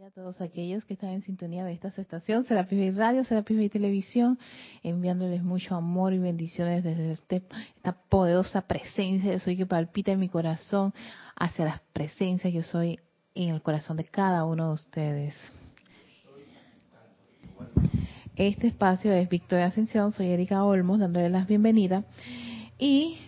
a 0.00 0.10
todos 0.10 0.40
aquellos 0.40 0.84
que 0.86 0.94
están 0.94 1.10
en 1.10 1.22
sintonía 1.22 1.64
de 1.64 1.74
esta 1.74 1.88
estación, 1.88 2.44
Serapis 2.46 2.78
Bay 2.78 2.90
Radio, 2.92 3.24
Serapis 3.24 3.56
Bay 3.56 3.68
Televisión, 3.68 4.38
enviándoles 4.82 5.42
mucho 5.42 5.74
amor 5.74 6.14
y 6.14 6.18
bendiciones 6.18 6.82
desde 6.82 7.12
este, 7.12 7.42
esta 7.76 7.92
poderosa 7.92 8.62
presencia, 8.62 9.32
yo 9.32 9.38
soy 9.38 9.56
que 9.56 9.66
palpita 9.66 10.10
en 10.10 10.20
mi 10.20 10.28
corazón 10.28 10.94
hacia 11.36 11.66
las 11.66 11.80
presencias, 11.92 12.52
yo 12.52 12.62
soy 12.62 12.98
en 13.34 13.50
el 13.50 13.60
corazón 13.60 13.98
de 13.98 14.04
cada 14.04 14.44
uno 14.44 14.68
de 14.68 14.74
ustedes. 14.74 15.34
Este 18.34 18.68
espacio 18.68 19.12
es 19.12 19.28
Victoria 19.28 19.66
Ascensión, 19.66 20.12
soy 20.12 20.28
Erika 20.28 20.64
Olmos, 20.64 21.00
dándole 21.00 21.28
las 21.28 21.46
bienvenidas. 21.46 22.04
Y 22.78 23.18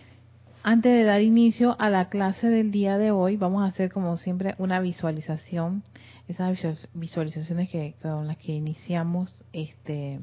antes 0.63 0.91
de 0.91 1.03
dar 1.03 1.21
inicio 1.21 1.75
a 1.79 1.91
la 1.91 2.09
clase 2.09 2.49
del 2.49 2.71
día 2.71 2.97
de 2.97 3.11
hoy, 3.11 3.37
vamos 3.37 3.63
a 3.63 3.67
hacer 3.67 3.91
como 3.91 4.17
siempre 4.17 4.55
una 4.57 4.79
visualización 4.79 5.83
esas 6.27 6.87
visualizaciones 6.93 7.69
que 7.69 7.95
con 8.01 8.27
las 8.27 8.37
que 8.37 8.53
iniciamos 8.53 9.43
este 9.53 10.19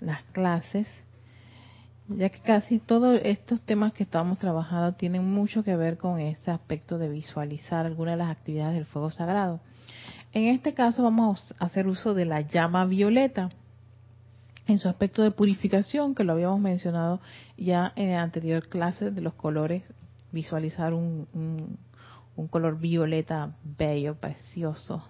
las 0.00 0.22
clases 0.32 0.88
ya 2.08 2.28
que 2.28 2.40
casi 2.40 2.78
todos 2.78 3.20
estos 3.22 3.60
temas 3.62 3.92
que 3.92 4.02
estamos 4.02 4.38
trabajando 4.38 4.94
tienen 4.94 5.24
mucho 5.24 5.62
que 5.62 5.76
ver 5.76 5.98
con 5.98 6.20
este 6.20 6.50
aspecto 6.50 6.98
de 6.98 7.08
visualizar 7.08 7.86
algunas 7.86 8.14
de 8.14 8.18
las 8.18 8.30
actividades 8.30 8.74
del 8.74 8.86
fuego 8.86 9.10
sagrado. 9.10 9.60
En 10.32 10.44
este 10.44 10.74
caso 10.74 11.02
vamos 11.02 11.54
a 11.58 11.66
hacer 11.66 11.86
uso 11.86 12.14
de 12.14 12.24
la 12.24 12.40
llama 12.40 12.84
violeta 12.86 13.50
en 14.66 14.78
su 14.78 14.88
aspecto 14.88 15.22
de 15.22 15.30
purificación, 15.30 16.14
que 16.14 16.24
lo 16.24 16.32
habíamos 16.32 16.60
mencionado 16.60 17.20
ya 17.56 17.92
en 17.96 18.12
la 18.12 18.22
anterior 18.22 18.68
clase 18.68 19.10
de 19.10 19.20
los 19.20 19.34
colores, 19.34 19.82
visualizar 20.30 20.94
un, 20.94 21.28
un, 21.34 21.78
un 22.36 22.48
color 22.48 22.78
violeta 22.78 23.54
bello, 23.62 24.14
precioso, 24.14 25.02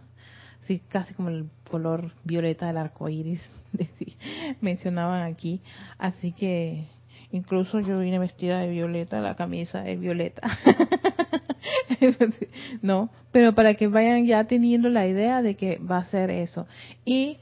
sí, 0.63 0.83
casi 0.89 1.15
como 1.15 1.29
el 1.29 1.49
color 1.71 2.13
violeta 2.25 2.67
del 2.67 2.77
arco 2.77 3.09
iris, 3.09 3.43
mencionaban 4.61 5.23
aquí. 5.23 5.61
Así 5.99 6.33
que 6.33 6.85
incluso 7.31 7.81
yo 7.81 7.99
vine 7.99 8.19
vestida 8.19 8.59
de 8.59 8.71
violeta, 8.71 9.21
la 9.21 9.35
camisa 9.35 9.87
es 9.89 9.99
violeta. 9.99 10.43
no, 12.83 13.11
pero 13.31 13.55
para 13.55 13.75
que 13.75 13.89
vayan 13.89 14.27
ya 14.27 14.45
teniendo 14.45 14.89
la 14.89 15.07
idea 15.07 15.43
de 15.43 15.55
que 15.55 15.79
va 15.79 15.99
a 15.99 16.05
ser 16.07 16.31
eso. 16.31 16.67
Y 17.05 17.39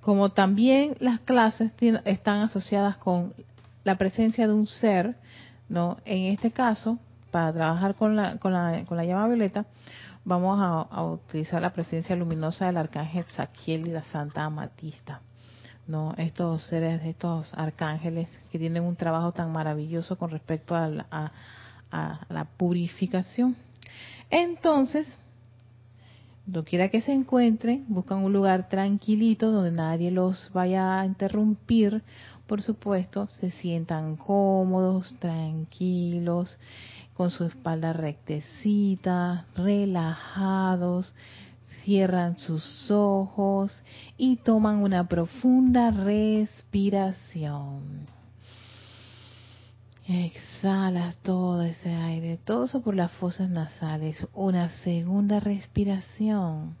como 0.00 0.30
también 0.30 0.96
las 0.98 1.20
clases 1.20 1.72
están 2.04 2.40
asociadas 2.40 2.96
con 2.96 3.34
la 3.84 3.96
presencia 3.96 4.46
de 4.46 4.54
un 4.54 4.66
ser, 4.66 5.16
¿no? 5.68 5.98
En 6.04 6.32
este 6.32 6.50
caso, 6.50 6.98
para 7.30 7.52
trabajar 7.52 7.94
con 7.94 8.16
la, 8.16 8.38
con 8.38 8.52
la, 8.52 8.84
con 8.86 8.96
la 8.96 9.04
llama 9.04 9.28
violeta, 9.28 9.66
vamos 10.24 10.58
a, 10.60 11.02
utilizar 11.04 11.62
la 11.62 11.72
presencia 11.72 12.16
luminosa 12.16 12.66
del 12.66 12.76
arcángel 12.76 13.24
Zaquiel 13.36 13.88
y 13.88 13.92
la 13.92 14.02
Santa 14.02 14.44
Amatista. 14.44 15.20
¿no? 15.86 16.14
Estos 16.18 16.62
seres, 16.64 17.02
estos 17.04 17.52
arcángeles 17.54 18.30
que 18.52 18.58
tienen 18.58 18.84
un 18.84 18.96
trabajo 18.96 19.32
tan 19.32 19.50
maravilloso 19.50 20.16
con 20.16 20.30
respecto 20.30 20.76
a 20.76 20.88
la, 20.88 21.32
a, 21.90 22.20
la 22.28 22.44
purificación. 22.44 23.56
Entonces, 24.30 25.08
quiera 26.64 26.88
que 26.88 27.00
se 27.00 27.12
encuentren, 27.12 27.86
buscan 27.88 28.18
un 28.18 28.32
lugar 28.32 28.68
tranquilito 28.68 29.50
donde 29.50 29.72
nadie 29.72 30.10
los 30.10 30.50
vaya 30.52 31.00
a 31.00 31.06
interrumpir. 31.06 32.02
Por 32.46 32.62
supuesto, 32.62 33.26
se 33.28 33.50
sientan 33.50 34.16
cómodos, 34.16 35.14
tranquilos 35.18 36.58
con 37.20 37.30
su 37.30 37.44
espalda 37.44 37.92
rectecita, 37.92 39.44
relajados, 39.54 41.14
cierran 41.84 42.38
sus 42.38 42.90
ojos 42.90 43.84
y 44.16 44.36
toman 44.36 44.76
una 44.76 45.06
profunda 45.06 45.90
respiración. 45.90 48.06
Exhalas 50.08 51.18
todo 51.18 51.60
ese 51.60 51.94
aire, 51.94 52.38
todo 52.42 52.64
eso 52.64 52.80
por 52.80 52.94
las 52.94 53.12
fosas 53.12 53.50
nasales. 53.50 54.26
Una 54.32 54.70
segunda 54.70 55.40
respiración. 55.40 56.74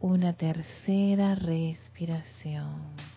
Una 0.00 0.34
tercera 0.34 1.34
respiración. 1.34 3.13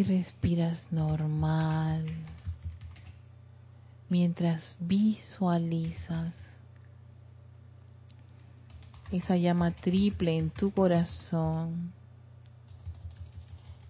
Y 0.00 0.02
respiras 0.02 0.86
normal 0.90 2.06
mientras 4.08 4.62
visualizas 4.80 6.34
esa 9.12 9.36
llama 9.36 9.72
triple 9.72 10.38
en 10.38 10.48
tu 10.48 10.70
corazón, 10.70 11.92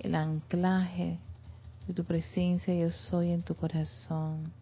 el 0.00 0.16
anclaje 0.16 1.18
de 1.86 1.94
tu 1.94 2.02
presencia 2.04 2.74
yo 2.74 2.90
soy 2.90 3.30
en 3.30 3.42
tu 3.42 3.54
corazón. 3.54 4.52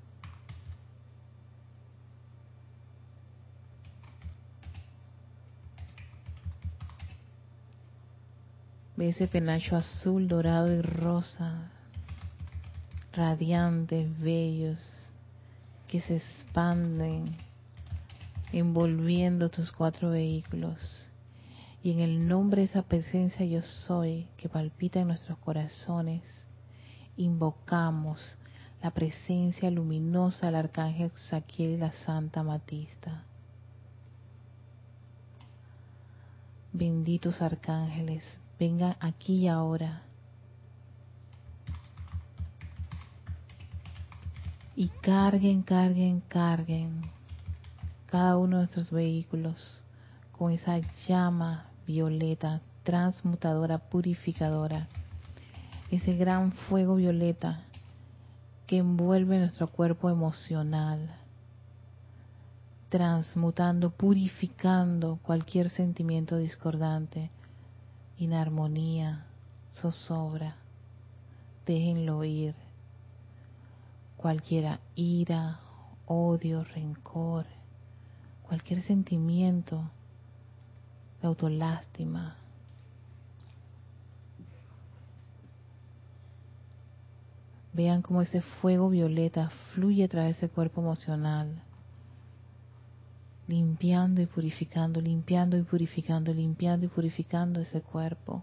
Ve 8.98 9.10
ese 9.10 9.28
penacho 9.28 9.76
azul, 9.76 10.26
dorado 10.26 10.74
y 10.74 10.82
rosa, 10.82 11.70
radiantes, 13.12 14.18
bellos, 14.18 14.80
que 15.86 16.00
se 16.00 16.16
expanden, 16.16 17.36
envolviendo 18.52 19.50
tus 19.50 19.70
cuatro 19.70 20.10
vehículos. 20.10 21.08
Y 21.80 21.92
en 21.92 22.00
el 22.00 22.26
nombre 22.26 22.62
de 22.62 22.66
esa 22.66 22.82
presencia 22.82 23.46
yo 23.46 23.62
soy, 23.62 24.26
que 24.36 24.48
palpita 24.48 24.98
en 24.98 25.06
nuestros 25.06 25.38
corazones, 25.38 26.24
invocamos 27.16 28.36
la 28.82 28.90
presencia 28.90 29.70
luminosa 29.70 30.46
del 30.46 30.56
arcángel 30.56 31.12
Saquiel 31.30 31.70
y 31.70 31.76
la 31.76 31.92
Santa 32.04 32.42
Matista. 32.42 33.22
Benditos 36.72 37.40
arcángeles, 37.40 38.24
vengan 38.58 38.96
aquí 39.00 39.44
y 39.44 39.48
ahora. 39.48 40.02
Y 44.74 44.88
carguen, 45.00 45.62
carguen, 45.62 46.20
carguen 46.28 47.02
cada 48.06 48.36
uno 48.36 48.56
de 48.56 48.62
nuestros 48.62 48.90
vehículos 48.90 49.84
con 50.32 50.52
esa 50.52 50.78
llama 51.06 51.66
violeta, 51.86 52.60
transmutadora, 52.84 53.78
purificadora. 53.78 54.88
Ese 55.90 56.14
gran 56.14 56.52
fuego 56.52 56.96
violeta 56.96 57.62
que 58.66 58.78
envuelve 58.78 59.38
nuestro 59.38 59.68
cuerpo 59.68 60.10
emocional, 60.10 61.10
transmutando, 62.88 63.90
purificando 63.90 65.18
cualquier 65.22 65.70
sentimiento 65.70 66.36
discordante 66.36 67.30
inarmonía, 68.18 69.26
zozobra, 69.72 70.56
déjenlo 71.66 72.24
ir. 72.24 72.54
Cualquiera 74.16 74.80
ira, 74.96 75.60
odio, 76.06 76.64
rencor, 76.64 77.46
cualquier 78.42 78.82
sentimiento 78.82 79.90
de 81.20 81.28
autolástima. 81.28 82.36
Vean 87.72 88.02
cómo 88.02 88.22
ese 88.22 88.40
fuego 88.40 88.90
violeta 88.90 89.50
fluye 89.72 90.04
a 90.04 90.08
través 90.08 90.40
del 90.40 90.50
cuerpo 90.50 90.80
emocional 90.80 91.62
limpiando 93.48 94.20
y 94.20 94.26
purificando, 94.26 95.00
limpiando 95.00 95.56
y 95.56 95.62
purificando, 95.62 96.32
limpiando 96.32 96.84
y 96.86 96.88
purificando 96.88 97.60
ese 97.60 97.80
cuerpo. 97.80 98.42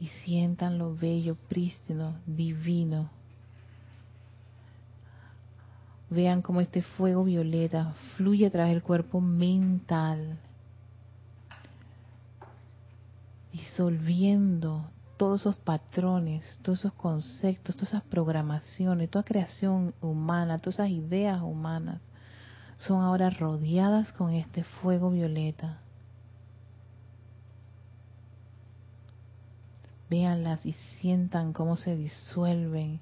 Y 0.00 0.06
sientan 0.24 0.78
lo 0.78 0.94
bello, 0.94 1.36
prístino, 1.48 2.16
divino. 2.26 3.10
Vean 6.08 6.40
cómo 6.40 6.62
este 6.62 6.80
fuego 6.80 7.24
violeta 7.24 7.94
fluye 8.16 8.46
a 8.46 8.50
través 8.50 8.72
del 8.72 8.82
cuerpo 8.82 9.20
mental, 9.20 10.38
disolviendo 13.52 14.88
todos 15.18 15.42
esos 15.42 15.56
patrones, 15.56 16.58
todos 16.62 16.78
esos 16.78 16.94
conceptos, 16.94 17.76
todas 17.76 17.90
esas 17.90 18.04
programaciones, 18.04 19.10
toda 19.10 19.24
creación 19.24 19.92
humana, 20.00 20.58
todas 20.58 20.76
esas 20.76 20.90
ideas 20.90 21.42
humanas 21.42 22.00
son 22.78 23.02
ahora 23.02 23.30
rodeadas 23.30 24.12
con 24.12 24.32
este 24.32 24.64
fuego 24.64 25.10
violeta. 25.10 25.80
Véanlas 30.08 30.64
y 30.64 30.72
sientan 30.72 31.52
cómo 31.52 31.76
se 31.76 31.96
disuelven, 31.96 33.00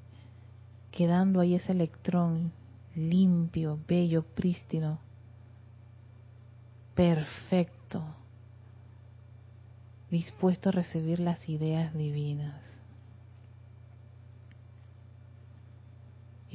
quedando 0.91 1.41
ahí 1.41 1.55
ese 1.55 1.73
electrón 1.73 2.53
limpio, 2.97 3.79
bello, 3.87 4.23
prístino, 4.23 4.99
perfecto, 6.95 8.03
dispuesto 10.11 10.71
a 10.71 10.73
recibir 10.73 11.21
las 11.21 11.49
ideas 11.49 11.95
divinas. 11.95 12.76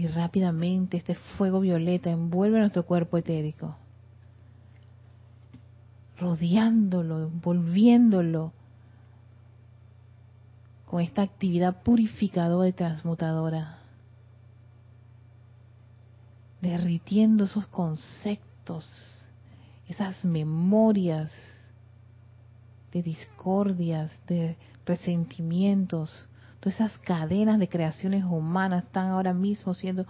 Y 0.01 0.07
rápidamente 0.07 0.97
este 0.97 1.13
fuego 1.13 1.59
violeta 1.59 2.09
envuelve 2.09 2.57
nuestro 2.57 2.87
cuerpo 2.87 3.19
etérico, 3.19 3.75
rodeándolo, 6.17 7.27
envolviéndolo 7.27 8.51
con 10.87 11.01
esta 11.01 11.21
actividad 11.21 11.83
purificadora 11.83 12.67
y 12.67 12.73
transmutadora, 12.73 13.77
derritiendo 16.61 17.43
esos 17.43 17.67
conceptos, 17.67 19.23
esas 19.87 20.25
memorias 20.25 21.29
de 22.91 23.03
discordias, 23.03 24.11
de 24.25 24.57
resentimientos, 24.83 26.27
todas 26.61 26.75
esas 26.75 26.97
cadenas 26.99 27.59
de 27.59 27.67
creaciones 27.67 28.23
humanas 28.23 28.85
están 28.85 29.07
ahora 29.07 29.33
mismo 29.33 29.73
siendo 29.73 30.05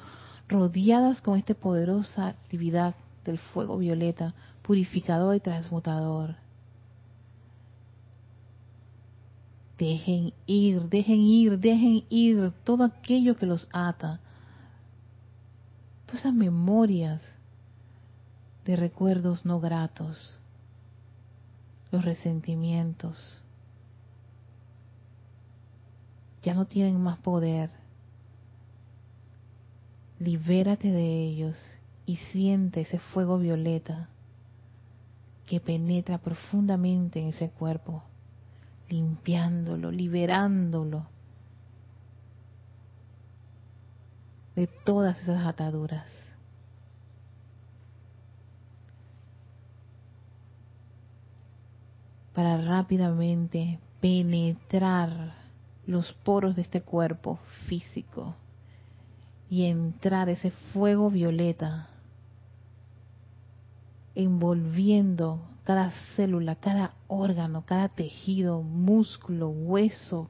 rodeadas 0.50 1.22
con 1.22 1.38
esta 1.40 1.54
poderosa 1.54 2.28
actividad 2.28 2.94
del 3.24 3.40
fuego 3.40 3.78
violeta, 3.78 4.34
purificador 4.62 5.36
y 5.36 5.40
transmutador. 5.40 6.36
Dejen 9.78 10.34
ir, 10.46 10.82
dejen 10.90 11.22
ir, 11.22 11.58
dejen 11.58 12.04
ir 12.10 12.52
todo 12.66 12.84
aquello 12.84 13.36
que 13.38 13.46
los 13.46 13.68
ata. 13.72 14.20
Todas 16.06 16.20
esas 16.22 16.34
memorias 16.34 17.24
de 18.66 18.76
recuerdos 18.76 19.46
no 19.46 19.62
gratos, 19.62 20.38
los 21.92 22.04
resentimientos, 22.04 23.42
ya 26.44 26.54
no 26.54 26.66
tienen 26.66 27.00
más 27.02 27.20
poder. 27.20 27.70
Libérate 30.20 30.92
de 30.92 31.24
ellos 31.24 31.58
y 32.06 32.18
siente 32.18 32.82
ese 32.82 33.00
fuego 33.00 33.38
violeta 33.38 34.10
que 35.46 35.60
penetra 35.60 36.18
profundamente 36.18 37.20
en 37.20 37.28
ese 37.28 37.50
cuerpo 37.50 38.04
limpiándolo, 38.90 39.92
liberándolo 39.92 41.08
de 44.56 44.68
todas 44.68 45.20
esas 45.22 45.46
ataduras. 45.46 46.12
Para 52.34 52.62
rápidamente 52.62 53.80
penetrar 54.00 55.41
los 55.92 56.14
poros 56.24 56.56
de 56.56 56.62
este 56.62 56.82
cuerpo 56.82 57.40
físico 57.68 58.36
y 59.50 59.66
entrar 59.66 60.30
ese 60.30 60.52
fuego 60.72 61.10
violeta 61.10 61.90
envolviendo 64.16 65.42
cada 65.64 65.92
célula, 66.16 66.56
cada 66.56 66.94
órgano, 67.08 67.64
cada 67.66 67.90
tejido, 67.90 68.62
músculo, 68.62 69.50
hueso, 69.50 70.30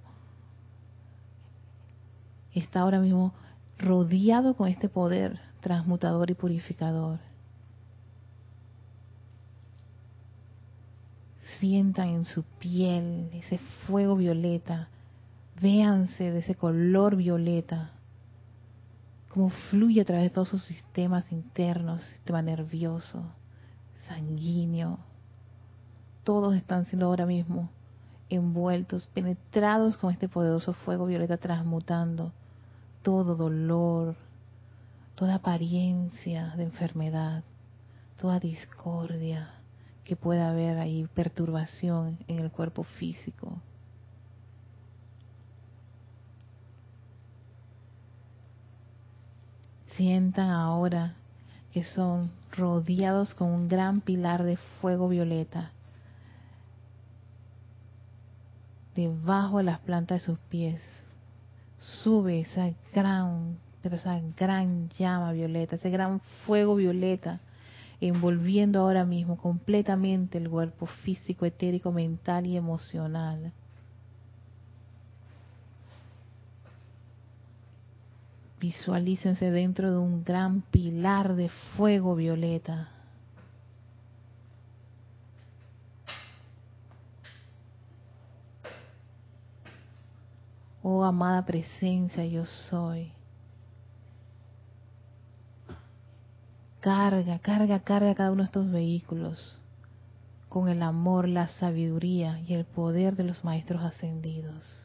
está 2.54 2.82
ahora 2.82 3.00
mismo 3.00 3.34
rodeado 3.78 4.56
con 4.56 4.68
este 4.68 4.90
poder 4.90 5.40
transmutador 5.62 6.30
y 6.32 6.34
purificador. 6.34 7.20
Sientan 11.60 12.10
en 12.10 12.26
su 12.26 12.44
piel 12.44 13.30
ese 13.34 13.60
fuego 13.86 14.16
violeta, 14.16 14.90
véanse 15.62 16.32
de 16.32 16.40
ese 16.40 16.56
color 16.56 17.16
violeta, 17.16 17.92
cómo 19.30 19.50
fluye 19.70 20.02
a 20.02 20.06
través 20.06 20.26
de 20.26 20.30
todos 20.32 20.50
sus 20.50 20.64
sistemas 20.64 21.32
internos, 21.32 22.02
sistema 22.04 22.42
nervioso, 22.42 23.24
sanguíneo, 24.08 25.00
todos 26.24 26.56
están 26.56 26.86
siendo 26.86 27.06
ahora 27.06 27.26
mismo 27.26 27.70
envueltos, 28.30 29.08
penetrados 29.08 29.98
con 29.98 30.12
este 30.12 30.30
poderoso 30.30 30.74
fuego 30.74 31.06
violeta 31.06 31.38
transmutando 31.38 32.32
todo 33.02 33.36
dolor, 33.36 34.16
toda 35.16 35.36
apariencia 35.36 36.54
de 36.56 36.64
enfermedad, 36.64 37.44
toda 38.20 38.40
discordia 38.40 39.50
que 40.04 40.16
pueda 40.16 40.50
haber 40.50 40.78
ahí, 40.78 41.08
perturbación 41.14 42.18
en 42.28 42.40
el 42.40 42.52
cuerpo 42.52 42.84
físico. 42.84 43.62
Sientan 49.96 50.50
ahora 50.50 51.16
que 51.74 51.84
son 51.84 52.32
rodeados 52.56 53.34
con 53.34 53.50
un 53.50 53.68
gran 53.68 54.02
pilar 54.02 54.44
de 54.44 54.58
fuego 54.80 55.08
violeta 55.08 55.72
debajo 58.96 59.60
de 59.60 59.64
las 59.64 59.80
plantas 59.80 60.22
de 60.22 60.26
sus 60.26 60.40
pies. 60.50 60.82
Sube 61.78 62.42
esa 62.42 62.70
gran, 62.94 63.58
esa 63.84 64.20
gran 64.38 64.90
llama 64.90 65.32
violeta, 65.32 65.76
ese 65.76 65.90
gran 65.90 66.20
fuego 66.46 66.76
violeta, 66.76 67.40
envolviendo 68.00 68.80
ahora 68.82 69.06
mismo 69.06 69.38
completamente 69.38 70.38
el 70.38 70.50
cuerpo 70.50 70.86
físico, 70.86 71.46
etérico, 71.46 71.92
mental 71.92 72.46
y 72.46 72.58
emocional. 72.58 73.52
Visualícense 78.62 79.50
dentro 79.50 79.90
de 79.90 79.98
un 79.98 80.24
gran 80.24 80.62
pilar 80.62 81.36
de 81.36 81.50
fuego 81.50 82.16
violeta. 82.16 82.90
Oh 90.84 91.04
amada 91.04 91.44
presencia, 91.44 92.24
yo 92.24 92.46
soy. 92.46 93.12
Carga, 96.82 97.40
carga, 97.40 97.80
carga 97.80 98.14
cada 98.14 98.32
uno 98.32 98.44
de 98.44 98.46
estos 98.46 98.72
vehículos 98.72 99.60
con 100.50 100.70
el 100.70 100.84
amor, 100.84 101.28
la 101.28 101.48
sabiduría 101.48 102.40
y 102.42 102.54
el 102.54 102.66
poder 102.66 103.16
de 103.16 103.24
los 103.24 103.44
maestros 103.44 103.82
ascendidos. 103.84 104.81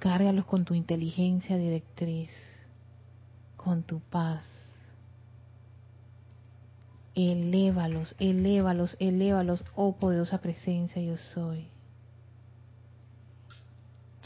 Cárgalos 0.00 0.46
con 0.46 0.64
tu 0.64 0.72
inteligencia 0.72 1.58
directriz, 1.58 2.30
con 3.58 3.82
tu 3.82 4.00
paz. 4.00 4.46
Elévalos, 7.14 8.16
elévalos, 8.18 8.96
elévalos, 8.98 9.62
oh 9.74 9.96
poderosa 9.96 10.38
presencia 10.38 11.02
yo 11.02 11.18
soy. 11.18 11.68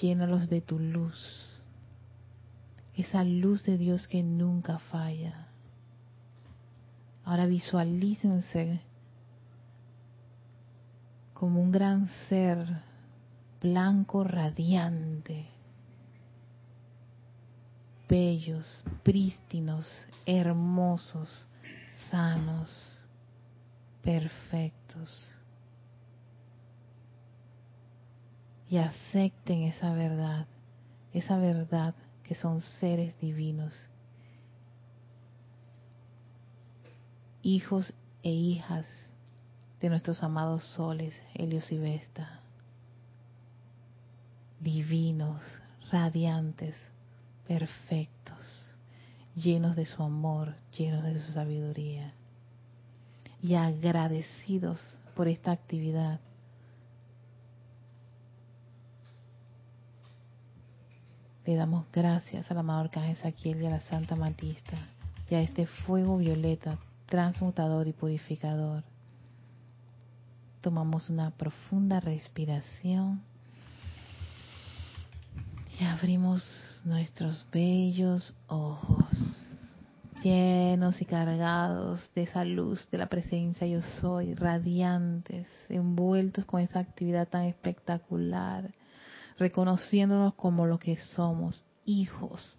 Llénalos 0.01 0.49
de 0.49 0.61
tu 0.61 0.79
luz, 0.79 1.61
esa 2.95 3.25
luz 3.25 3.65
de 3.65 3.77
Dios 3.77 4.07
que 4.07 4.23
nunca 4.23 4.79
falla. 4.79 5.49
Ahora 7.25 7.47
visualícense 7.47 8.81
como 11.33 11.61
un 11.61 11.73
gran 11.73 12.07
ser 12.29 12.65
blanco 13.61 14.23
radiante 14.23 15.54
bellos, 18.09 18.85
prístinos, 19.03 19.87
hermosos, 20.27 21.47
sanos, 22.11 23.07
perfectos. 24.03 25.35
Y 28.69 28.79
acepten 28.79 29.65
esa 29.65 29.93
verdad, 29.93 30.47
esa 31.13 31.37
verdad 31.39 31.95
que 32.25 32.35
son 32.35 32.61
seres 32.61 33.15
divinos, 33.21 33.73
hijos 37.43 37.93
e 38.23 38.31
hijas 38.31 38.87
de 39.81 39.91
nuestros 39.91 40.23
amados 40.23 40.65
soles, 40.65 41.15
Helios 41.35 41.71
y 41.71 41.79
Vesta, 41.79 42.41
divinos, 44.61 45.43
radiantes, 45.93 46.75
perfectos, 47.47 48.75
llenos 49.35 49.77
de 49.77 49.87
su 49.87 50.03
amor, 50.03 50.55
llenos 50.77 51.05
de 51.05 51.21
su 51.21 51.33
sabiduría. 51.33 52.15
y 53.43 53.57
agradecidos 53.57 54.81
por 55.15 55.29
esta 55.29 55.53
actividad. 55.53 56.19
Le 61.45 61.55
damos 61.55 61.85
gracias 61.93 62.51
al 62.51 62.57
amado 62.57 62.81
Arcángel 62.81 63.17
Saquiel 63.17 63.61
y 63.61 63.67
a 63.67 63.71
la 63.71 63.81
Santa 63.81 64.17
Matista 64.17 64.79
y 65.29 65.35
a 65.35 65.43
este 65.43 65.67
fuego 65.67 66.17
violeta 66.17 66.79
transmutador 67.05 67.87
y 67.87 67.93
purificador. 67.93 68.83
Tomamos 70.63 71.11
una 71.11 71.31
profunda 71.33 72.01
respiración 72.01 73.23
y 75.79 75.85
abrimos 75.85 76.83
nuestros 76.85 77.47
bellos 77.51 78.37
ojos 78.47 79.45
llenos 80.23 81.03
y 81.03 81.05
cargados 81.05 82.11
de 82.15 82.23
esa 82.23 82.45
luz 82.45 82.89
de 82.91 82.97
la 82.97 83.09
presencia 83.09 83.67
yo 83.67 83.83
soy, 84.01 84.35
radiantes, 84.35 85.47
envueltos 85.69 86.47
con 86.47 86.63
esa 86.63 86.79
actividad 86.79 87.29
tan 87.29 87.45
espectacular, 87.45 88.73
reconociéndonos 89.39 90.35
como 90.35 90.67
lo 90.67 90.79
que 90.79 90.97
somos, 90.97 91.65
hijos 91.85 92.59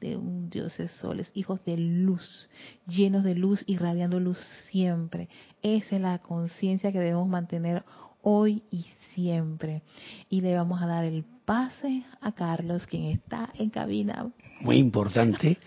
de 0.00 0.16
un 0.16 0.50
Dios 0.50 0.76
de 0.78 0.88
soles, 0.88 1.30
hijos 1.34 1.64
de 1.64 1.76
luz, 1.76 2.50
llenos 2.88 3.22
de 3.22 3.36
luz, 3.36 3.62
irradiando 3.68 4.18
luz 4.18 4.38
siempre. 4.70 5.28
Esa 5.62 5.96
es 5.96 6.02
la 6.02 6.18
conciencia 6.18 6.90
que 6.90 6.98
debemos 6.98 7.28
mantener 7.28 7.84
hoy 8.22 8.64
y 8.72 8.86
siempre. 9.16 9.82
Y 10.28 10.42
le 10.42 10.54
vamos 10.54 10.80
a 10.80 10.86
dar 10.86 11.04
el 11.04 11.24
pase 11.44 12.04
a 12.20 12.32
Carlos, 12.32 12.86
quien 12.86 13.06
está 13.06 13.48
en 13.58 13.70
cabina. 13.70 14.26
Muy 14.60 14.76
importante. 14.76 15.58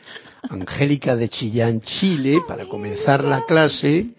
Angélica 0.49 1.15
de 1.15 1.29
Chillán, 1.29 1.81
Chile, 1.81 2.39
para 2.47 2.65
comenzar 2.65 3.23
la 3.23 3.43
clase, 3.45 4.11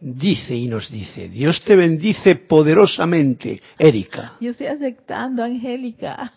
dice 0.00 0.54
y 0.54 0.68
nos 0.68 0.90
dice, 0.90 1.28
Dios 1.28 1.62
te 1.64 1.74
bendice 1.74 2.36
poderosamente, 2.36 3.60
Erika. 3.78 4.36
Yo 4.40 4.50
estoy 4.52 4.68
aceptando, 4.68 5.42
Angélica. 5.42 6.32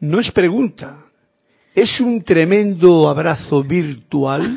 No 0.00 0.20
es 0.20 0.30
pregunta, 0.32 1.04
es 1.74 2.00
un 2.00 2.22
tremendo 2.22 3.08
abrazo 3.08 3.62
virtual 3.62 4.56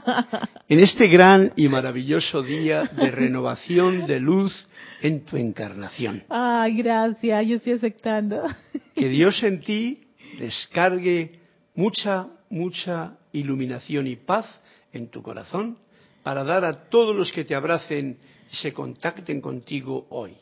en 0.68 0.78
este 0.80 1.06
gran 1.08 1.52
y 1.56 1.68
maravilloso 1.68 2.42
día 2.42 2.84
de 2.84 3.10
renovación 3.10 4.06
de 4.06 4.20
luz 4.20 4.66
en 5.02 5.24
tu 5.24 5.36
encarnación. 5.36 6.22
Ay, 6.28 6.76
gracias, 6.76 7.46
yo 7.46 7.56
estoy 7.56 7.72
aceptando. 7.74 8.46
Que 8.94 9.08
Dios 9.08 9.42
en 9.42 9.60
ti 9.60 10.04
descargue 10.38 11.40
mucha, 11.74 12.28
mucha 12.48 13.16
iluminación 13.32 14.06
y 14.06 14.16
paz 14.16 14.46
en 14.92 15.08
tu 15.08 15.22
corazón 15.22 15.76
para 16.22 16.44
dar 16.44 16.64
a 16.64 16.88
todos 16.88 17.16
los 17.16 17.32
que 17.32 17.44
te 17.44 17.54
abracen 17.54 18.16
y 18.50 18.56
se 18.56 18.72
contacten 18.72 19.40
contigo 19.40 20.06
hoy. 20.10 20.34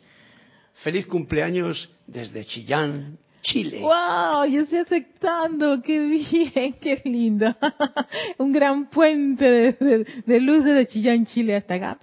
Feliz 0.83 1.07
cumpleaños 1.07 1.91
desde 2.07 2.45
Chillán, 2.45 3.19
Chile. 3.43 3.81
¡Wow! 3.81 4.45
Yo 4.51 4.63
estoy 4.63 4.81
aceptando. 4.81 5.81
¡Qué 5.81 5.99
bien! 6.01 6.75
¡Qué 6.75 7.01
lindo! 7.05 7.55
Un 8.39 8.53
gran 8.53 8.91
puente 8.91 9.45
de, 9.73 10.07
de, 10.27 10.41
luces 10.41 10.75
de 10.75 10.87
Chillán, 10.87 11.25
Chile 11.25 11.57
hasta 11.57 11.75
acá. 11.77 11.99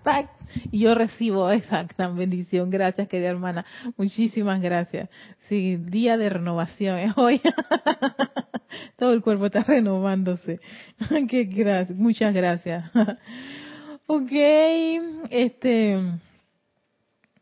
Y 0.72 0.80
yo 0.80 0.96
recibo 0.96 1.50
esa 1.52 1.84
gran 1.98 2.16
bendición. 2.16 2.70
Gracias, 2.70 3.08
querida 3.08 3.30
hermana. 3.30 3.66
Muchísimas 3.98 4.62
gracias. 4.62 5.10
Sí, 5.50 5.78
día 5.78 6.18
de 6.18 6.30
renovación 6.30 6.98
es 7.00 7.14
hoy. 7.18 7.42
Todo 8.98 9.14
el 9.14 9.22
cuerpo 9.22 9.48
está 9.48 9.64
renovándose. 9.64 10.60
¡Qué 11.30 11.44
gracias! 11.46 11.98
Muchas 11.98 12.34
gracias. 12.34 12.90
ok, 14.06 14.32
este... 15.30 16.00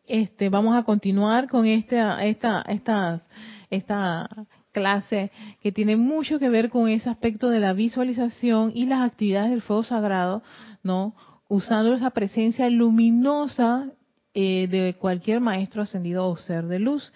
Este, 0.07 0.49
vamos 0.49 0.77
a 0.77 0.83
continuar 0.83 1.47
con 1.47 1.65
esta, 1.65 2.23
esta, 2.23 2.63
estas 2.67 3.23
esta 3.69 4.29
clase 4.71 5.31
que 5.61 5.71
tiene 5.71 5.95
mucho 5.95 6.39
que 6.39 6.49
ver 6.49 6.69
con 6.69 6.89
ese 6.89 7.09
aspecto 7.09 7.49
de 7.49 7.59
la 7.59 7.73
visualización 7.73 8.71
y 8.73 8.85
las 8.85 9.01
actividades 9.01 9.51
del 9.51 9.61
fuego 9.61 9.83
sagrado, 9.83 10.43
¿no? 10.83 11.15
Usando 11.47 11.93
esa 11.93 12.09
presencia 12.09 12.69
luminosa 12.69 13.91
eh, 14.33 14.67
de 14.67 14.95
cualquier 14.95 15.39
maestro 15.39 15.81
ascendido 15.81 16.27
o 16.27 16.35
ser 16.35 16.65
de 16.65 16.79
luz. 16.79 17.13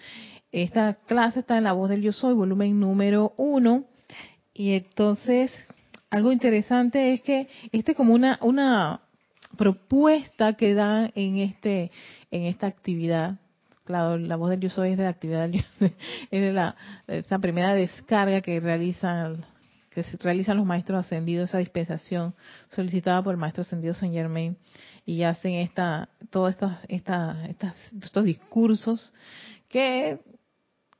Esta 0.52 0.94
clase 1.06 1.40
está 1.40 1.58
en 1.58 1.64
la 1.64 1.72
voz 1.72 1.90
del 1.90 2.02
Yo 2.02 2.12
Soy, 2.12 2.34
volumen 2.34 2.80
número 2.80 3.34
uno. 3.36 3.84
Y 4.54 4.72
entonces, 4.72 5.52
algo 6.10 6.32
interesante 6.32 7.12
es 7.12 7.22
que 7.22 7.48
este 7.72 7.92
es 7.92 7.96
como 7.96 8.14
una, 8.14 8.38
una 8.42 9.00
propuesta 9.56 10.54
que 10.54 10.74
da 10.74 11.10
en 11.14 11.38
este, 11.38 11.90
en 12.30 12.44
esta 12.44 12.66
actividad 12.66 13.38
la 13.90 14.36
voz 14.36 14.50
del 14.50 14.60
yo 14.60 14.70
soy 14.70 14.92
es 14.92 14.98
de 14.98 15.04
la 15.04 15.10
actividad 15.10 15.50
es 15.80 15.90
de 16.30 16.52
la 16.52 16.76
esa 17.08 17.38
primera 17.38 17.74
descarga 17.74 18.40
que 18.40 18.60
realizan 18.60 19.44
que 19.90 20.02
realizan 20.20 20.56
los 20.56 20.66
maestros 20.66 21.04
ascendidos 21.04 21.50
esa 21.50 21.58
dispensación 21.58 22.34
solicitada 22.68 23.22
por 23.22 23.34
el 23.34 23.40
maestro 23.40 23.62
ascendido 23.62 23.92
Saint 23.92 24.14
Germain 24.14 24.56
y 25.04 25.22
hacen 25.24 25.54
esta 25.54 26.08
todos 26.30 26.50
estos 26.50 26.72
esta, 26.88 27.36
estos 28.02 28.24
discursos 28.24 29.12
que 29.68 30.20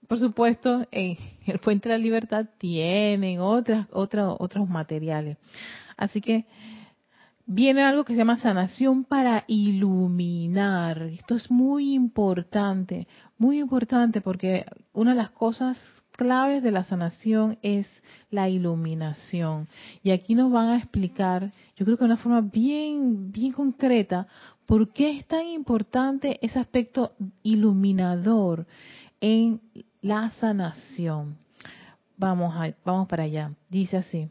por 0.09 0.18
supuesto 0.18 0.87
en 0.90 1.16
el 1.47 1.61
Fuente 1.61 1.88
de 1.88 1.94
la 1.97 2.02
Libertad 2.02 2.47
tienen 2.59 3.40
otras 3.40 3.87
otros 3.92 4.37
otros 4.38 4.68
materiales 4.68 5.38
así 5.97 6.20
que 6.20 6.47
viene 7.47 7.82
algo 7.82 8.04
que 8.04 8.14
se 8.14 8.18
llama 8.18 8.38
sanación 8.38 9.02
para 9.02 9.42
iluminar. 9.49 11.02
Esto 11.02 11.35
es 11.35 11.50
muy 11.50 11.94
importante, 11.94 13.09
muy 13.38 13.59
importante 13.59 14.20
porque 14.20 14.66
una 14.92 15.11
de 15.11 15.16
las 15.16 15.30
cosas 15.30 15.76
claves 16.21 16.62
de 16.62 16.71
la 16.71 16.85
sanación 16.85 17.57
es 17.62 17.89
la 18.31 18.50
iluminación. 18.50 19.69
Y 20.03 20.11
aquí 20.11 20.35
nos 20.35 20.53
van 20.53 20.69
a 20.69 20.77
explicar, 20.77 21.50
yo 21.77 21.87
creo 21.87 21.97
que 21.97 22.05
de 22.05 22.11
una 22.12 22.19
forma 22.19 22.43
bien, 22.43 23.33
bien 23.33 23.53
concreta, 23.53 24.27
por 24.67 24.93
qué 24.93 25.17
es 25.17 25.27
tan 25.27 25.47
importante 25.47 26.39
ese 26.43 26.59
aspecto 26.59 27.12
iluminador 27.43 28.67
en 29.23 29.62
la 30.03 30.29
sanación. 30.33 31.39
Vamos, 32.19 32.55
a, 32.55 32.75
vamos 32.85 33.09
para 33.09 33.23
allá. 33.23 33.53
Dice 33.71 33.97
así. 33.97 34.29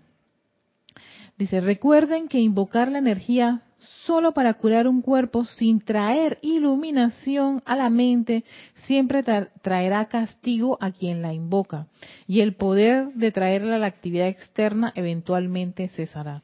Dice, 1.39 1.61
recuerden 1.61 2.27
que 2.27 2.41
invocar 2.41 2.91
la 2.91 2.97
energía 2.97 3.61
solo 4.05 4.33
para 4.33 4.55
curar 4.55 4.89
un 4.89 5.01
cuerpo 5.01 5.45
sin 5.45 5.79
traer 5.79 6.37
iluminación 6.41 7.63
a 7.65 7.77
la 7.77 7.89
mente 7.89 8.43
siempre 8.73 9.23
traerá 9.23 10.09
castigo 10.09 10.77
a 10.81 10.91
quien 10.91 11.21
la 11.21 11.33
invoca 11.33 11.87
y 12.27 12.41
el 12.41 12.55
poder 12.55 13.13
de 13.13 13.31
traerla 13.31 13.77
a 13.77 13.79
la 13.79 13.87
actividad 13.87 14.27
externa 14.27 14.91
eventualmente 14.97 15.87
cesará. 15.87 16.43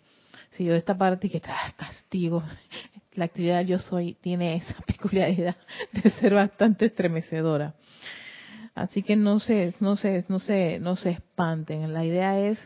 Si 0.52 0.64
yo 0.64 0.74
esta 0.76 0.98
parte 0.98 1.30
que 1.30 1.42
trae 1.42 1.74
castigo, 1.76 2.42
la 3.16 3.26
actividad 3.26 3.66
yo 3.66 3.80
soy 3.80 4.14
tiene 4.22 4.56
esa 4.56 4.76
peculiaridad 4.88 5.58
de 5.92 6.10
ser 6.12 6.36
bastante 6.36 6.86
estremecedora. 6.86 7.76
Así 8.76 9.04
que 9.04 9.18
no 9.18 9.42
se, 9.42 9.74
no 9.82 9.98
se, 9.98 10.24
no 10.30 10.40
se, 10.40 10.80
no 10.80 10.96
se 10.96 11.10
espanten. 11.10 11.92
La 11.92 12.06
idea 12.06 12.40
es 12.40 12.58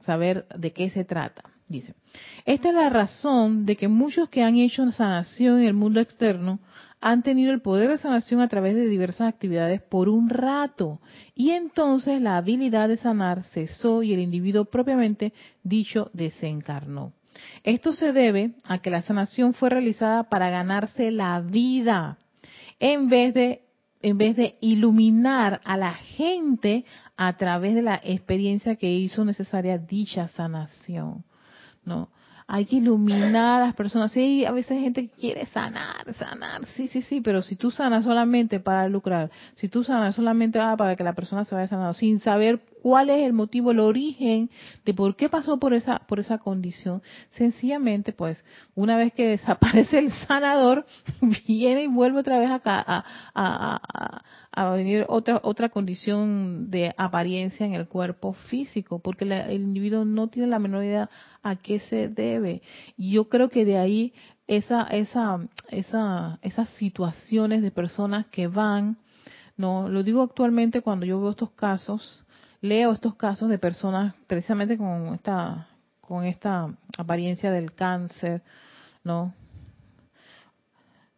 saber 0.00 0.44
de 0.56 0.72
qué 0.72 0.90
se 0.90 1.04
trata. 1.04 1.44
Dice, 1.68 1.94
esta 2.46 2.70
es 2.70 2.74
la 2.74 2.88
razón 2.88 3.66
de 3.66 3.76
que 3.76 3.88
muchos 3.88 4.30
que 4.30 4.42
han 4.42 4.56
hecho 4.56 4.90
sanación 4.90 5.60
en 5.60 5.66
el 5.66 5.74
mundo 5.74 6.00
externo 6.00 6.60
han 7.00 7.22
tenido 7.22 7.52
el 7.52 7.60
poder 7.60 7.90
de 7.90 7.98
sanación 7.98 8.40
a 8.40 8.48
través 8.48 8.74
de 8.74 8.88
diversas 8.88 9.28
actividades 9.28 9.82
por 9.82 10.08
un 10.08 10.30
rato 10.30 11.00
y 11.34 11.50
entonces 11.50 12.22
la 12.22 12.38
habilidad 12.38 12.88
de 12.88 12.96
sanar 12.96 13.42
cesó 13.44 14.02
y 14.02 14.14
el 14.14 14.20
individuo 14.20 14.64
propiamente 14.64 15.34
dicho 15.62 16.10
desencarnó. 16.14 17.12
Esto 17.62 17.92
se 17.92 18.12
debe 18.12 18.54
a 18.64 18.78
que 18.78 18.90
la 18.90 19.02
sanación 19.02 19.52
fue 19.52 19.68
realizada 19.68 20.24
para 20.24 20.48
ganarse 20.48 21.10
la 21.10 21.40
vida 21.40 22.18
en 22.80 23.08
vez 23.08 23.34
de 23.34 23.62
en 24.00 24.16
vez 24.16 24.36
de 24.36 24.56
iluminar 24.60 25.60
a 25.64 25.76
la 25.76 25.92
gente 25.92 26.84
a 27.16 27.36
través 27.36 27.74
de 27.74 27.82
la 27.82 28.00
experiencia 28.04 28.76
que 28.76 28.92
hizo 28.92 29.24
necesaria 29.24 29.76
dicha 29.76 30.28
sanación. 30.28 31.24
¿No? 31.88 32.08
Hay 32.46 32.64
que 32.64 32.76
iluminar 32.76 33.60
a 33.60 33.66
las 33.66 33.74
personas. 33.74 34.12
Sí, 34.12 34.46
a 34.46 34.52
veces 34.52 34.72
hay 34.72 34.80
gente 34.80 35.08
que 35.08 35.16
quiere 35.20 35.46
sanar, 35.46 36.14
sanar, 36.14 36.64
sí, 36.76 36.88
sí, 36.88 37.02
sí, 37.02 37.20
pero 37.20 37.42
si 37.42 37.56
tú 37.56 37.70
sanas 37.70 38.04
solamente 38.04 38.58
para 38.58 38.88
lucrar, 38.88 39.30
si 39.56 39.68
tú 39.68 39.84
sanas 39.84 40.14
solamente 40.14 40.58
para 40.58 40.96
que 40.96 41.04
la 41.04 41.12
persona 41.12 41.44
se 41.44 41.54
vaya 41.54 41.68
sanando, 41.68 41.92
sin 41.92 42.20
saber 42.20 42.60
cuál 42.82 43.10
es 43.10 43.24
el 43.26 43.32
motivo, 43.32 43.70
el 43.70 43.80
origen 43.80 44.50
de 44.84 44.94
por 44.94 45.16
qué 45.16 45.28
pasó 45.28 45.58
por 45.58 45.74
esa, 45.74 46.00
por 46.00 46.20
esa 46.20 46.38
condición, 46.38 47.02
sencillamente, 47.30 48.12
pues, 48.12 48.42
una 48.74 48.96
vez 48.96 49.12
que 49.12 49.28
desaparece 49.28 49.98
el 49.98 50.12
sanador, 50.26 50.86
viene 51.46 51.84
y 51.84 51.86
vuelve 51.86 52.20
otra 52.20 52.38
vez 52.38 52.50
acá 52.50 52.84
a, 52.86 53.04
a, 53.34 54.22
a 54.50 54.70
venir 54.70 55.04
otra 55.08 55.40
otra 55.42 55.68
condición 55.68 56.70
de 56.70 56.94
apariencia 56.96 57.64
en 57.64 57.74
el 57.74 57.86
cuerpo 57.86 58.32
físico, 58.32 58.98
porque 58.98 59.24
el 59.24 59.60
individuo 59.60 60.04
no 60.04 60.28
tiene 60.28 60.48
la 60.48 60.58
menor 60.58 60.84
idea 60.84 61.10
a 61.42 61.56
qué 61.56 61.78
se 61.78 62.08
debe. 62.08 62.62
Y 62.96 63.12
yo 63.12 63.28
creo 63.28 63.48
que 63.48 63.64
de 63.64 63.78
ahí 63.78 64.12
esa, 64.48 64.82
esa, 64.84 65.46
esa, 65.68 66.38
esas 66.42 66.68
situaciones 66.70 67.62
de 67.62 67.70
personas 67.70 68.26
que 68.26 68.48
van, 68.48 68.96
no, 69.56 69.88
lo 69.88 70.02
digo 70.02 70.22
actualmente 70.22 70.80
cuando 70.80 71.06
yo 71.06 71.20
veo 71.20 71.30
estos 71.30 71.50
casos, 71.50 72.24
leo 72.60 72.92
estos 72.92 73.14
casos 73.14 73.48
de 73.48 73.58
personas 73.58 74.14
precisamente 74.26 74.76
con 74.76 75.14
esta, 75.14 75.68
con 76.00 76.24
esta 76.24 76.72
apariencia 76.96 77.50
del 77.50 77.72
cáncer, 77.72 78.42
¿no? 79.04 79.34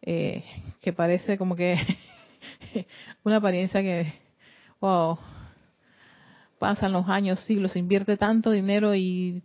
Eh, 0.01 0.43
que 0.81 0.93
parece 0.93 1.37
como 1.37 1.55
que 1.55 1.77
una 3.23 3.37
apariencia 3.37 3.81
que, 3.81 4.13
wow, 4.79 5.17
pasan 6.59 6.91
los 6.91 7.07
años, 7.07 7.39
siglos, 7.41 7.71
se 7.71 7.79
invierte 7.79 8.17
tanto 8.17 8.51
dinero 8.51 8.95
y 8.95 9.43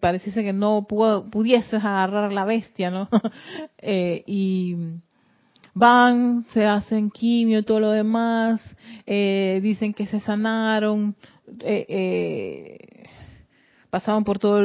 pareciese 0.00 0.42
que 0.42 0.52
no 0.52 0.86
pudieses 0.88 1.84
agarrar 1.84 2.32
la 2.32 2.44
bestia, 2.44 2.90
¿no? 2.90 3.08
Eh, 3.80 4.24
y 4.26 4.76
van, 5.78 6.44
se 6.52 6.66
hacen 6.66 7.10
quimio 7.10 7.60
y 7.60 7.62
todo 7.62 7.80
lo 7.80 7.90
demás, 7.90 8.60
eh, 9.06 9.60
dicen 9.62 9.94
que 9.94 10.06
se 10.06 10.20
sanaron, 10.20 11.14
eh, 11.60 13.06
pasaron 13.90 14.24
por 14.24 14.38
todo 14.38 14.62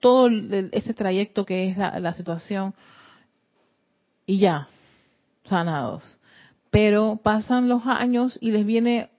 todo 0.00 0.28
ese 0.72 0.92
trayecto 0.92 1.46
que 1.46 1.68
es 1.70 1.76
la, 1.76 1.98
la 2.00 2.14
situación 2.14 2.74
y 4.26 4.38
ya, 4.38 4.68
sanados. 5.44 6.18
Pero 6.70 7.20
pasan 7.22 7.68
los 7.68 7.86
años 7.86 8.38
y 8.40 8.50
les 8.50 8.66
viene 8.66 9.10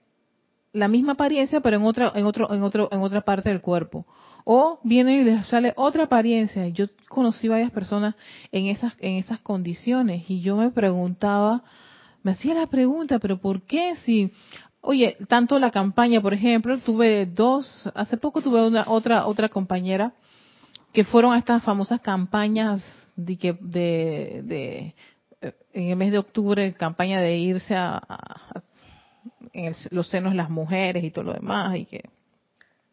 la 0.72 0.88
misma 0.88 1.12
apariencia, 1.12 1.60
pero 1.60 1.76
en 1.76 1.82
otra, 1.82 2.12
en 2.14 2.26
otro, 2.26 2.52
en 2.52 2.62
otro, 2.62 2.88
en 2.92 3.00
otra 3.00 3.22
parte 3.22 3.48
del 3.48 3.60
cuerpo. 3.60 4.06
O 4.50 4.80
viene 4.82 5.18
y 5.18 5.24
les 5.24 5.46
sale 5.46 5.74
otra 5.76 6.04
apariencia. 6.04 6.68
Yo 6.68 6.86
conocí 7.10 7.48
varias 7.48 7.70
personas 7.70 8.14
en 8.50 8.68
esas, 8.68 8.94
en 8.98 9.16
esas 9.16 9.40
condiciones 9.40 10.24
y 10.30 10.40
yo 10.40 10.56
me 10.56 10.70
preguntaba, 10.70 11.64
me 12.22 12.30
hacía 12.30 12.54
la 12.54 12.66
pregunta, 12.66 13.18
pero 13.18 13.36
¿por 13.36 13.60
qué 13.60 13.96
si, 13.96 14.32
oye, 14.80 15.18
tanto 15.28 15.58
la 15.58 15.70
campaña, 15.70 16.22
por 16.22 16.32
ejemplo, 16.32 16.78
tuve 16.78 17.26
dos, 17.26 17.90
hace 17.94 18.16
poco 18.16 18.40
tuve 18.40 18.66
una 18.66 18.84
otra 18.86 19.26
otra 19.26 19.50
compañera 19.50 20.14
que 20.94 21.04
fueron 21.04 21.34
a 21.34 21.38
estas 21.38 21.62
famosas 21.62 22.00
campañas 22.00 22.82
de 23.16 23.36
que 23.36 23.52
de, 23.60 24.40
de 24.44 24.94
en 25.74 25.90
el 25.90 25.96
mes 25.96 26.10
de 26.10 26.16
octubre 26.20 26.72
campaña 26.72 27.20
de 27.20 27.36
irse 27.36 27.76
a, 27.76 28.00
en 29.52 29.76
los 29.90 30.08
senos 30.08 30.32
de 30.32 30.38
las 30.38 30.48
mujeres 30.48 31.04
y 31.04 31.10
todo 31.10 31.24
lo 31.24 31.32
demás 31.34 31.76
y 31.76 31.84
que 31.84 32.08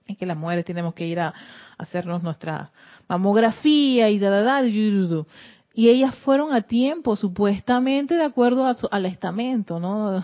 y 0.08 0.16
que 0.16 0.26
las 0.26 0.38
mujeres 0.38 0.66
tenemos 0.66 0.94
que 0.94 1.08
ir 1.08 1.20
a, 1.20 1.34
hacernos 1.78 2.24
nuestra 2.24 2.72
mamografía 3.08 4.10
y 4.10 4.18
da, 4.20 4.30
da, 4.30 4.42
da, 4.44 4.62
y 5.78 5.90
ellas 5.90 6.16
fueron 6.20 6.54
a 6.54 6.62
tiempo, 6.62 7.18
supuestamente 7.18 8.16
de 8.16 8.24
acuerdo 8.24 8.66
al 8.66 9.06
estamento 9.06 9.78
¿no? 9.78 10.24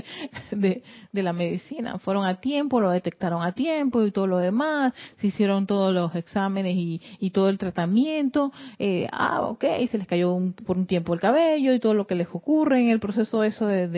De, 0.52 0.82
la 1.12 1.32
medicina. 1.32 1.98
Fueron 1.98 2.24
a 2.24 2.40
tiempo, 2.40 2.80
lo 2.80 2.90
detectaron 2.90 3.42
a 3.42 3.50
tiempo 3.50 4.04
y 4.04 4.12
todo 4.12 4.28
lo 4.28 4.38
demás. 4.38 4.92
Se 5.16 5.26
hicieron 5.26 5.66
todos 5.66 5.92
los 5.92 6.14
exámenes 6.14 6.74
y, 6.76 7.30
todo 7.30 7.48
el 7.48 7.58
tratamiento. 7.58 8.52
Eh, 8.78 9.08
ah, 9.10 9.42
ok, 9.42 9.64
se 9.90 9.98
les 9.98 10.06
cayó 10.06 10.38
por 10.64 10.76
un 10.76 10.86
tiempo 10.86 11.12
el 11.12 11.18
cabello 11.18 11.74
y 11.74 11.80
todo 11.80 11.94
lo 11.94 12.06
que 12.06 12.14
les 12.14 12.28
ocurre 12.32 12.80
en 12.80 12.90
el 12.90 13.00
proceso 13.00 13.42
eso 13.42 13.66
de, 13.66 13.88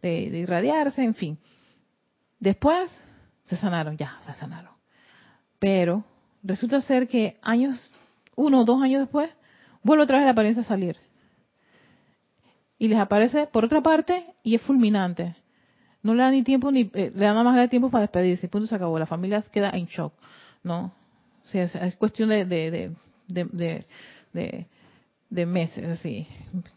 de 0.00 0.38
irradiarse, 0.38 1.04
en 1.04 1.14
fin. 1.14 1.38
Después 2.38 2.90
se 3.50 3.56
sanaron, 3.56 3.96
ya, 3.96 4.18
se 4.24 4.32
sanaron. 4.34 4.72
Pero 5.58 6.04
resulta 6.42 6.80
ser 6.80 7.08
que 7.08 7.38
años, 7.42 7.92
uno 8.36 8.60
o 8.60 8.64
dos 8.64 8.80
años 8.80 9.00
después, 9.00 9.28
vuelve 9.82 10.04
otra 10.04 10.18
vez 10.18 10.24
la 10.24 10.32
apariencia 10.32 10.62
a 10.62 10.66
salir. 10.66 10.96
Y 12.78 12.86
les 12.86 12.98
aparece 12.98 13.48
por 13.48 13.64
otra 13.64 13.82
parte 13.82 14.24
y 14.44 14.54
es 14.54 14.62
fulminante. 14.62 15.34
No 16.02 16.14
le 16.14 16.22
da 16.22 16.30
ni 16.30 16.44
tiempo, 16.44 16.70
ni 16.70 16.90
eh, 16.94 17.12
le 17.14 17.24
da 17.24 17.34
nada 17.34 17.42
más 17.42 17.56
de 17.56 17.68
tiempo 17.68 17.90
para 17.90 18.02
despedirse. 18.02 18.48
Punto 18.48 18.68
se 18.68 18.76
acabó. 18.76 18.98
La 18.98 19.06
familia 19.06 19.42
queda 19.42 19.70
en 19.70 19.86
shock. 19.86 20.14
¿No? 20.62 20.92
O 21.42 21.58
es, 21.58 21.96
cuestión 21.96 22.28
de, 22.28 22.44
de, 22.46 23.84
de 25.28 25.46
meses, 25.46 25.84
así. 25.84 26.26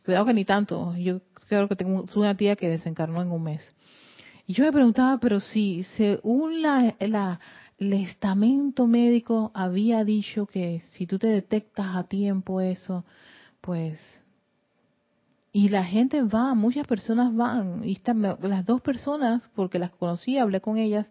Cuidado 0.03 0.25
que 0.25 0.33
ni 0.33 0.43
tanto. 0.43 0.95
Yo 0.97 1.21
creo 1.47 1.69
que 1.69 1.75
tengo 1.75 2.05
una 2.15 2.35
tía 2.35 2.55
que 2.55 2.67
desencarnó 2.67 3.21
en 3.21 3.31
un 3.31 3.43
mes. 3.43 3.75
Yo 4.47 4.65
me 4.65 4.71
preguntaba, 4.71 5.19
pero 5.19 5.39
si 5.39 5.83
según 5.95 6.61
la, 6.61 6.95
la, 6.99 7.39
el 7.77 7.93
estamento 7.93 8.87
médico 8.87 9.51
había 9.53 10.03
dicho 10.03 10.45
que 10.45 10.81
si 10.91 11.07
tú 11.07 11.17
te 11.17 11.27
detectas 11.27 11.95
a 11.95 12.03
tiempo 12.03 12.61
eso, 12.61 13.05
pues... 13.61 13.99
Y 15.55 15.69
la 15.69 15.83
gente 15.83 16.23
va, 16.23 16.55
muchas 16.55 16.87
personas 16.87 17.33
van, 17.35 17.83
y 17.83 17.93
están, 17.93 18.23
las 18.23 18.65
dos 18.65 18.81
personas, 18.81 19.47
porque 19.53 19.77
las 19.77 19.91
conocí, 19.91 20.39
hablé 20.39 20.61
con 20.61 20.77
ellas, 20.77 21.07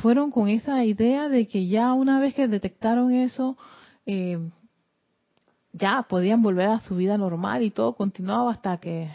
fueron 0.00 0.30
con 0.30 0.48
esa 0.48 0.82
idea 0.86 1.28
de 1.28 1.46
que 1.46 1.66
ya 1.66 1.92
una 1.92 2.18
vez 2.18 2.34
que 2.34 2.48
detectaron 2.48 3.12
eso, 3.12 3.58
eh, 4.06 4.38
ya 5.72 6.02
podían 6.08 6.42
volver 6.42 6.68
a 6.68 6.80
su 6.80 6.96
vida 6.96 7.16
normal 7.16 7.62
y 7.62 7.70
todo 7.70 7.94
continuaba 7.94 8.50
hasta 8.50 8.78
que 8.78 9.10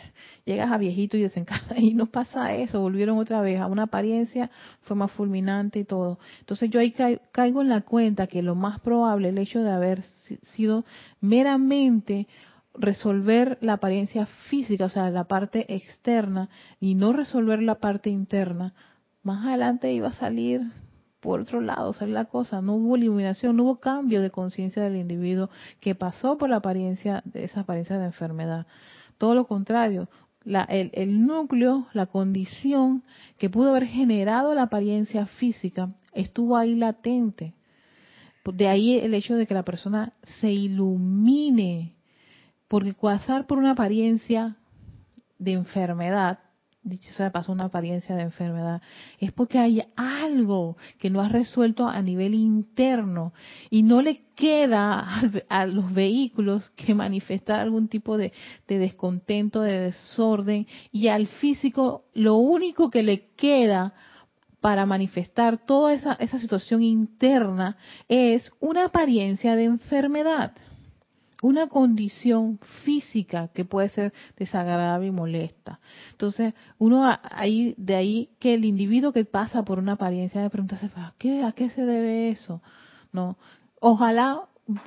llegas 0.46 0.72
a 0.72 0.78
viejito 0.78 1.18
y 1.18 1.22
desencarnas 1.22 1.78
y 1.80 1.94
no 1.94 2.06
pasa 2.06 2.56
eso, 2.56 2.80
volvieron 2.80 3.18
otra 3.18 3.41
vez 3.41 3.60
a 3.60 3.68
una 3.68 3.84
apariencia, 3.84 4.50
fue 4.82 4.96
más 4.96 5.12
fulminante 5.12 5.80
y 5.80 5.84
todo. 5.84 6.20
Entonces 6.39 6.70
yo 6.70 6.80
ahí 6.80 6.94
caigo 7.32 7.62
en 7.62 7.70
la 7.70 7.82
cuenta 7.82 8.28
que 8.28 8.41
lo 8.41 8.56
más 8.56 8.80
probable, 8.80 9.30
el 9.30 9.38
hecho 9.38 9.62
de 9.62 9.72
haber 9.72 10.02
sido 10.54 10.86
meramente 11.20 12.28
resolver 12.74 13.58
la 13.62 13.74
apariencia 13.74 14.26
física, 14.50 14.86
o 14.86 14.89
sea, 14.89 15.10
la 15.10 15.26
parte 15.26 15.74
externa, 15.74 16.50
y 16.80 16.96
no 16.96 17.13
resolver 17.13 17.62
la 17.62 17.76
parte 17.76 18.10
interna, 18.10 18.74
más 19.24 19.46
adelante 19.46 19.91
iba 19.91 20.10
a 20.10 20.13
salir 20.13 20.62
por 21.26 21.42
otro 21.42 21.60
lado, 21.60 21.92
salir 21.94 22.14
la 22.14 22.26
cosa, 22.26 22.62
no 22.62 22.76
hubo 22.76 22.96
iluminación, 22.96 23.58
no 23.58 23.64
hubo 23.64 23.80
cambio 23.80 24.22
de 24.22 24.30
conciencia 24.30 24.84
del 24.84 24.96
individuo 24.96 25.50
que 25.80 25.96
pasó 25.96 26.38
por 26.38 26.52
la 26.52 26.58
apariencia, 26.58 27.24
de 27.26 27.44
esa 27.46 27.62
apariencia 27.62 27.98
de 27.98 28.06
enfermedad. 28.06 28.68
Todo 29.18 29.34
lo 29.34 29.48
contrario, 29.48 30.08
el, 30.46 30.92
el 30.94 31.26
núcleo, 31.26 31.88
la 31.94 32.06
condición 32.06 33.04
que 33.40 33.50
pudo 33.50 33.72
haber 33.72 33.88
generado 33.88 34.54
la 34.54 34.64
apariencia 34.64 35.26
física, 35.26 35.90
estuvo 36.14 36.58
ahí 36.58 36.76
latente. 36.76 37.56
De 38.46 38.68
ahí 38.68 39.00
el 39.00 39.16
hecho 39.16 39.36
de 39.36 39.48
que 39.48 39.56
la 39.56 39.66
persona 39.66 40.14
se 40.40 40.52
ilumine, 40.52 41.96
porque 42.68 42.94
pasar 42.94 43.48
por 43.48 43.58
una 43.58 43.72
apariencia 43.72 44.58
de 45.40 45.54
enfermedad 45.54 46.38
dicho 46.86 47.12
sea 47.13 47.32
pasó 47.32 47.52
una 47.52 47.65
apariencia 47.65 48.15
de 48.15 48.21
enfermedad, 48.21 48.82
es 49.19 49.32
porque 49.32 49.58
hay 49.58 49.84
algo 49.95 50.78
que 51.00 51.10
no 51.10 51.19
has 51.19 51.32
resuelto 51.32 51.88
a 51.88 52.02
nivel 52.02 52.36
interno 52.36 53.34
y 53.71 53.82
no 53.82 54.02
le 54.02 54.21
queda 54.36 55.21
a, 55.50 55.65
los 55.65 55.91
vehículos 55.93 56.69
que 56.76 56.93
manifestar 56.93 57.60
algún 57.60 57.88
tipo 57.88 58.17
de, 58.17 58.32
descontento, 58.67 59.62
de 59.62 59.80
desorden 59.80 60.67
y 60.91 61.08
al 61.08 61.26
físico 61.26 62.06
lo 62.13 62.36
único 62.36 62.91
que 62.91 63.02
le 63.02 63.30
queda 63.36 63.93
para 64.62 64.86
manifestar 64.86 65.65
toda 65.65 65.93
esa, 65.93 66.13
esa 66.13 66.39
situación 66.39 66.84
interna 66.84 67.78
es 68.08 68.52
una 68.60 68.86
apariencia 68.86 69.56
de 69.56 69.63
enfermedad 69.63 70.54
una 71.46 71.68
condición 71.68 72.60
física 72.84 73.50
que 73.54 73.66
puede 73.66 73.90
ser 73.90 74.14
desagradable 74.36 75.08
y 75.08 75.12
molesta. 75.12 75.80
Entonces, 76.12 76.56
uno 76.80 77.06
ahí, 77.22 77.76
de 77.78 77.96
ahí 77.96 78.30
que 78.40 78.56
el 78.56 78.66
individuo 78.66 79.14
que 79.14 79.26
pasa 79.26 79.64
por 79.64 79.78
una 79.78 79.92
apariencia 79.92 80.42
de 80.42 80.50
preguntarse, 80.50 80.90
¿a 80.96 81.14
qué, 81.20 81.44
¿a 81.44 81.52
qué 81.52 81.70
se 81.70 81.86
debe 81.86 82.30
eso? 82.32 82.64
No, 83.14 83.38
ojalá 83.80 84.42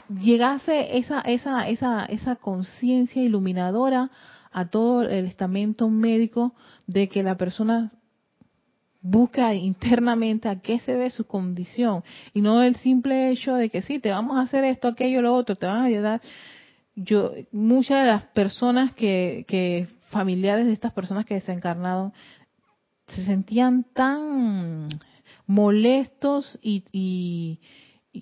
llegase 0.08 0.98
esa, 0.98 1.20
esa, 1.20 1.68
esa, 1.68 2.04
esa 2.06 2.34
conciencia 2.34 3.22
iluminadora 3.22 4.10
a 4.50 4.66
todo 4.66 5.02
el 5.02 5.26
estamento 5.26 5.88
médico 5.88 6.54
de 6.88 7.08
que 7.08 7.22
la 7.22 7.36
persona 7.36 7.92
busca 9.00 9.54
internamente 9.54 10.48
a 10.48 10.60
qué 10.60 10.80
se 10.80 10.96
ve 10.96 11.10
su 11.10 11.24
condición 11.26 12.02
y 12.34 12.40
no 12.40 12.62
el 12.62 12.76
simple 12.76 13.30
hecho 13.30 13.54
de 13.54 13.70
que 13.70 13.82
sí, 13.82 13.98
te 13.98 14.10
vamos 14.10 14.36
a 14.36 14.42
hacer 14.42 14.64
esto, 14.64 14.88
aquello, 14.88 15.22
lo 15.22 15.34
otro, 15.34 15.56
te 15.56 15.66
van 15.66 15.82
a 15.82 15.84
ayudar. 15.84 16.20
Yo, 16.94 17.32
muchas 17.52 18.00
de 18.02 18.06
las 18.06 18.24
personas 18.24 18.92
que, 18.94 19.88
familiares 20.10 20.66
de 20.66 20.72
estas 20.72 20.92
personas 20.92 21.26
que 21.26 21.34
desencarnaron 21.34 22.12
se 23.08 23.24
sentían 23.24 23.84
tan 23.94 24.88
molestos 25.46 26.58
y, 26.62 27.60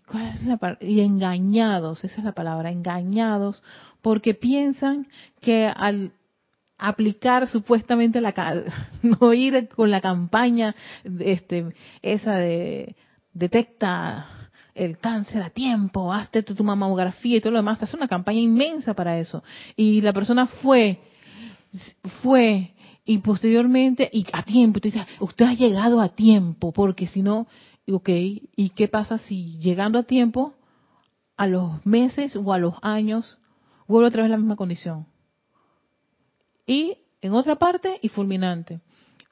¿cuál 0.07 0.29
es 0.29 0.45
la 0.45 0.79
y 0.81 1.01
engañados, 1.01 2.05
esa 2.05 2.19
es 2.19 2.25
la 2.25 2.33
palabra, 2.33 2.71
engañados, 2.71 3.63
porque 4.03 4.35
piensan 4.35 5.09
que 5.41 5.67
al 5.67 6.13
aplicar 6.79 7.49
supuestamente 7.49 8.21
la 8.21 8.35
no 9.03 9.33
ir 9.33 9.69
con 9.69 9.91
la 9.91 10.01
campaña 10.01 10.75
este 11.05 11.75
esa 12.03 12.35
de 12.37 12.97
detecta 13.33 14.27
el 14.77 14.99
cáncer 14.99 15.43
a 15.43 15.51
tiempo, 15.51 16.13
hazte 16.13 16.43
tu, 16.43 16.63
mamografía 16.63 17.39
y 17.39 17.41
todo 17.41 17.53
lo 17.53 17.59
demás, 17.59 17.83
hace 17.83 17.97
una 17.97 18.09
campaña 18.09 18.41
inmensa 18.41 18.95
para 18.95 19.19
eso. 19.19 19.43
Y 19.75 20.03
la 20.03 20.13
persona 20.13 20.47
fue, 20.47 21.01
fue, 22.23 22.75
y 23.05 23.19
posteriormente, 23.19 24.09
y 24.13 24.27
a 24.33 24.43
tiempo, 24.43 24.77
usted 24.77 24.91
dice, 24.91 25.07
usted 25.19 25.47
ha 25.47 25.55
llegado 25.55 26.01
a 26.01 26.11
tiempo, 26.11 26.73
porque 26.73 27.07
si 27.07 27.23
no, 27.23 27.47
ok, 27.91 28.09
¿y 28.09 28.71
qué 28.77 28.87
pasa 28.87 29.17
si 29.17 29.59
llegando 29.59 29.99
a 29.99 30.03
tiempo, 30.03 30.55
a 31.39 31.47
los 31.47 31.85
meses 31.87 32.37
o 32.37 32.53
a 32.53 32.59
los 32.59 32.75
años, 32.83 33.39
vuelve 33.89 34.09
otra 34.09 34.23
vez 34.23 34.31
la 34.31 34.37
misma 34.37 34.57
condición? 34.57 35.07
Y 36.67 36.99
en 37.21 37.33
otra 37.33 37.57
parte, 37.57 37.99
y 38.03 38.09
fulminante. 38.09 38.81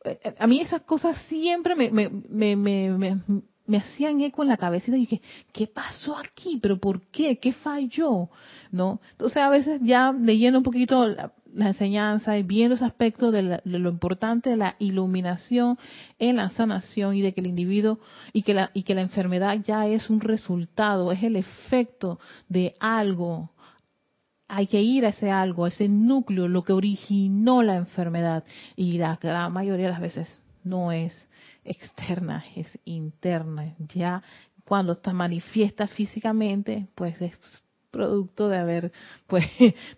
Eh, 0.04 0.18
eh, 0.22 0.34
a 0.38 0.46
mí 0.46 0.60
esas 0.60 0.82
cosas 0.82 1.16
siempre 1.28 1.74
me, 1.74 1.90
me, 1.90 2.08
me, 2.08 2.56
me, 2.56 3.20
me 3.66 3.78
hacían 3.78 4.20
eco 4.20 4.42
en 4.42 4.48
la 4.48 4.56
cabecita 4.56 4.96
y 4.96 5.00
dije, 5.00 5.22
¿qué 5.52 5.66
pasó 5.66 6.16
aquí? 6.16 6.58
¿Pero 6.60 6.78
por 6.78 7.02
qué? 7.06 7.38
¿Qué 7.38 7.52
falló? 7.52 8.28
¿No? 8.70 9.00
Entonces 9.12 9.38
a 9.38 9.48
veces 9.48 9.80
ya 9.82 10.12
leyendo 10.12 10.58
un 10.58 10.64
poquito 10.64 11.06
la, 11.06 11.32
enseñanza 11.56 12.36
y 12.36 12.42
viendo 12.42 12.74
ese 12.74 12.84
aspecto 12.84 13.30
de, 13.30 13.60
lo 13.64 13.88
importante 13.88 14.50
de 14.50 14.56
la 14.56 14.74
iluminación 14.80 15.78
en 16.18 16.36
la 16.36 16.50
sanación 16.50 17.14
y 17.14 17.22
de 17.22 17.32
que 17.32 17.40
el 17.40 17.46
individuo 17.46 18.00
y 18.32 18.42
que 18.42 18.54
la, 18.54 18.70
y 18.74 18.82
que 18.82 18.96
la 18.96 19.02
enfermedad 19.02 19.58
ya 19.64 19.86
es 19.86 20.10
un 20.10 20.20
resultado, 20.20 21.12
es 21.12 21.22
el 21.22 21.36
efecto 21.36 22.18
de 22.48 22.74
algo. 22.80 23.50
Hay 24.48 24.66
que 24.66 24.80
ir 24.80 25.06
a 25.06 25.10
ese 25.10 25.30
algo, 25.30 25.64
a 25.64 25.68
ese 25.68 25.88
núcleo, 25.88 26.48
lo 26.48 26.64
que 26.64 26.72
originó 26.72 27.62
la 27.62 27.76
enfermedad. 27.76 28.44
Y 28.76 28.98
la 28.98 29.16
gran 29.16 29.52
mayoría 29.52 29.86
de 29.86 29.92
las 29.92 30.00
veces 30.00 30.40
no 30.62 30.92
es 30.92 31.28
externa, 31.64 32.44
es 32.56 32.78
interna. 32.84 33.74
Ya 33.94 34.22
cuando 34.64 34.92
está 34.92 35.12
manifiesta 35.12 35.86
físicamente, 35.86 36.88
pues 36.94 37.20
es 37.20 37.38
producto 37.90 38.48
de 38.48 38.58
haber 38.58 38.92
pues 39.26 39.46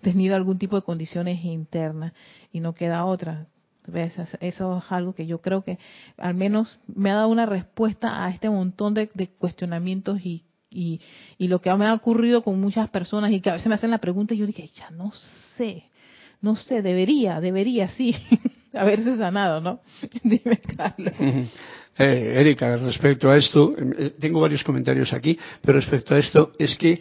tenido 0.02 0.37
algún 0.37 0.59
tipo 0.59 0.76
de 0.76 0.82
condiciones 0.82 1.44
internas 1.44 2.12
y 2.52 2.61
no 2.61 2.74
queda 2.74 3.04
otra. 3.04 3.46
Eso 3.94 4.24
es 4.40 4.61
algo 4.90 5.14
que 5.14 5.26
yo 5.26 5.40
creo 5.40 5.62
que 5.62 5.78
al 6.16 6.35
menos 6.35 6.78
me 6.88 7.11
ha 7.11 7.14
dado 7.14 7.28
una 7.28 7.46
respuesta 7.46 8.24
a 8.24 8.30
este 8.30 8.50
montón 8.50 8.94
de, 8.94 9.09
cuestionamientos 9.38 10.20
y, 10.22 10.44
y, 10.70 11.00
y, 11.38 11.48
lo 11.48 11.61
que 11.61 11.72
me 11.74 11.87
ha 11.87 11.94
ocurrido 11.94 12.42
con 12.42 12.61
muchas 12.61 12.88
personas 12.90 13.31
y 13.33 13.40
que 13.40 13.50
a 13.50 13.55
veces 13.55 13.68
me 13.68 13.74
hacen 13.74 13.90
la 13.90 13.98
pregunta 13.98 14.35
y 14.35 14.38
yo 14.38 14.46
dije, 14.46 14.68
ya 14.74 14.90
no 14.90 15.12
sé, 15.57 15.85
no 16.40 16.57
sé, 16.57 16.83
debería, 16.83 17.40
debería, 17.40 17.88
sí. 17.88 18.14
haberse 18.76 19.16
sanado, 19.16 19.61
¿no? 19.61 19.81
Dime, 20.22 20.59
Carlos. 20.76 21.14
Eh, 21.98 22.35
Erika, 22.37 22.76
respecto 22.76 23.31
a 23.31 23.37
esto, 23.37 23.74
eh, 23.79 24.14
tengo 24.18 24.40
varios 24.40 24.62
comentarios 24.62 25.12
aquí, 25.12 25.38
pero 25.62 25.79
respecto 25.79 26.14
a 26.14 26.18
esto 26.18 26.52
es 26.59 26.76
que 26.76 27.00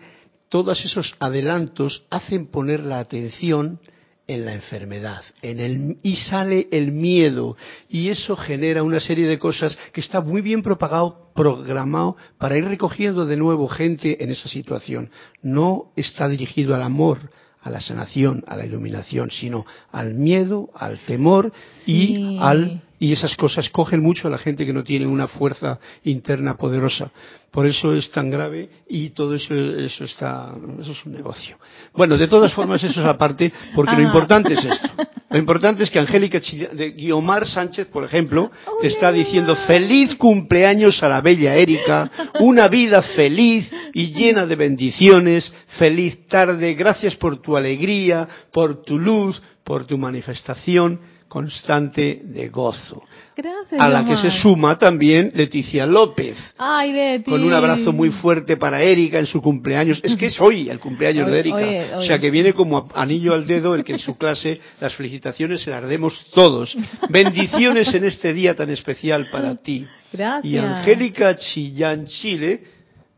todos 0.49 0.84
esos 0.86 1.15
adelantos 1.19 2.06
hacen 2.10 2.47
poner 2.47 2.82
la 2.82 2.99
atención 2.99 3.80
en 4.27 4.45
la 4.45 4.53
enfermedad, 4.53 5.21
en 5.41 5.59
el, 5.59 5.97
y 6.01 6.15
sale 6.15 6.67
el 6.71 6.91
miedo, 6.91 7.55
y 7.89 8.09
eso 8.09 8.35
genera 8.35 8.83
una 8.83 8.99
serie 8.99 9.27
de 9.27 9.38
cosas 9.38 9.77
que 9.93 10.01
está 10.01 10.21
muy 10.21 10.41
bien 10.41 10.63
propagado, 10.63 11.31
programado 11.35 12.17
para 12.38 12.57
ir 12.57 12.65
recogiendo 12.65 13.25
de 13.25 13.38
nuevo 13.38 13.67
gente 13.67 14.23
en 14.23 14.31
esa 14.31 14.47
situación. 14.47 15.11
No 15.41 15.91
está 15.95 16.27
dirigido 16.27 16.73
al 16.73 16.81
amor, 16.81 17.29
a 17.61 17.69
la 17.69 17.81
sanación, 17.81 18.43
a 18.47 18.55
la 18.55 18.65
iluminación, 18.65 19.31
sino 19.31 19.65
al 19.91 20.13
miedo, 20.13 20.69
al 20.75 20.99
temor 20.99 21.51
y 21.85 22.38
al 22.39 22.83
y 22.99 23.12
esas 23.12 23.36
cosas 23.36 23.69
cogen 23.69 24.01
mucho 24.01 24.27
a 24.27 24.31
la 24.31 24.38
gente 24.38 24.65
que 24.65 24.73
no 24.73 24.84
tiene 24.84 25.05
una 25.05 25.27
fuerza 25.27 25.79
interna 26.03 26.55
poderosa. 26.55 27.12
Por 27.51 27.65
eso 27.65 27.93
es 27.93 28.12
tan 28.12 28.29
grave 28.29 28.69
y 28.89 29.10
todo 29.12 29.36
eso, 29.36 29.53
eso 29.53 30.03
está, 30.03 30.53
eso 30.79 30.91
es 30.91 31.05
un 31.05 31.13
negocio. 31.13 31.58
Bueno, 31.93 32.17
de 32.17 32.27
todas 32.27 32.53
formas 32.53 32.84
eso 32.84 32.99
es 32.99 33.08
aparte, 33.08 33.51
porque 33.73 33.95
lo 33.95 34.01
importante 34.01 34.53
es 34.53 34.65
esto. 34.65 34.89
Lo 35.29 35.38
importante 35.38 35.84
es 35.84 35.89
que 35.89 35.99
Angélica 35.99 36.39
de 36.73 36.91
Guiomar 36.91 37.47
Sánchez, 37.47 37.88
por 37.88 38.03
ejemplo, 38.03 38.51
te 38.81 38.88
está 38.88 39.12
diciendo 39.12 39.55
feliz 39.67 40.15
cumpleaños 40.15 41.01
a 41.03 41.10
la 41.10 41.21
bella 41.21 41.55
Erika, 41.55 42.10
una 42.39 42.67
vida 42.67 43.01
feliz 43.01 43.69
y 43.93 44.13
llena 44.13 44.45
de 44.45 44.55
bendiciones, 44.55 45.51
feliz 45.77 46.27
tarde, 46.27 46.73
gracias 46.73 47.15
por 47.15 47.41
tu 47.41 47.58
alegría, 47.58 48.27
por 48.51 48.84
tu 48.84 48.99
luz, 48.99 49.41
por 49.63 49.86
tu 49.86 49.97
manifestación 49.97 51.14
constante 51.36 52.21
de 52.24 52.48
gozo. 52.48 53.04
Gracias, 53.36 53.82
a 53.82 53.89
la 53.89 54.06
que 54.06 54.15
se 54.15 54.32
suma 54.32 54.80
también 54.80 55.34
Leticia 55.36 55.86
López. 55.86 56.38
Ay, 56.58 56.93
Leti. 56.93 57.30
Con 57.30 57.43
un 57.43 57.52
abrazo 57.52 57.91
muy 57.91 58.10
fuerte 58.10 58.56
para 58.56 58.82
Erika 58.82 59.19
en 59.19 59.26
su 59.26 59.41
cumpleaños. 59.41 60.00
Es 60.02 60.15
que 60.15 60.28
es 60.28 60.39
hoy 60.39 60.69
el 60.69 60.80
cumpleaños 60.80 61.30
de 61.30 61.39
Erika. 61.39 61.98
O 61.98 62.04
sea 62.04 62.19
que 62.19 62.32
viene 62.32 62.54
como 62.54 62.88
anillo 62.95 63.34
al 63.34 63.45
dedo 63.45 63.76
el 63.76 63.84
que 63.84 63.91
en 63.91 64.00
su 64.00 64.17
clase 64.17 64.62
las 64.80 64.95
felicitaciones 64.95 65.62
se 65.62 65.71
las 65.71 65.86
demos 65.89 66.26
todos. 66.34 66.74
Bendiciones 67.10 67.93
en 67.93 68.06
este 68.06 68.32
día 68.32 68.56
tan 68.56 68.69
especial 68.69 69.30
para 69.30 69.58
ti. 69.58 69.86
Gracias. 70.13 70.45
Y 70.45 70.58
Angélica 70.58 71.36
Chillán 71.36 72.06
Chile, 72.06 72.63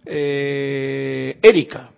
eh, 0.04 1.38
Erika. 1.40 1.92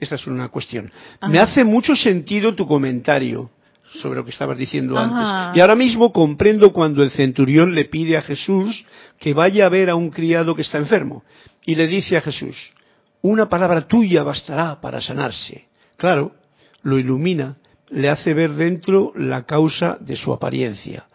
Esta 0.00 0.14
es 0.14 0.26
una 0.26 0.48
cuestión. 0.48 0.90
Me 1.28 1.38
hace 1.38 1.64
mucho 1.64 1.94
sentido 1.94 2.54
tu 2.54 2.66
comentario 2.66 3.50
sobre 4.00 4.16
lo 4.18 4.24
que 4.24 4.30
estabas 4.30 4.58
diciendo 4.58 4.98
antes. 4.98 5.56
Y 5.56 5.60
ahora 5.60 5.74
mismo 5.74 6.12
comprendo 6.12 6.72
cuando 6.72 7.02
el 7.02 7.10
centurión 7.10 7.74
le 7.74 7.86
pide 7.86 8.16
a 8.16 8.22
Jesús 8.22 8.84
que 9.18 9.34
vaya 9.34 9.66
a 9.66 9.68
ver 9.68 9.90
a 9.90 9.94
un 9.94 10.10
criado 10.10 10.54
que 10.54 10.62
está 10.62 10.78
enfermo. 10.78 11.24
Y 11.64 11.74
le 11.74 11.86
dice 11.86 12.16
a 12.16 12.20
Jesús, 12.20 12.56
una 13.22 13.48
palabra 13.48 13.86
tuya 13.86 14.22
bastará 14.22 14.80
para 14.80 15.00
sanarse. 15.00 15.68
Claro, 15.96 16.34
lo 16.82 16.98
ilumina, 16.98 17.56
le 17.90 18.08
hace 18.08 18.34
ver 18.34 18.52
dentro 18.52 19.12
la 19.16 19.44
causa 19.44 19.96
de 20.00 20.16
su 20.16 20.32
apariencia. 20.32 21.06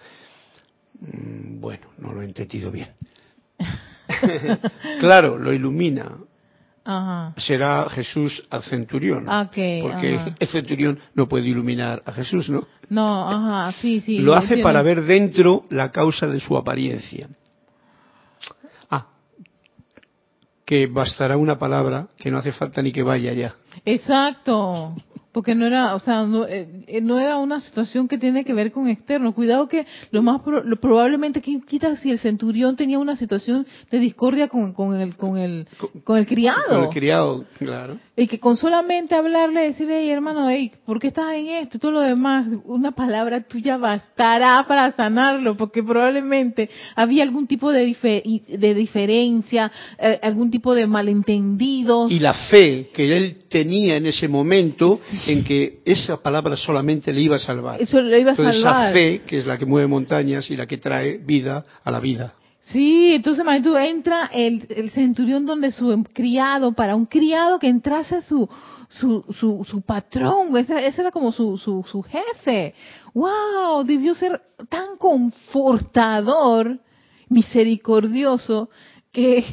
Mm, 0.99 1.59
bueno, 1.59 1.87
no 1.97 2.13
lo 2.13 2.21
he 2.21 2.25
entendido 2.25 2.71
bien. 2.71 2.89
claro, 4.99 5.37
lo 5.37 5.53
ilumina, 5.53 6.17
será 7.37 7.87
Jesús 7.89 8.43
al 8.49 8.63
centurión. 8.63 9.25
porque 9.25 10.19
el 10.39 10.47
centurión 10.47 10.99
no 11.13 11.27
puede 11.27 11.47
iluminar 11.47 12.01
a 12.05 12.11
Jesús, 12.11 12.49
¿no? 12.49 12.61
No, 12.89 13.29
ajá, 13.29 13.71
sí, 13.79 14.01
sí. 14.01 14.19
Lo 14.19 14.33
hace 14.33 14.57
para 14.57 14.81
ver 14.81 15.03
dentro 15.03 15.63
la 15.69 15.91
causa 15.91 16.27
de 16.27 16.39
su 16.39 16.57
apariencia. 16.57 17.29
Ah, 18.89 19.07
que 20.65 20.87
bastará 20.87 21.37
una 21.37 21.59
palabra 21.59 22.07
que 22.17 22.31
no 22.31 22.37
hace 22.39 22.51
falta 22.51 22.81
ni 22.81 22.91
que 22.91 23.03
vaya 23.03 23.33
ya. 23.33 23.55
Exacto 23.85 24.95
porque 25.31 25.55
no 25.55 25.65
era, 25.65 25.95
o 25.95 25.99
sea, 25.99 26.23
no, 26.23 26.45
eh, 26.47 26.67
eh, 26.87 27.01
no, 27.01 27.19
era 27.19 27.37
una 27.37 27.59
situación 27.59 28.07
que 28.07 28.17
tiene 28.17 28.43
que 28.43 28.53
ver 28.53 28.71
con 28.71 28.87
externo. 28.87 29.33
Cuidado 29.33 29.67
que 29.67 29.85
lo 30.11 30.23
más 30.23 30.41
probablemente 30.81 31.41
quita 31.41 31.95
si 31.97 32.11
el 32.11 32.19
centurión 32.19 32.75
tenía 32.75 32.99
una 32.99 33.15
situación 33.15 33.67
de 33.91 33.99
discordia 33.99 34.47
con, 34.47 34.73
con 34.73 34.95
el 34.95 35.15
con 35.15 35.37
el 35.37 35.67
con 36.03 36.17
el 36.17 36.25
criado. 36.25 36.57
Con 36.67 36.83
el 36.83 36.89
criado, 36.89 37.45
claro. 37.57 37.99
Y 38.19 38.27
que 38.27 38.37
con 38.37 38.57
solamente 38.57 39.15
hablarle, 39.15 39.61
decirle, 39.61 40.01
hey, 40.01 40.09
hermano, 40.09 40.49
hey, 40.49 40.73
¿por 40.85 40.99
qué 40.99 41.07
estás 41.07 41.33
en 41.35 41.47
esto? 41.47 41.77
Y 41.77 41.79
todo 41.79 41.93
lo 41.93 42.01
demás, 42.01 42.47
una 42.65 42.91
palabra 42.91 43.43
tuya 43.43 43.77
bastará 43.77 44.65
para 44.67 44.91
sanarlo, 44.91 45.55
porque 45.55 45.81
probablemente 45.81 46.69
había 46.97 47.23
algún 47.23 47.47
tipo 47.47 47.71
de, 47.71 47.95
de 48.45 48.73
diferencia, 48.73 49.71
eh, 49.97 50.19
algún 50.21 50.51
tipo 50.51 50.75
de 50.75 50.85
malentendido. 50.85 52.09
Y 52.09 52.19
la 52.19 52.33
fe 52.33 52.89
que 52.93 53.15
él 53.15 53.37
tenía 53.49 53.95
en 53.95 54.07
ese 54.07 54.27
momento 54.27 54.99
en 55.25 55.45
que 55.45 55.79
esa 55.85 56.21
palabra 56.21 56.57
solamente 56.57 57.13
le 57.13 57.21
iba 57.21 57.37
a 57.37 57.39
salvar. 57.39 57.81
Eso 57.81 58.01
le 58.01 58.19
iba 58.19 58.33
a 58.33 58.35
salvar. 58.35 58.53
Esa 58.53 58.91
fe 58.91 59.21
que 59.25 59.37
es 59.37 59.45
la 59.45 59.57
que 59.57 59.65
mueve 59.65 59.87
montañas 59.87 60.51
y 60.51 60.57
la 60.57 60.67
que 60.67 60.77
trae 60.77 61.19
vida 61.19 61.63
a 61.85 61.89
la 61.89 62.01
vida. 62.01 62.33
Sí, 62.61 63.13
entonces 63.13 63.45
tú 63.63 63.75
entra 63.77 64.29
el, 64.33 64.67
el, 64.69 64.91
centurión 64.91 65.45
donde 65.45 65.71
su 65.71 66.03
criado, 66.13 66.73
para 66.73 66.95
un 66.95 67.05
criado 67.05 67.57
que 67.57 67.67
entrase 67.67 68.21
su, 68.23 68.47
su, 68.89 69.23
su, 69.29 69.63
su 69.63 69.81
patrón, 69.81 70.55
ese, 70.57 70.85
ese, 70.87 71.01
era 71.01 71.11
como 71.11 71.31
su, 71.31 71.57
su, 71.57 71.83
su 71.89 72.03
jefe. 72.03 72.75
¡Wow! 73.13 73.83
Debió 73.85 74.13
ser 74.13 74.41
tan 74.69 74.97
confortador, 74.97 76.79
misericordioso, 77.29 78.69
que 79.11 79.43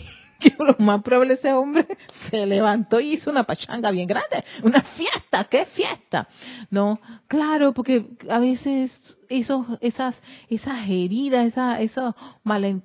que 0.57 0.65
lo 0.65 0.77
más 0.79 1.03
probable 1.03 1.35
ese 1.35 1.53
hombre 1.53 1.87
se 2.31 2.47
levantó 2.47 3.01
y 3.01 3.15
hizo 3.15 3.31
una 3.31 3.45
pachanga 3.45 3.91
bien 3.91 4.07
grande, 4.07 4.45
una 4.63 4.83
fiesta, 4.83 5.45
¿qué 5.45 5.67
fiesta? 5.67 6.29
No, 6.71 7.01
claro, 7.27 7.73
porque 7.73 8.07
a 8.29 8.39
veces 8.39 9.19
esos, 9.29 9.67
esas, 9.81 10.17
esas 10.49 10.89
heridas, 10.89 11.55
esos 11.81 12.15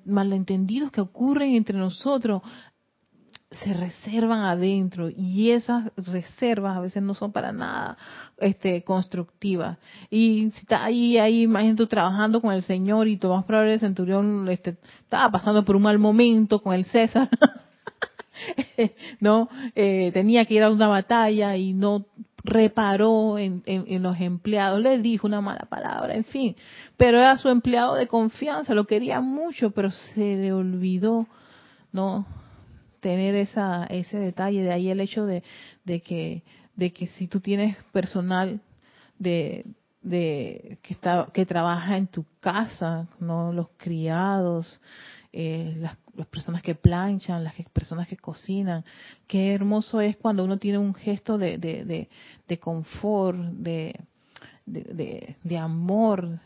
malentendidos 0.04 0.90
que 0.90 1.00
ocurren 1.00 1.54
entre 1.54 1.78
nosotros, 1.78 2.42
se 3.52 3.72
reservan 3.74 4.40
adentro 4.40 5.10
y 5.10 5.50
esas 5.50 5.92
reservas 5.96 6.76
a 6.76 6.80
veces 6.80 7.02
no 7.02 7.14
son 7.14 7.32
para 7.32 7.52
nada 7.52 7.98
este 8.42 8.82
constructivas 8.82 9.78
y 10.10 10.48
está 10.48 10.84
ahí 10.84 11.18
ahí 11.18 11.42
imagínate 11.42 11.86
trabajando 11.86 12.40
con 12.40 12.52
el 12.52 12.62
señor 12.62 13.08
y 13.08 13.16
Tomás 13.16 13.44
probable 13.44 13.78
centurión 13.78 14.48
este, 14.48 14.76
estaba 15.00 15.30
pasando 15.30 15.64
por 15.64 15.76
un 15.76 15.82
mal 15.82 15.98
momento 15.98 16.60
con 16.60 16.74
el 16.74 16.84
César 16.84 17.28
no 19.20 19.48
eh, 19.74 20.10
tenía 20.12 20.44
que 20.44 20.54
ir 20.54 20.62
a 20.62 20.70
una 20.70 20.88
batalla 20.88 21.56
y 21.56 21.72
no 21.72 22.06
reparó 22.44 23.38
en, 23.38 23.62
en, 23.66 24.02
los 24.02 24.20
empleados, 24.20 24.80
le 24.80 24.98
dijo 24.98 25.26
una 25.26 25.40
mala 25.40 25.66
palabra, 25.68 26.14
en 26.14 26.24
fin, 26.24 26.56
pero 26.96 27.18
era 27.18 27.38
su 27.38 27.48
empleado 27.48 27.94
de 27.94 28.08
confianza, 28.08 28.74
lo 28.74 28.84
quería 28.84 29.20
mucho, 29.20 29.70
pero 29.70 29.90
se 29.90 30.36
le 30.36 30.52
olvidó, 30.52 31.28
no 31.92 32.26
tener 33.00 33.34
esa 33.34 33.84
ese 33.86 34.18
detalle, 34.18 34.62
de 34.62 34.72
ahí 34.72 34.88
el 34.88 35.00
hecho 35.00 35.24
de 35.24 35.42
que 35.84 36.42
de 36.76 36.92
que 36.92 37.06
si 37.08 37.28
tú 37.28 37.40
tienes 37.40 37.76
personal 37.92 38.60
de, 39.18 39.64
de 40.02 40.78
que 40.82 40.94
está 40.94 41.28
que 41.32 41.46
trabaja 41.46 41.96
en 41.96 42.06
tu 42.06 42.24
casa, 42.40 43.06
no 43.20 43.52
los 43.52 43.68
criados, 43.76 44.80
eh, 45.34 45.74
las, 45.78 45.96
personas 46.26 46.60
que 46.60 46.74
planchan, 46.74 47.42
las 47.42 47.54
personas 47.72 48.06
que 48.06 48.18
cocinan. 48.18 48.84
Qué 49.26 49.54
hermoso 49.54 50.02
es 50.02 50.16
cuando 50.18 50.44
uno 50.44 50.58
tiene 50.58 50.76
un 50.76 50.94
gesto 50.94 51.38
de, 51.38 51.56
de, 51.56 52.08
de, 52.46 52.58
confort, 52.58 53.38
de, 53.38 53.98
de, 54.66 55.58
amor, 55.58 56.38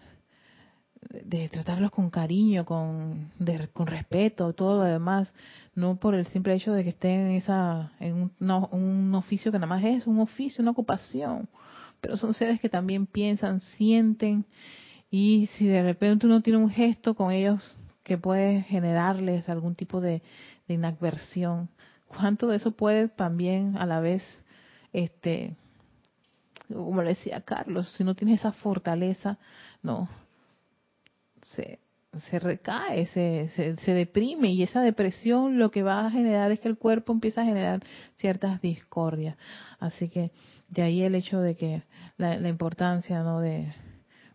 de 1.10 1.48
tratarlos 1.48 1.90
con 1.90 2.10
cariño, 2.10 2.64
con, 2.64 3.30
con 3.72 3.86
respeto, 3.86 4.52
todo 4.52 4.78
lo 4.78 4.84
demás, 4.84 5.32
no 5.74 5.96
por 5.96 6.14
el 6.14 6.26
simple 6.26 6.54
hecho 6.54 6.72
de 6.72 6.82
que 6.82 6.90
estén 6.90 7.28
en, 7.28 7.30
esa, 7.32 7.92
en 8.00 8.30
un, 8.40 8.68
un 8.72 9.14
oficio 9.14 9.52
que 9.52 9.58
nada 9.58 9.68
más 9.68 9.84
es 9.84 10.06
un 10.06 10.20
oficio, 10.20 10.62
una 10.62 10.70
ocupación, 10.72 11.48
pero 12.00 12.16
son 12.16 12.34
seres 12.34 12.60
que 12.60 12.68
también 12.68 13.06
piensan, 13.06 13.60
sienten, 13.60 14.44
y 15.10 15.48
si 15.54 15.66
de 15.66 15.82
repente 15.82 16.26
uno 16.26 16.42
tiene 16.42 16.58
un 16.58 16.70
gesto 16.70 17.14
con 17.14 17.32
ellos 17.32 17.76
que 18.02 18.18
puede 18.18 18.62
generarles 18.62 19.48
algún 19.48 19.74
tipo 19.74 20.00
de, 20.00 20.22
inadversión, 20.68 21.68
cuánto 22.08 22.48
de 22.48 22.56
eso 22.56 22.72
puede 22.72 23.08
también 23.08 23.76
a 23.76 23.86
la 23.86 24.00
vez, 24.00 24.22
este, 24.92 25.54
como 26.72 27.02
le 27.02 27.10
decía 27.10 27.40
Carlos, 27.40 27.88
si 27.96 28.02
no 28.02 28.16
tiene 28.16 28.34
esa 28.34 28.52
fortaleza, 28.52 29.38
no, 29.82 30.08
se, 31.54 31.80
se 32.28 32.38
recae, 32.38 33.06
se, 33.06 33.48
se, 33.54 33.76
se, 33.76 33.92
deprime 33.92 34.52
y 34.52 34.62
esa 34.62 34.80
depresión 34.80 35.58
lo 35.58 35.70
que 35.70 35.82
va 35.82 36.06
a 36.06 36.10
generar 36.10 36.50
es 36.50 36.60
que 36.60 36.68
el 36.68 36.78
cuerpo 36.78 37.12
empieza 37.12 37.42
a 37.42 37.44
generar 37.44 37.82
ciertas 38.16 38.60
discordias. 38.60 39.36
Así 39.78 40.08
que 40.08 40.30
de 40.68 40.82
ahí 40.82 41.02
el 41.02 41.14
hecho 41.14 41.40
de 41.40 41.56
que 41.56 41.82
la, 42.16 42.38
la 42.38 42.48
importancia 42.48 43.22
no 43.22 43.40
de, 43.40 43.72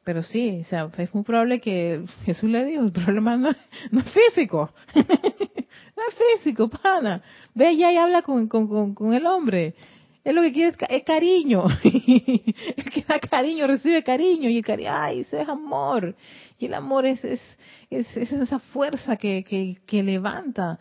pero 0.03 0.23
sí, 0.23 0.61
o 0.61 0.63
sea, 0.65 0.89
es 0.97 1.13
muy 1.13 1.23
probable 1.23 1.59
que 1.59 2.03
Jesús 2.25 2.49
le 2.49 2.65
dijo, 2.65 2.83
el 2.83 2.91
problema 2.91 3.37
no, 3.37 3.49
es 3.49 4.11
físico, 4.11 4.73
no 4.95 5.01
es 5.03 6.39
físico, 6.39 6.69
pana. 6.69 7.21
Ve 7.53 7.77
ya 7.77 7.91
y 7.91 7.97
habla 7.97 8.23
con, 8.23 8.47
con, 8.47 8.95
con, 8.95 9.13
el 9.13 9.25
hombre. 9.27 9.75
Es 10.23 10.33
lo 10.33 10.41
que 10.41 10.51
quiere 10.51 10.75
es, 10.89 11.03
cariño. 11.03 11.65
el 11.83 12.89
que 12.91 13.05
da 13.07 13.19
cariño 13.19 13.67
recibe 13.67 14.03
cariño 14.03 14.49
y 14.49 14.57
el 14.57 14.65
cariño, 14.65 14.89
ay, 14.91 15.19
eso 15.19 15.37
es 15.37 15.47
amor. 15.47 16.15
Y 16.61 16.67
el 16.67 16.75
amor 16.75 17.05
es, 17.05 17.23
es, 17.25 17.41
es, 17.89 18.15
esa 18.15 18.59
fuerza 18.59 19.17
que, 19.17 19.43
que, 19.43 20.03
levanta, 20.03 20.79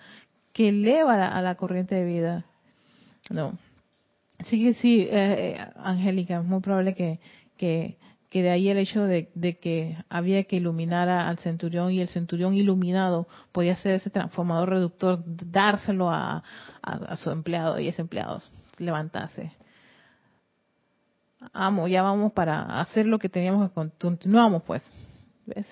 que 0.53 0.69
eleva 0.69 1.27
a 1.27 1.41
la, 1.41 1.55
corriente 1.55 1.95
de 1.95 2.05
vida. 2.05 2.45
No. 3.31 3.59
Así 4.39 4.63
que 4.63 4.75
sí, 4.75 5.09
eh, 5.11 5.59
Angélica, 5.77 6.39
es 6.39 6.45
muy 6.45 6.61
probable 6.61 6.95
que, 6.95 7.19
que 8.31 8.43
de 8.43 8.51
ahí 8.51 8.69
el 8.69 8.79
hecho 8.79 9.05
de, 9.05 9.29
que 9.61 9.97
había 10.09 10.45
que 10.45 10.57
iluminar 10.57 11.09
al 11.09 11.39
centurión 11.39 11.91
y 11.91 12.01
el 12.01 12.09
centurión 12.09 12.55
iluminado 12.55 13.27
podía 13.51 13.75
ser 13.77 13.93
ese 13.97 14.09
transformador 14.09 14.69
reductor, 14.69 15.23
dárselo 15.27 16.11
a, 16.11 16.45
su 17.17 17.31
empleado 17.31 17.81
y 17.81 17.89
ese 17.89 18.03
empleado 18.03 18.41
levantarse. 18.79 19.53
Amo, 21.53 21.89
ya 21.89 22.03
vamos 22.03 22.33
para 22.33 22.81
hacer 22.81 23.07
lo 23.07 23.19
que 23.19 23.29
teníamos 23.29 23.71
que 23.71 23.91
continuamos 23.99 24.63
pues. 24.63 24.83
¿Ves? 25.47 25.67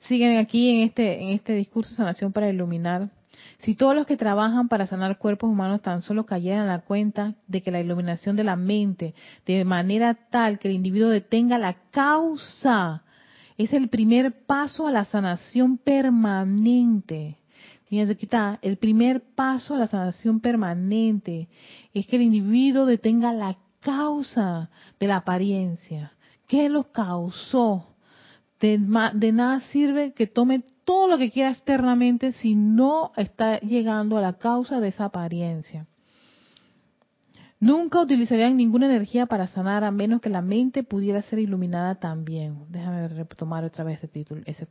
Siguen 0.00 0.38
aquí 0.38 0.70
en 0.70 0.88
este 0.88 1.22
en 1.22 1.28
este 1.30 1.54
discurso 1.54 1.94
sanación 1.94 2.32
para 2.32 2.48
iluminar 2.48 3.10
si 3.60 3.74
todos 3.74 3.94
los 3.94 4.06
que 4.06 4.16
trabajan 4.16 4.68
para 4.68 4.86
sanar 4.86 5.18
cuerpos 5.18 5.50
humanos 5.50 5.82
tan 5.82 6.00
solo 6.00 6.24
cayeran 6.24 6.62
a 6.62 6.76
la 6.76 6.80
cuenta 6.80 7.34
de 7.46 7.60
que 7.60 7.70
la 7.70 7.80
iluminación 7.80 8.34
de 8.36 8.44
la 8.44 8.56
mente, 8.56 9.14
de 9.44 9.64
manera 9.64 10.14
tal 10.14 10.58
que 10.58 10.68
el 10.68 10.74
individuo 10.74 11.10
detenga 11.10 11.58
la 11.58 11.76
causa, 11.90 13.02
es 13.58 13.74
el 13.74 13.88
primer 13.88 14.46
paso 14.46 14.86
a 14.86 14.92
la 14.92 15.04
sanación 15.04 15.76
permanente. 15.76 17.36
Fíjense 17.86 18.12
aquí 18.12 18.24
está, 18.24 18.58
el 18.62 18.78
primer 18.78 19.20
paso 19.34 19.74
a 19.74 19.78
la 19.78 19.88
sanación 19.88 20.40
permanente 20.40 21.48
es 21.92 22.06
que 22.06 22.16
el 22.16 22.22
individuo 22.22 22.86
detenga 22.86 23.34
la 23.34 23.58
causa 23.80 24.70
de 24.98 25.06
la 25.06 25.16
apariencia. 25.16 26.12
¿Qué 26.46 26.70
lo 26.70 26.92
causó? 26.92 27.89
De, 28.60 28.78
de, 29.14 29.32
nada 29.32 29.60
sirve 29.72 30.12
que 30.12 30.26
tome 30.26 30.62
todo 30.84 31.08
lo 31.08 31.18
que 31.18 31.30
quiera 31.30 31.50
externamente 31.50 32.32
si 32.32 32.54
no 32.54 33.12
está 33.16 33.58
llegando 33.60 34.18
a 34.18 34.20
la 34.20 34.34
causa 34.34 34.80
de 34.80 34.88
esa 34.88 35.06
apariencia. 35.06 35.86
Nunca 37.58 38.00
utilizarían 38.00 38.56
ninguna 38.56 38.86
energía 38.86 39.26
para 39.26 39.46
sanar 39.46 39.84
a 39.84 39.90
menos 39.90 40.20
que 40.20 40.30
la 40.30 40.40
mente 40.40 40.82
pudiera 40.82 41.20
ser 41.22 41.38
iluminada 41.38 41.96
también. 41.96 42.64
Déjame 42.68 43.08
retomar 43.08 43.64
otra 43.64 43.84
vez 43.84 43.98
ese 43.98 44.08
título, 44.08 44.42
ese 44.46 44.66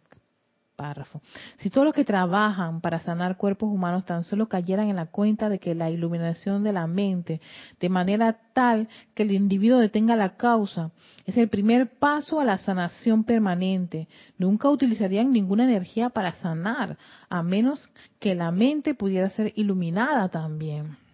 párrafo. 0.80 1.22
Si 1.58 1.70
todos 1.70 1.84
los 1.84 1.94
que 1.94 2.06
trabajan 2.06 2.80
para 2.80 3.02
sanar 3.02 3.36
cuerpos 3.36 3.70
humanos 3.70 4.06
tan 4.06 4.24
solo 4.24 4.48
cayeran 4.48 4.88
en 4.88 4.96
la 4.96 5.08
cuenta 5.08 5.50
de 5.50 5.60
que 5.60 5.76
la 5.76 5.90
iluminación 5.90 6.64
de 6.64 6.72
la 6.72 6.88
mente, 6.88 7.42
de 7.82 7.90
manera 7.90 8.40
tal 8.54 8.88
que 9.14 9.24
el 9.24 9.34
individuo 9.34 9.80
detenga 9.80 10.16
la 10.16 10.38
causa, 10.38 10.92
es 11.26 11.36
el 11.36 11.50
primer 11.50 12.00
paso 12.00 12.40
a 12.40 12.46
la 12.46 12.58
sanación 12.58 13.26
permanente, 13.26 14.08
nunca 14.38 14.70
utilizarían 14.70 15.34
ninguna 15.34 15.66
energía 15.66 16.12
para 16.12 16.32
sanar, 16.36 16.98
a 17.30 17.44
menos 17.44 17.90
que 18.22 18.34
la 18.34 18.52
mente 18.52 18.94
pudiera 18.94 19.30
ser 19.32 19.52
iluminada 19.58 20.30
también. 20.30 21.09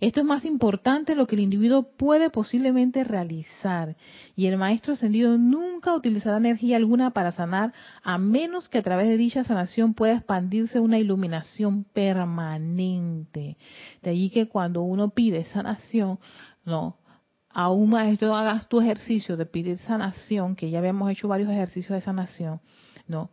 Esto 0.00 0.20
es 0.20 0.26
más 0.26 0.44
importante 0.44 1.14
lo 1.14 1.26
que 1.26 1.36
el 1.36 1.42
individuo 1.42 1.90
puede 1.96 2.30
posiblemente 2.30 3.04
realizar. 3.04 3.96
Y 4.34 4.46
el 4.46 4.58
maestro 4.58 4.92
ascendido 4.92 5.38
nunca 5.38 5.94
utilizará 5.94 6.36
energía 6.36 6.76
alguna 6.76 7.10
para 7.10 7.32
sanar, 7.32 7.72
a 8.02 8.18
menos 8.18 8.68
que 8.68 8.78
a 8.78 8.82
través 8.82 9.08
de 9.08 9.16
dicha 9.16 9.44
sanación 9.44 9.94
pueda 9.94 10.14
expandirse 10.14 10.80
una 10.80 10.98
iluminación 10.98 11.84
permanente. 11.84 13.56
De 14.02 14.10
allí 14.10 14.30
que 14.30 14.48
cuando 14.48 14.82
uno 14.82 15.10
pide 15.10 15.44
sanación, 15.46 16.18
no, 16.64 16.98
a 17.48 17.70
un 17.70 17.90
maestro 17.90 18.36
hagas 18.36 18.68
tu 18.68 18.80
ejercicio 18.80 19.36
de 19.36 19.46
pedir 19.46 19.78
sanación, 19.78 20.56
que 20.56 20.70
ya 20.70 20.78
habíamos 20.78 21.10
hecho 21.10 21.28
varios 21.28 21.50
ejercicios 21.50 21.96
de 21.96 22.02
sanación, 22.02 22.60
no, 23.08 23.30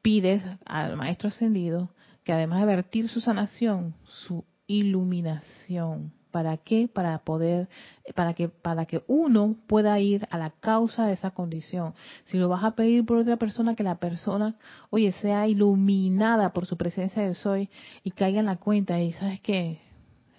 pides 0.00 0.42
al 0.64 0.96
maestro 0.96 1.28
ascendido 1.28 1.90
que 2.24 2.32
además 2.32 2.60
de 2.60 2.66
vertir 2.66 3.08
su 3.08 3.20
sanación, 3.20 3.94
su 4.04 4.44
iluminación. 4.66 6.12
¿Para 6.30 6.58
qué? 6.58 6.88
Para 6.92 7.18
poder, 7.20 7.68
para 8.14 8.34
que, 8.34 8.48
para 8.48 8.84
que 8.84 9.02
uno 9.06 9.56
pueda 9.66 9.98
ir 10.00 10.26
a 10.30 10.36
la 10.36 10.50
causa 10.50 11.06
de 11.06 11.14
esa 11.14 11.30
condición. 11.30 11.94
Si 12.24 12.36
lo 12.36 12.48
vas 12.48 12.62
a 12.62 12.72
pedir 12.72 13.06
por 13.06 13.16
otra 13.18 13.38
persona, 13.38 13.74
que 13.74 13.82
la 13.82 13.98
persona, 13.98 14.56
oye, 14.90 15.12
sea 15.12 15.48
iluminada 15.48 16.52
por 16.52 16.66
su 16.66 16.76
presencia 16.76 17.22
de 17.22 17.34
soy 17.34 17.70
y 18.04 18.10
caiga 18.10 18.40
en 18.40 18.46
la 18.46 18.56
cuenta 18.56 19.00
y 19.00 19.12
sabes 19.14 19.40
qué, 19.40 19.80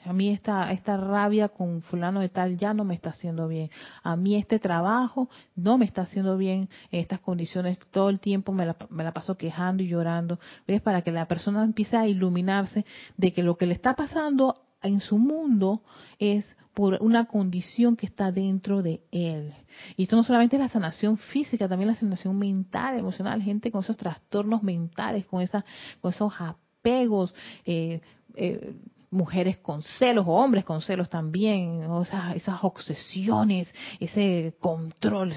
a 0.07 0.13
mí 0.13 0.29
esta, 0.29 0.71
esta 0.71 0.97
rabia 0.97 1.49
con 1.49 1.81
fulano 1.81 2.21
de 2.21 2.29
tal 2.29 2.57
ya 2.57 2.73
no 2.73 2.83
me 2.83 2.95
está 2.95 3.09
haciendo 3.09 3.47
bien. 3.47 3.69
A 4.03 4.15
mí 4.15 4.35
este 4.35 4.59
trabajo 4.59 5.29
no 5.55 5.77
me 5.77 5.85
está 5.85 6.03
haciendo 6.03 6.37
bien 6.37 6.69
en 6.91 7.01
estas 7.01 7.19
condiciones. 7.19 7.77
Todo 7.91 8.09
el 8.09 8.19
tiempo 8.19 8.51
me 8.51 8.65
la, 8.65 8.77
me 8.89 9.03
la 9.03 9.13
paso 9.13 9.37
quejando 9.37 9.83
y 9.83 9.87
llorando. 9.87 10.39
¿Ves? 10.67 10.81
Para 10.81 11.01
que 11.01 11.11
la 11.11 11.27
persona 11.27 11.63
empiece 11.63 11.97
a 11.97 12.07
iluminarse 12.07 12.85
de 13.17 13.33
que 13.33 13.43
lo 13.43 13.57
que 13.57 13.65
le 13.65 13.73
está 13.73 13.95
pasando 13.95 14.63
en 14.81 15.01
su 15.01 15.17
mundo 15.17 15.81
es 16.19 16.55
por 16.73 16.99
una 17.01 17.25
condición 17.25 17.95
que 17.95 18.05
está 18.05 18.31
dentro 18.31 18.83
de 18.83 19.01
él. 19.11 19.51
Y 19.95 20.03
esto 20.03 20.15
no 20.15 20.23
solamente 20.23 20.57
es 20.57 20.61
la 20.61 20.69
sanación 20.69 21.17
física, 21.17 21.67
también 21.67 21.87
la 21.87 21.95
sanación 21.95 22.37
mental, 22.37 22.99
emocional, 22.99 23.41
gente 23.41 23.71
con 23.71 23.83
esos 23.83 23.97
trastornos 23.97 24.61
mentales, 24.61 25.25
con, 25.25 25.41
esa, 25.41 25.65
con 26.01 26.13
esos 26.13 26.31
apegos, 26.39 27.33
eh, 27.65 28.01
eh, 28.35 28.75
mujeres 29.09 29.57
con 29.57 29.81
celos 29.83 30.25
o 30.27 30.31
hombres 30.31 30.65
con 30.65 30.81
celos 30.81 31.09
también, 31.09 31.83
o 31.85 32.01
esas, 32.01 32.63
obsesiones, 32.63 33.73
ese 33.99 34.55
control 34.59 35.33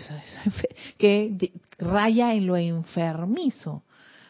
que 0.98 1.52
raya 1.78 2.34
en 2.34 2.46
lo 2.46 2.56
enfermizo. 2.56 3.84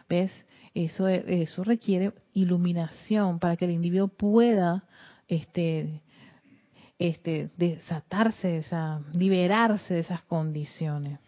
¿Ves? 0.09 0.33
Eso, 0.75 1.09
eso 1.09 1.65
requiere 1.65 2.13
iluminación 2.33 3.39
para 3.39 3.57
que 3.57 3.65
el 3.65 3.73
individuo 3.73 4.09
pueda 4.09 4.85
este, 5.27 6.01
este, 6.99 7.51
desatarse, 7.57 8.59
esa, 8.59 9.01
liberarse 9.15 9.95
de 9.95 10.01
esas 10.01 10.23
condiciones. 10.23 11.19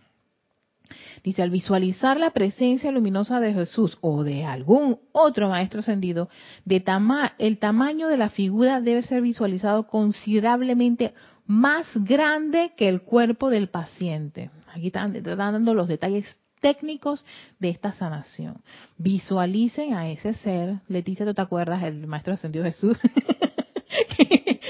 Dice, 1.22 1.42
al 1.42 1.50
visualizar 1.50 2.18
la 2.18 2.30
presencia 2.30 2.90
luminosa 2.90 3.38
de 3.38 3.54
Jesús 3.54 3.96
o 4.00 4.24
de 4.24 4.44
algún 4.44 4.98
otro 5.12 5.48
maestro 5.48 5.80
ascendido, 5.80 6.28
el 6.66 7.58
tamaño 7.58 8.08
de 8.08 8.16
la 8.16 8.28
figura 8.28 8.80
debe 8.80 9.02
ser 9.02 9.22
visualizado 9.22 9.86
considerablemente 9.86 11.14
más 11.46 11.86
grande 11.94 12.72
que 12.76 12.88
el 12.88 13.02
cuerpo 13.02 13.50
del 13.50 13.68
paciente. 13.68 14.50
Aquí 14.74 14.88
están, 14.88 15.22
dando 15.22 15.74
los 15.74 15.86
detalles 15.86 16.26
técnicos 16.60 17.24
de 17.58 17.70
esta 17.70 17.92
sanación. 17.92 18.62
Visualicen 18.96 19.94
a 19.94 20.10
ese 20.10 20.34
ser. 20.34 20.80
Leticia, 20.88 21.26
¿tú 21.26 21.34
te 21.34 21.42
acuerdas? 21.42 21.82
El 21.82 22.06
maestro 22.06 22.34
ascendido 22.34 22.64
Jesús. 22.64 22.96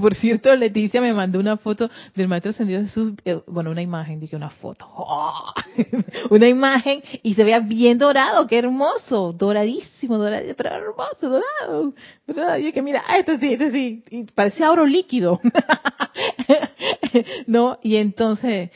por 0.00 0.14
cierto, 0.14 0.54
Leticia 0.54 1.00
me 1.00 1.12
mandó 1.12 1.38
una 1.38 1.56
foto 1.56 1.90
del 2.14 2.28
maestro 2.28 2.50
ascendido 2.50 2.80
Jesús, 2.80 3.12
eh, 3.24 3.40
bueno, 3.46 3.70
una 3.70 3.82
imagen, 3.82 4.20
dije 4.20 4.36
una 4.36 4.50
foto, 4.50 4.86
una 6.30 6.48
imagen 6.48 7.02
y 7.22 7.34
se 7.34 7.44
veía 7.44 7.60
bien 7.60 7.98
dorado, 7.98 8.46
qué 8.46 8.58
hermoso, 8.58 9.32
doradísimo, 9.32 10.18
doradísimo, 10.18 10.54
pero 10.56 10.70
hermoso, 10.70 11.28
dorado, 11.28 11.94
¿verdad? 12.26 12.58
Y 12.58 12.64
dije, 12.64 12.82
mira, 12.82 13.02
ah, 13.06 13.18
este 13.18 13.38
sí, 13.38 13.52
este 13.52 13.72
sí, 13.72 14.04
y 14.10 14.24
parecía 14.24 14.70
oro 14.70 14.84
líquido, 14.86 15.40
¿no? 17.46 17.78
Y 17.82 17.96
entonces 17.96 18.70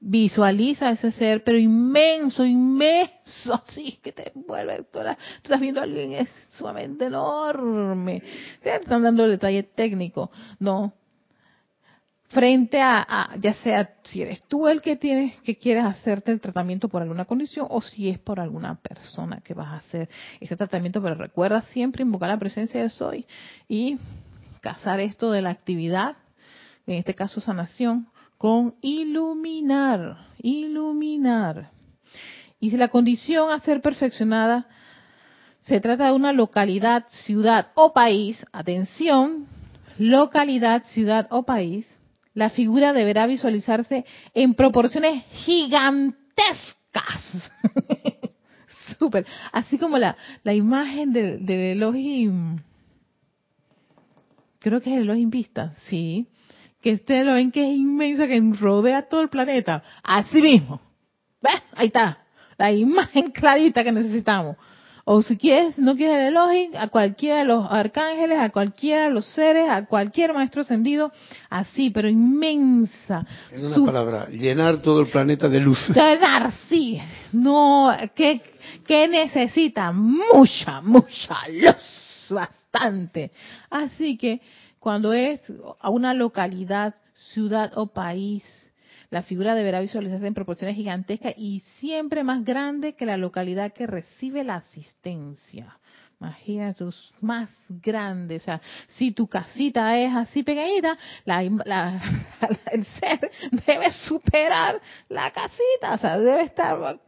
visualiza 0.00 0.90
ese 0.90 1.10
ser, 1.12 1.42
pero 1.42 1.58
inmenso, 1.58 2.44
inmenso, 2.44 3.54
así 3.68 3.98
que 4.02 4.12
te 4.12 4.32
vuelve, 4.34 4.84
tú 4.92 5.00
estás 5.00 5.60
viendo 5.60 5.80
a 5.80 5.84
alguien 5.84 6.12
es 6.12 6.28
sumamente 6.52 7.06
enorme, 7.06 8.22
están 8.62 9.02
dando 9.02 9.24
el 9.24 9.32
detalle 9.32 9.64
técnico, 9.64 10.30
no, 10.60 10.94
frente 12.28 12.80
a, 12.80 13.34
ya 13.40 13.54
sea 13.54 13.94
si 14.04 14.22
eres 14.22 14.42
tú 14.44 14.68
el 14.68 14.82
que 14.82 14.96
tienes, 14.96 15.38
que 15.40 15.56
quieres 15.56 15.84
hacerte 15.84 16.30
el 16.30 16.40
tratamiento 16.40 16.88
por 16.88 17.02
alguna 17.02 17.24
condición 17.24 17.66
o 17.70 17.80
si 17.80 18.08
es 18.08 18.18
por 18.18 18.38
alguna 18.38 18.76
persona 18.76 19.40
que 19.40 19.54
vas 19.54 19.68
a 19.68 19.76
hacer 19.76 20.08
ese 20.38 20.56
tratamiento, 20.56 21.02
pero 21.02 21.14
recuerda 21.14 21.62
siempre 21.62 22.02
invocar 22.02 22.28
la 22.28 22.38
presencia 22.38 22.82
de 22.82 22.90
soy 22.90 23.26
y 23.66 23.98
casar 24.60 25.00
esto 25.00 25.30
de 25.30 25.42
la 25.42 25.50
actividad, 25.50 26.16
en 26.86 26.96
este 26.96 27.14
caso 27.14 27.40
sanación, 27.40 28.08
con 28.38 28.76
iluminar, 28.80 30.28
iluminar. 30.38 31.72
Y 32.60 32.70
si 32.70 32.76
la 32.76 32.88
condición 32.88 33.50
a 33.50 33.60
ser 33.60 33.82
perfeccionada 33.82 34.66
se 35.64 35.80
trata 35.80 36.06
de 36.06 36.12
una 36.12 36.32
localidad, 36.32 37.04
ciudad 37.08 37.72
o 37.74 37.92
país, 37.92 38.42
atención, 38.52 39.46
localidad, 39.98 40.84
ciudad 40.92 41.26
o 41.30 41.42
país, 41.42 41.86
la 42.32 42.50
figura 42.50 42.92
deberá 42.92 43.26
visualizarse 43.26 44.04
en 44.32 44.54
proporciones 44.54 45.24
gigantescas. 45.30 47.50
Súper. 48.98 49.26
Así 49.52 49.78
como 49.78 49.98
la, 49.98 50.16
la 50.44 50.54
imagen 50.54 51.12
del, 51.12 51.44
del 51.44 51.58
Elohim. 51.58 52.60
Creo 54.60 54.80
que 54.80 54.90
es 54.90 54.96
el 54.96 55.02
Elohim 55.02 55.30
Vista, 55.30 55.74
sí 55.88 56.28
que 56.80 56.94
ustedes 56.94 57.26
lo 57.26 57.34
ven 57.34 57.50
que 57.50 57.62
es 57.62 57.76
inmensa, 57.76 58.26
que 58.26 58.40
rodea 58.58 59.08
todo 59.08 59.20
el 59.22 59.28
planeta. 59.28 59.82
Así 60.02 60.40
mismo. 60.40 60.80
¿Ves? 61.42 61.62
Ahí 61.74 61.88
está. 61.88 62.18
La 62.56 62.72
imagen 62.72 63.30
clarita 63.32 63.84
que 63.84 63.92
necesitamos. 63.92 64.56
O 65.10 65.22
si 65.22 65.38
quieres, 65.38 65.78
no 65.78 65.96
quieres 65.96 66.18
el 66.18 66.26
elogio, 66.34 66.78
a 66.78 66.88
cualquiera 66.88 67.38
de 67.38 67.46
los 67.46 67.66
arcángeles, 67.70 68.38
a 68.38 68.50
cualquiera 68.50 69.04
de 69.04 69.10
los 69.10 69.24
seres, 69.28 69.66
a 69.70 69.86
cualquier 69.86 70.34
maestro 70.34 70.60
ascendido, 70.60 71.10
así, 71.48 71.88
pero 71.88 72.10
inmensa. 72.10 73.24
En 73.50 73.64
una 73.64 73.86
palabra, 73.86 74.28
llenar 74.28 74.82
todo 74.82 75.00
el 75.00 75.06
planeta 75.06 75.48
de 75.48 75.60
luz. 75.60 75.78
Llenar, 75.94 76.52
sí. 76.68 77.00
No, 77.32 77.90
¿qué, 78.14 78.42
qué 78.86 79.08
necesita? 79.08 79.92
Mucha, 79.92 80.82
mucha 80.82 81.38
luz. 81.48 82.28
Bastante. 82.28 83.30
Así 83.70 84.18
que, 84.18 84.42
cuando 84.78 85.12
es 85.12 85.40
a 85.80 85.90
una 85.90 86.14
localidad, 86.14 86.94
ciudad 87.32 87.72
o 87.76 87.88
país, 87.88 88.44
la 89.10 89.22
figura 89.22 89.54
deberá 89.54 89.80
visualizarse 89.80 90.26
en 90.26 90.34
proporciones 90.34 90.76
gigantescas 90.76 91.34
y 91.36 91.60
siempre 91.78 92.24
más 92.24 92.44
grande 92.44 92.94
que 92.94 93.06
la 93.06 93.16
localidad 93.16 93.72
que 93.72 93.86
recibe 93.86 94.44
la 94.44 94.56
asistencia. 94.56 95.78
Imagínate, 96.20 96.84
más 97.20 97.48
grande. 97.68 98.36
O 98.36 98.40
sea, 98.40 98.60
si 98.88 99.12
tu 99.12 99.28
casita 99.28 99.96
es 99.98 100.12
así 100.14 100.42
pequeñita, 100.42 100.98
el 101.24 102.84
ser 102.84 103.30
debe 103.66 103.92
superar 103.92 104.80
la 105.08 105.30
casita. 105.30 105.94
O 105.94 105.98
sea, 105.98 106.18
debe 106.18 106.42
estar, 106.42 106.98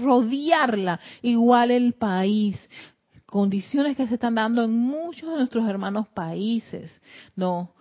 rodearla. 0.00 1.00
Igual 1.20 1.72
el 1.72 1.94
país 1.94 2.56
condiciones 3.28 3.96
que 3.96 4.06
se 4.06 4.14
están 4.14 4.34
dando 4.34 4.64
en 4.64 4.72
muchos 4.72 5.30
de 5.30 5.36
nuestros 5.36 5.68
hermanos 5.68 6.08
países. 6.08 6.90
No, 7.36 7.72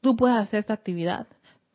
tú 0.00 0.16
puedes 0.16 0.36
hacer 0.36 0.60
esta 0.60 0.72
actividad, 0.72 1.26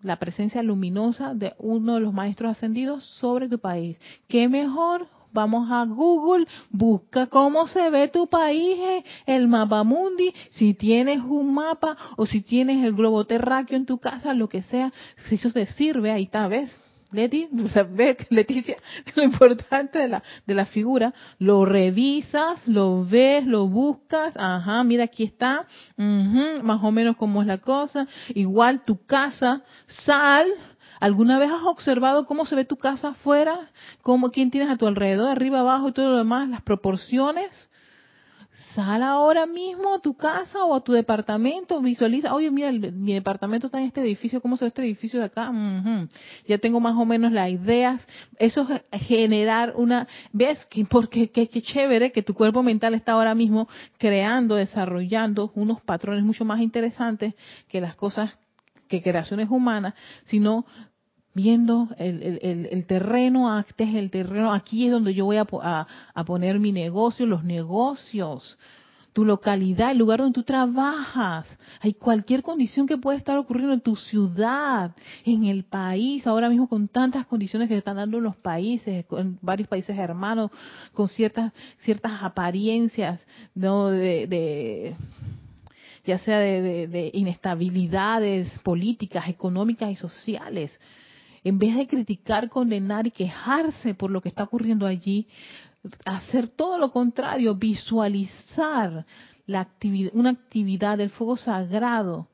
la 0.01 0.17
presencia 0.17 0.63
luminosa 0.63 1.35
de 1.35 1.53
uno 1.59 1.95
de 1.95 1.99
los 2.01 2.13
maestros 2.13 2.51
ascendidos 2.51 3.05
sobre 3.05 3.47
tu 3.47 3.59
país. 3.59 3.99
¿Qué 4.27 4.49
mejor? 4.49 5.07
Vamos 5.31 5.71
a 5.71 5.85
Google, 5.85 6.45
busca 6.71 7.27
cómo 7.27 7.67
se 7.67 7.89
ve 7.89 8.09
tu 8.09 8.27
país, 8.27 9.03
el 9.25 9.47
mapa 9.47 9.83
mundi, 9.83 10.33
si 10.49 10.73
tienes 10.73 11.21
un 11.21 11.53
mapa 11.53 11.95
o 12.17 12.25
si 12.25 12.41
tienes 12.41 12.83
el 12.83 12.93
globo 12.93 13.25
terráqueo 13.25 13.77
en 13.77 13.85
tu 13.85 13.99
casa, 13.99 14.33
lo 14.33 14.49
que 14.49 14.63
sea, 14.63 14.91
si 15.27 15.35
eso 15.35 15.51
te 15.51 15.67
sirve, 15.67 16.11
ahí 16.11 16.23
está, 16.23 16.47
¿ves? 16.47 16.77
Leti, 17.11 17.49
Leticia, 18.29 18.77
lo 19.15 19.23
importante 19.23 19.99
de 19.99 20.07
la, 20.07 20.23
de 20.45 20.53
la 20.53 20.65
figura, 20.65 21.13
lo 21.39 21.65
revisas, 21.65 22.67
lo 22.67 23.05
ves, 23.05 23.45
lo 23.45 23.67
buscas, 23.67 24.33
ajá, 24.37 24.83
mira 24.83 25.05
aquí 25.05 25.23
está, 25.23 25.67
más 25.97 26.83
o 26.83 26.91
menos 26.91 27.17
cómo 27.17 27.41
es 27.41 27.47
la 27.47 27.59
cosa, 27.59 28.07
igual 28.29 28.83
tu 28.85 29.05
casa, 29.05 29.63
sal, 30.05 30.47
¿alguna 30.99 31.39
vez 31.39 31.51
has 31.51 31.63
observado 31.63 32.25
cómo 32.25 32.45
se 32.45 32.55
ve 32.55 32.65
tu 32.65 32.77
casa 32.77 33.09
afuera? 33.09 33.69
¿Cómo, 34.01 34.31
quién 34.31 34.51
tienes 34.51 34.69
a 34.69 34.77
tu 34.77 34.87
alrededor, 34.87 35.29
arriba, 35.29 35.59
abajo 35.59 35.89
y 35.89 35.93
todo 35.93 36.11
lo 36.11 36.17
demás, 36.17 36.49
las 36.49 36.61
proporciones? 36.61 37.70
Sal 38.75 39.03
ahora 39.03 39.45
mismo 39.45 39.93
a 39.93 39.99
tu 39.99 40.15
casa 40.15 40.63
o 40.63 40.75
a 40.75 40.81
tu 40.81 40.93
departamento, 40.93 41.81
visualiza, 41.81 42.33
oye, 42.33 42.51
mira, 42.51 42.71
mi 42.71 43.13
departamento 43.13 43.67
está 43.67 43.79
en 43.79 43.87
este 43.87 44.01
edificio, 44.01 44.41
¿cómo 44.41 44.57
se 44.57 44.65
ve 44.65 44.69
este 44.69 44.81
edificio 44.83 45.19
de 45.19 45.25
acá? 45.25 45.51
Ya 46.47 46.57
tengo 46.57 46.79
más 46.79 46.95
o 46.97 47.05
menos 47.05 47.31
las 47.31 47.49
ideas. 47.49 48.05
Eso 48.37 48.67
es 48.91 49.01
generar 49.01 49.73
una, 49.75 50.07
¿ves? 50.31 50.67
Porque 50.89 51.29
qué, 51.29 51.47
chévere 51.47 52.11
que 52.11 52.23
tu 52.23 52.33
cuerpo 52.33 52.63
mental 52.63 52.93
está 52.93 53.13
ahora 53.13 53.35
mismo 53.35 53.67
creando, 53.97 54.55
desarrollando 54.55 55.51
unos 55.55 55.81
patrones 55.81 56.23
mucho 56.23 56.45
más 56.45 56.61
interesantes 56.61 57.33
que 57.67 57.81
las 57.81 57.95
cosas 57.95 58.37
que 58.87 59.01
creaciones 59.01 59.49
humanas, 59.49 59.93
sino 60.25 60.65
viendo 61.33 61.87
el, 61.97 62.39
el, 62.41 62.67
el, 62.71 62.85
terreno, 62.85 63.57
este 63.59 63.85
es 63.85 63.95
el 63.95 64.09
terreno, 64.09 64.51
aquí 64.51 64.85
es 64.85 64.91
donde 64.91 65.13
yo 65.13 65.25
voy 65.25 65.37
a, 65.37 65.47
a, 66.13 66.25
poner 66.25 66.59
mi 66.59 66.71
negocio, 66.71 67.25
los 67.25 67.43
negocios, 67.43 68.57
tu 69.13 69.23
localidad, 69.23 69.91
el 69.91 69.97
lugar 69.97 70.19
donde 70.19 70.33
tú 70.33 70.43
trabajas, 70.43 71.47
hay 71.79 71.93
cualquier 71.93 72.43
condición 72.43 72.85
que 72.85 72.97
pueda 72.97 73.17
estar 73.17 73.37
ocurriendo 73.37 73.73
en 73.73 73.81
tu 73.81 73.95
ciudad, 73.95 74.91
en 75.25 75.45
el 75.45 75.63
país, 75.63 76.27
ahora 76.27 76.49
mismo 76.49 76.67
con 76.67 76.87
tantas 76.87 77.25
condiciones 77.25 77.67
que 77.67 77.75
se 77.75 77.79
están 77.79 77.97
dando 77.97 78.17
en 78.17 78.23
los 78.23 78.35
países, 78.35 79.05
en 79.11 79.37
varios 79.41 79.69
países 79.69 79.97
hermanos, 79.97 80.51
con 80.93 81.07
ciertas, 81.07 81.53
ciertas 81.79 82.23
apariencias, 82.23 83.21
¿no? 83.55 83.87
de, 83.87 84.27
de 84.27 84.95
ya 86.05 86.17
sea 86.17 86.39
de, 86.39 86.61
de, 86.61 86.87
de 86.87 87.11
inestabilidades 87.13 88.49
políticas, 88.59 89.29
económicas 89.29 89.91
y 89.91 89.95
sociales 89.95 90.77
en 91.43 91.57
vez 91.57 91.75
de 91.75 91.87
criticar, 91.87 92.49
condenar 92.49 93.07
y 93.07 93.11
quejarse 93.11 93.93
por 93.93 94.11
lo 94.11 94.21
que 94.21 94.29
está 94.29 94.43
ocurriendo 94.43 94.85
allí, 94.85 95.27
hacer 96.05 96.47
todo 96.47 96.77
lo 96.77 96.91
contrario, 96.91 97.55
visualizar 97.55 99.05
la 99.47 99.61
actividad, 99.61 100.11
una 100.13 100.29
actividad 100.29 100.97
del 100.97 101.09
fuego 101.09 101.37
sagrado 101.37 102.27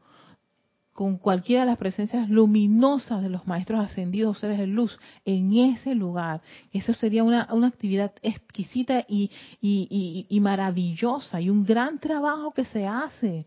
con 0.98 1.18
cualquiera 1.20 1.62
de 1.62 1.68
las 1.68 1.78
presencias 1.78 2.28
luminosas 2.28 3.22
de 3.22 3.30
los 3.30 3.46
maestros 3.46 3.82
ascendidos, 3.82 4.40
seres 4.40 4.58
de 4.58 4.66
luz, 4.66 4.98
en 5.26 5.54
ese 5.54 5.94
lugar. 5.94 6.42
Eso 6.74 6.92
sería 6.96 7.24
una, 7.24 7.48
una 7.52 7.68
actividad 7.68 8.14
exquisita 8.24 9.06
y, 9.08 9.30
y, 9.62 9.88
y, 9.92 10.36
y 10.36 10.40
maravillosa 10.40 11.40
y 11.40 11.52
un 11.52 11.64
gran 11.64 12.00
trabajo 12.00 12.52
que 12.52 12.66
se 12.66 12.88
hace 12.88 13.46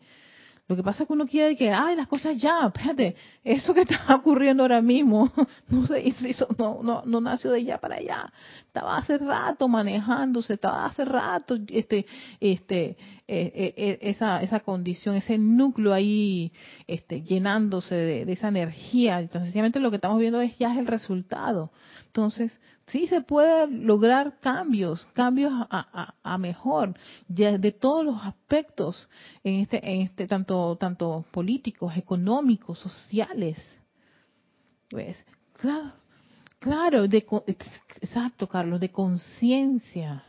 lo 0.70 0.76
que 0.76 0.84
pasa 0.84 1.02
es 1.02 1.08
que 1.08 1.14
uno 1.14 1.26
quiere 1.26 1.56
que, 1.56 1.72
ay, 1.72 1.96
las 1.96 2.06
cosas 2.06 2.38
ya, 2.38 2.64
espérate, 2.68 3.16
eso 3.42 3.74
que 3.74 3.80
está 3.90 4.14
ocurriendo 4.14 4.62
ahora 4.62 4.80
mismo, 4.80 5.28
no 5.68 5.84
se 5.84 6.14
no, 6.56 6.80
no, 6.84 7.02
no 7.04 7.20
nació 7.20 7.50
de 7.50 7.58
allá 7.58 7.78
para 7.78 7.96
allá. 7.96 8.32
Estaba 8.68 8.96
hace 8.98 9.18
rato 9.18 9.66
manejándose, 9.66 10.52
estaba 10.52 10.86
hace 10.86 11.04
rato, 11.04 11.58
este, 11.66 12.06
este, 12.38 12.96
eh, 13.26 13.74
eh, 13.76 13.98
esa, 14.02 14.42
esa 14.42 14.60
condición, 14.60 15.16
ese 15.16 15.38
núcleo 15.38 15.92
ahí 15.92 16.52
este, 16.86 17.22
llenándose 17.22 17.96
de, 17.96 18.32
esa 18.32 18.46
energía. 18.46 19.18
Entonces, 19.18 19.48
sencillamente 19.48 19.80
lo 19.80 19.90
que 19.90 19.96
estamos 19.96 20.20
viendo 20.20 20.40
es 20.40 20.56
ya 20.56 20.72
es 20.72 20.78
el 20.78 20.86
resultado. 20.86 21.72
Entonces, 22.06 22.60
sí 22.90 23.06
se 23.06 23.20
puede 23.20 23.68
lograr 23.68 24.38
cambios, 24.40 25.06
cambios 25.12 25.52
a, 25.52 26.14
a, 26.22 26.38
mejor, 26.38 26.94
de, 27.28 27.58
de, 27.58 27.72
todos 27.72 28.04
los 28.04 28.22
aspectos, 28.24 29.08
en 29.44 29.60
este, 29.60 29.76
en 29.78 30.02
este, 30.02 30.26
tanto, 30.26 30.76
tanto 30.78 31.24
políticos, 31.30 31.96
económicos, 31.96 32.78
sociales. 32.78 33.58
Pues, 34.88 35.16
claro, 35.54 35.92
claro, 36.58 37.08
de, 37.08 37.26
exacto, 37.46 38.48
Carlos, 38.48 38.80
de 38.80 38.90
conciencia. 38.90 40.24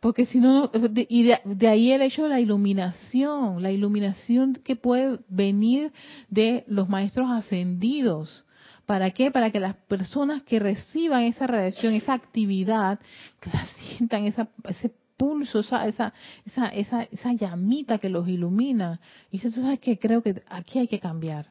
Porque 0.00 0.26
si 0.26 0.38
no, 0.38 0.70
y 0.94 1.24
de, 1.24 1.68
ahí 1.68 1.90
el 1.90 2.02
hecho 2.02 2.24
de 2.24 2.28
la 2.28 2.40
iluminación, 2.40 3.62
la 3.62 3.72
iluminación 3.72 4.54
que 4.54 4.76
puede 4.76 5.18
venir 5.28 5.92
de 6.28 6.64
los 6.68 6.88
maestros 6.88 7.28
ascendidos. 7.30 8.44
¿Para 8.86 9.10
qué? 9.10 9.30
Para 9.30 9.50
que 9.50 9.60
las 9.60 9.74
personas 9.74 10.42
que 10.42 10.60
reciban 10.60 11.22
esa 11.24 11.46
radiación, 11.46 11.94
esa 11.94 12.14
actividad, 12.14 13.00
que 13.40 13.50
la 13.50 13.66
sientan 13.66 14.26
esa, 14.26 14.48
ese 14.68 14.92
pulso, 15.16 15.60
esa, 15.60 15.86
esa, 15.86 16.12
esa, 16.68 17.02
esa, 17.02 17.32
llamita 17.32 17.98
que 17.98 18.08
los 18.08 18.28
ilumina. 18.28 19.00
Y 19.30 19.36
entonces, 19.36 19.62
¿sabes 19.62 19.80
que 19.80 19.98
Creo 19.98 20.22
que 20.22 20.42
aquí 20.48 20.78
hay 20.78 20.86
que 20.86 21.00
cambiar 21.00 21.50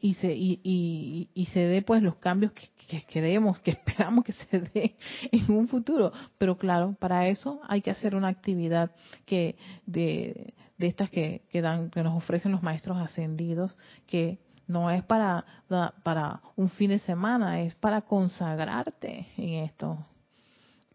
y 0.00 0.14
se 0.14 0.32
y, 0.32 0.60
y, 0.62 1.28
y, 1.34 1.46
se 1.46 1.60
dé 1.60 1.82
pues 1.82 2.02
los 2.02 2.16
cambios 2.16 2.52
que, 2.52 2.68
que, 2.86 3.02
queremos, 3.02 3.58
que 3.60 3.70
esperamos 3.72 4.24
que 4.24 4.32
se 4.32 4.60
dé 4.60 4.96
en 5.32 5.50
un 5.50 5.68
futuro. 5.68 6.12
Pero 6.38 6.56
claro, 6.56 6.96
para 6.98 7.28
eso 7.28 7.60
hay 7.68 7.80
que 7.80 7.90
hacer 7.90 8.14
una 8.14 8.28
actividad 8.28 8.92
que 9.24 9.56
de, 9.86 10.54
de 10.76 10.86
estas 10.86 11.10
que, 11.10 11.42
que 11.50 11.60
dan 11.62 11.90
que 11.90 12.02
nos 12.02 12.16
ofrecen 12.16 12.52
los 12.52 12.62
maestros 12.62 12.96
ascendidos 12.98 13.74
que 14.06 14.38
no 14.68 14.90
es 14.90 15.02
para 15.02 15.44
para 16.02 16.40
un 16.56 16.70
fin 16.70 16.90
de 16.90 16.98
semana, 17.00 17.60
es 17.62 17.74
para 17.74 18.02
consagrarte 18.02 19.26
en 19.36 19.64
esto, 19.64 19.98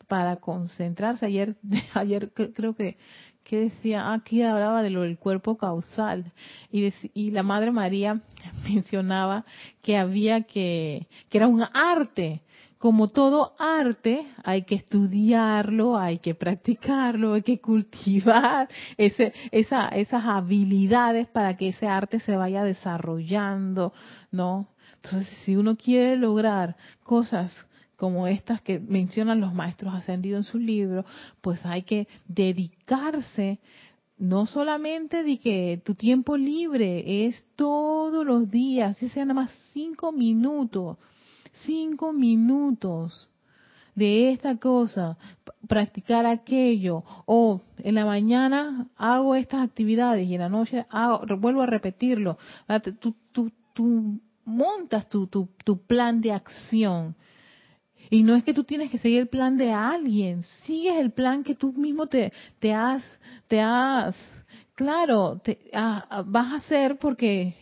para 0.07 0.37
concentrarse. 0.37 1.25
Ayer 1.25 1.55
ayer 1.93 2.31
creo 2.31 2.75
que 2.75 2.97
que 3.43 3.59
decía, 3.59 4.13
aquí 4.13 4.41
hablaba 4.41 4.81
de 4.81 4.89
lo 4.89 5.01
del 5.01 5.17
cuerpo 5.17 5.57
causal 5.57 6.31
y 6.71 7.31
la 7.31 7.43
Madre 7.43 7.71
María 7.71 8.21
mencionaba 8.63 9.45
que 9.81 9.97
había 9.97 10.43
que, 10.43 11.07
que 11.29 11.37
era 11.37 11.47
un 11.47 11.63
arte. 11.73 12.41
Como 12.83 13.07
todo 13.07 13.53
arte, 13.59 14.27
hay 14.43 14.63
que 14.63 14.75
estudiarlo, 14.75 15.97
hay 15.97 16.17
que 16.17 16.35
practicarlo, 16.35 17.35
hay 17.35 17.41
que 17.41 17.61
cultivar 17.61 18.67
esas 18.97 20.25
habilidades 20.25 21.27
para 21.27 21.55
que 21.55 21.69
ese 21.69 21.87
arte 21.87 22.19
se 22.19 22.35
vaya 22.35 22.65
desarrollando, 22.65 23.93
¿no? 24.31 24.67
Entonces, 24.95 25.29
si 25.45 25.55
uno 25.55 25.77
quiere 25.77 26.17
lograr 26.17 26.75
cosas 27.03 27.55
como 27.95 28.27
estas 28.27 28.61
que 28.61 28.79
mencionan 28.81 29.39
los 29.39 29.53
maestros 29.53 29.93
ascendidos 29.93 30.45
en 30.45 30.51
su 30.51 30.57
libro, 30.57 31.05
pues 31.39 31.65
hay 31.65 31.83
que 31.83 32.09
dedicarse 32.27 33.59
no 34.17 34.45
solamente 34.45 35.23
de 35.23 35.39
que 35.39 35.81
tu 35.85 35.95
tiempo 35.95 36.35
libre 36.35 37.27
es 37.27 37.45
todos 37.55 38.25
los 38.25 38.51
días, 38.51 38.97
si 38.97 39.07
sea 39.07 39.23
nada 39.23 39.39
más 39.43 39.51
cinco 39.71 40.11
minutos, 40.11 40.97
cinco 41.53 42.13
minutos 42.13 43.29
de 43.95 44.31
esta 44.31 44.55
cosa, 44.57 45.17
practicar 45.67 46.25
aquello, 46.25 47.03
o 47.25 47.61
en 47.77 47.95
la 47.95 48.05
mañana 48.05 48.87
hago 48.97 49.35
estas 49.35 49.61
actividades 49.61 50.27
y 50.27 50.33
en 50.33 50.41
la 50.41 50.49
noche 50.49 50.85
hago, 50.89 51.25
vuelvo 51.37 51.61
a 51.61 51.67
repetirlo. 51.67 52.37
Tú, 53.73 54.19
montas 54.45 55.09
tu, 55.09 55.27
tu, 55.27 55.77
plan 55.87 56.21
de 56.21 56.31
acción 56.31 57.15
y 58.09 58.23
no 58.23 58.35
es 58.35 58.43
que 58.43 58.53
tú 58.53 58.63
tienes 58.63 58.91
que 58.91 58.97
seguir 58.97 59.21
el 59.21 59.27
plan 59.27 59.57
de 59.57 59.71
alguien, 59.71 60.43
sigues 60.65 60.97
el 60.97 61.11
plan 61.11 61.43
que 61.43 61.55
tú 61.55 61.73
mismo 61.73 62.07
te, 62.07 62.31
has, 62.73 63.03
te 63.47 63.61
has, 63.61 64.15
claro, 64.75 65.39
te, 65.43 65.59
ah, 65.73 66.05
ah, 66.09 66.23
vas 66.25 66.51
a 66.51 66.55
hacer 66.57 66.99
porque 66.99 67.55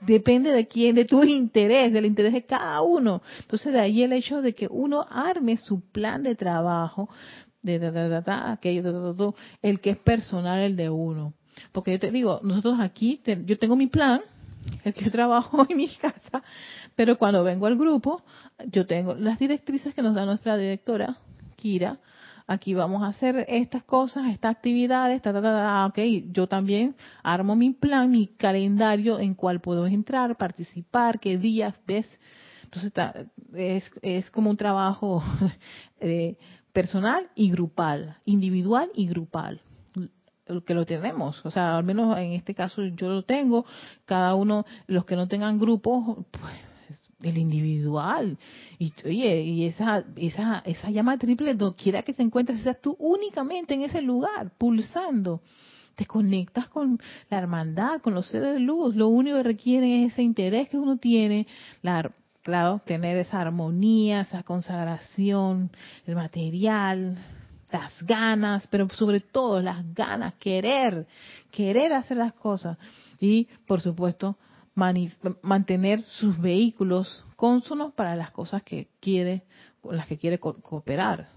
depende 0.00 0.52
de 0.52 0.66
quién, 0.66 0.94
de 0.94 1.04
tu 1.04 1.22
interés, 1.24 1.92
del 1.92 2.06
interés 2.06 2.32
de 2.32 2.44
cada 2.44 2.80
uno. 2.82 3.22
Entonces 3.40 3.72
de 3.72 3.80
ahí 3.80 4.02
el 4.02 4.12
hecho 4.12 4.42
de 4.42 4.54
que 4.54 4.68
uno 4.70 5.06
arme 5.08 5.56
su 5.56 5.80
plan 5.90 6.22
de 6.22 6.34
trabajo, 6.34 7.08
de, 7.62 7.78
de, 7.78 8.22
aquello, 8.26 9.34
el 9.62 9.80
que 9.80 9.90
es 9.90 9.98
personal, 9.98 10.60
el 10.60 10.76
de 10.76 10.88
uno. 10.90 11.34
Porque 11.72 11.92
yo 11.92 11.98
te 11.98 12.10
digo, 12.10 12.40
nosotros 12.42 12.78
aquí, 12.80 13.20
yo 13.44 13.58
tengo 13.58 13.76
mi 13.76 13.86
plan, 13.86 14.20
el 14.84 14.94
que 14.94 15.04
yo 15.04 15.10
trabajo 15.10 15.66
en 15.68 15.76
mi 15.76 15.88
casa, 15.88 16.42
pero 16.94 17.18
cuando 17.18 17.42
vengo 17.44 17.66
al 17.66 17.76
grupo, 17.76 18.22
yo 18.66 18.86
tengo 18.86 19.14
las 19.14 19.38
directrices 19.38 19.94
que 19.94 20.02
nos 20.02 20.14
da 20.14 20.24
nuestra 20.24 20.56
directora, 20.56 21.18
Kira. 21.56 21.98
Aquí 22.48 22.74
vamos 22.74 23.02
a 23.02 23.08
hacer 23.08 23.44
estas 23.48 23.82
cosas, 23.82 24.30
estas 24.30 24.52
actividades, 24.52 25.20
ta, 25.20 25.32
ta, 25.32 25.42
ta, 25.42 25.86
ok, 25.86 25.98
yo 26.32 26.46
también 26.46 26.94
armo 27.24 27.56
mi 27.56 27.72
plan, 27.72 28.08
mi 28.10 28.28
calendario 28.28 29.18
en 29.18 29.34
cual 29.34 29.60
puedo 29.60 29.86
entrar, 29.86 30.36
participar, 30.36 31.18
qué 31.18 31.38
días, 31.38 31.74
ves. 31.86 32.08
Entonces 32.62 32.92
es, 33.54 33.90
es 34.00 34.30
como 34.30 34.50
un 34.50 34.56
trabajo 34.56 35.24
eh, 36.00 36.36
personal 36.72 37.28
y 37.34 37.50
grupal, 37.50 38.18
individual 38.24 38.90
y 38.94 39.08
grupal 39.08 39.60
que 40.64 40.74
lo 40.74 40.86
tenemos, 40.86 41.44
o 41.44 41.50
sea, 41.50 41.76
al 41.76 41.82
menos 41.82 42.16
en 42.18 42.32
este 42.32 42.54
caso 42.54 42.84
yo 42.84 43.08
lo 43.08 43.24
tengo, 43.24 43.66
cada 44.04 44.36
uno, 44.36 44.64
los 44.86 45.04
que 45.04 45.16
no 45.16 45.26
tengan 45.26 45.58
grupos, 45.58 46.18
pues 46.30 46.54
el 47.22 47.38
individual. 47.38 48.38
Y 48.78 48.92
oye, 49.04 49.42
y 49.42 49.66
esa, 49.66 50.04
esa, 50.16 50.62
esa 50.64 50.90
llama 50.90 51.18
triple, 51.18 51.54
no 51.54 51.74
quiera 51.74 52.02
que 52.02 52.14
se 52.14 52.22
encuentre, 52.22 52.58
seas 52.58 52.80
tú 52.80 52.96
únicamente 52.98 53.74
en 53.74 53.82
ese 53.82 54.02
lugar, 54.02 54.50
pulsando. 54.58 55.40
Te 55.94 56.04
conectas 56.04 56.68
con 56.68 57.00
la 57.30 57.38
hermandad, 57.38 58.02
con 58.02 58.12
los 58.12 58.26
seres 58.26 58.54
de 58.54 58.60
luz. 58.60 58.94
Lo 58.94 59.08
único 59.08 59.38
que 59.38 59.42
requiere 59.42 60.04
es 60.04 60.12
ese 60.12 60.22
interés 60.22 60.68
que 60.68 60.76
uno 60.76 60.98
tiene, 60.98 61.46
la, 61.80 62.10
claro, 62.42 62.82
tener 62.84 63.16
esa 63.16 63.40
armonía, 63.40 64.20
esa 64.20 64.42
consagración, 64.42 65.70
el 66.06 66.16
material, 66.16 67.16
las 67.72 68.02
ganas, 68.02 68.66
pero 68.68 68.88
sobre 68.90 69.20
todo 69.20 69.62
las 69.62 69.94
ganas, 69.94 70.34
querer, 70.34 71.06
querer 71.50 71.94
hacer 71.94 72.18
las 72.18 72.34
cosas. 72.34 72.76
Y, 73.18 73.48
por 73.66 73.80
supuesto, 73.80 74.36
mantener 74.76 76.02
sus 76.02 76.38
vehículos 76.38 77.24
cónsonos 77.34 77.92
para 77.94 78.14
las 78.14 78.30
cosas 78.30 78.62
que 78.62 78.88
quiere, 79.00 79.42
con 79.80 79.96
las 79.96 80.06
que 80.06 80.18
quiere 80.18 80.38
cooperar. 80.38 81.28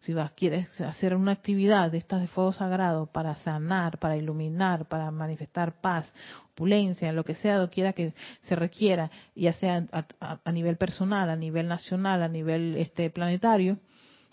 Si 0.00 0.12
vas, 0.12 0.30
quieres 0.32 0.68
hacer 0.82 1.16
una 1.16 1.32
actividad 1.32 1.90
de 1.90 1.98
estas 1.98 2.20
de 2.20 2.28
fuego 2.28 2.52
sagrado 2.52 3.06
para 3.06 3.34
sanar, 3.36 3.98
para 3.98 4.16
iluminar, 4.16 4.86
para 4.86 5.10
manifestar 5.10 5.80
paz, 5.80 6.12
opulencia, 6.52 7.12
lo 7.12 7.24
que 7.24 7.34
sea, 7.34 7.58
lo 7.58 7.70
quiera 7.70 7.94
que 7.94 8.14
se 8.42 8.54
requiera, 8.54 9.10
ya 9.34 9.54
sea 9.54 9.86
a, 9.90 10.52
nivel 10.52 10.76
personal, 10.76 11.30
a 11.30 11.36
nivel 11.36 11.66
nacional, 11.66 12.22
a 12.22 12.28
nivel 12.28 12.76
este 12.76 13.08
planetario, 13.08 13.78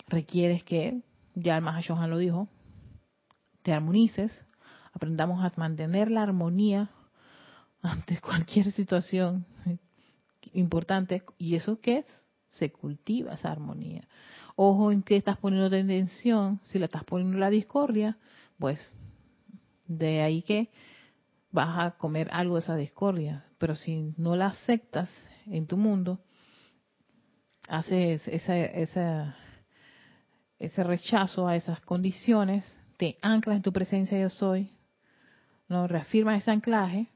requieres 0.09 0.65
que, 0.65 1.01
ya 1.33 1.55
el 1.55 1.63
Mahashohan 1.63 2.09
lo 2.09 2.17
dijo, 2.17 2.49
te 3.63 3.71
armonices, 3.71 4.45
aprendamos 4.91 5.43
a 5.43 5.51
mantener 5.55 6.11
la 6.11 6.23
armonía 6.23 6.91
ante 7.83 8.19
cualquier 8.19 8.71
situación 8.71 9.45
importante. 10.53 11.23
¿Y 11.37 11.55
eso 11.55 11.79
qué 11.79 11.99
es? 11.99 12.05
Se 12.47 12.71
cultiva 12.71 13.33
esa 13.33 13.51
armonía. 13.51 14.07
Ojo 14.55 14.91
en 14.91 15.03
qué 15.03 15.17
estás 15.17 15.37
poniendo 15.37 15.69
tensión. 15.69 16.59
Si 16.63 16.79
la 16.79 16.85
estás 16.85 17.03
poniendo 17.03 17.37
la 17.37 17.49
discordia, 17.49 18.17
pues 18.57 18.79
de 19.85 20.21
ahí 20.21 20.41
que 20.41 20.69
vas 21.51 21.77
a 21.77 21.91
comer 21.97 22.29
algo 22.31 22.55
de 22.55 22.61
esa 22.61 22.75
discordia. 22.75 23.45
Pero 23.57 23.75
si 23.75 24.13
no 24.17 24.35
la 24.35 24.47
aceptas 24.47 25.13
en 25.45 25.67
tu 25.67 25.77
mundo, 25.77 26.19
haces 27.67 28.27
esa, 28.27 28.57
esa, 28.57 29.35
ese 30.59 30.83
rechazo 30.83 31.47
a 31.47 31.55
esas 31.55 31.81
condiciones, 31.81 32.65
te 32.97 33.17
anclas 33.21 33.57
en 33.57 33.61
tu 33.63 33.73
presencia 33.73 34.19
yo 34.19 34.29
soy, 34.29 34.71
no 35.67 35.87
reafirmas 35.87 36.41
ese 36.41 36.51
anclaje, 36.51 37.07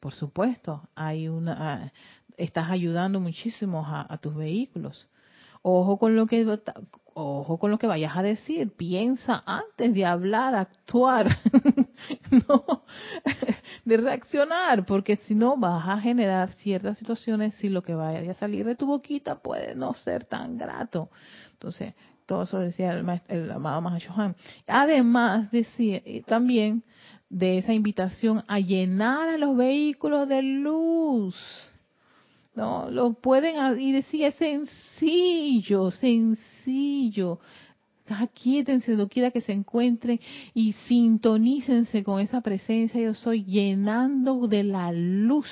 por 0.00 0.12
supuesto, 0.12 0.88
hay 0.94 1.28
una, 1.28 1.56
ah, 1.58 1.92
estás 2.38 2.70
ayudando 2.70 3.20
muchísimo 3.20 3.86
a, 3.86 4.16
tus 4.18 4.34
vehículos. 4.34 5.08
Ojo 5.62 5.98
con 5.98 6.16
lo 6.16 6.26
que 6.26 6.46
ojo 7.12 7.58
con 7.58 7.70
lo 7.70 7.78
que 7.78 7.86
vayas 7.86 8.16
a 8.16 8.22
decir, 8.22 8.74
piensa 8.74 9.42
antes 9.44 9.92
de 9.92 10.06
hablar, 10.06 10.54
actuar, 10.54 11.38
no 12.48 12.84
de 13.84 13.96
reaccionar, 13.98 14.86
porque 14.86 15.16
si 15.16 15.34
no 15.34 15.58
vas 15.58 15.86
a 15.86 16.00
generar 16.00 16.48
ciertas 16.54 16.96
situaciones 16.96 17.54
si 17.56 17.68
lo 17.68 17.82
que 17.82 17.94
vaya 17.94 18.30
a 18.30 18.34
salir 18.34 18.64
de 18.64 18.74
tu 18.74 18.86
boquita 18.86 19.42
puede 19.42 19.74
no 19.74 19.92
ser 19.92 20.24
tan 20.24 20.56
grato. 20.56 21.10
Entonces, 21.52 21.94
todo 22.24 22.44
eso 22.44 22.58
decía 22.58 22.92
el, 22.92 23.20
el 23.28 23.50
amado 23.50 23.82
Mahashohan. 23.82 24.34
Además, 24.66 25.50
decía 25.50 26.00
también 26.26 26.84
de 27.30 27.58
esa 27.58 27.72
invitación 27.72 28.44
a 28.48 28.58
llenar 28.58 29.28
a 29.28 29.38
los 29.38 29.56
vehículos 29.56 30.28
de 30.28 30.42
luz. 30.42 31.36
No, 32.54 32.90
lo 32.90 33.14
pueden, 33.14 33.80
y 33.80 33.92
decía, 33.92 34.32
sencillo, 34.32 35.90
sencillo. 35.92 37.38
Aquíétense 38.08 38.96
lo 38.96 39.08
quiera 39.08 39.30
que 39.30 39.40
se 39.40 39.52
encuentren 39.52 40.18
y 40.52 40.72
sintonícense 40.72 42.02
con 42.02 42.20
esa 42.20 42.40
presencia. 42.40 43.00
Yo 43.00 43.14
soy 43.14 43.44
llenando 43.44 44.48
de 44.48 44.64
la 44.64 44.90
luz 44.90 45.46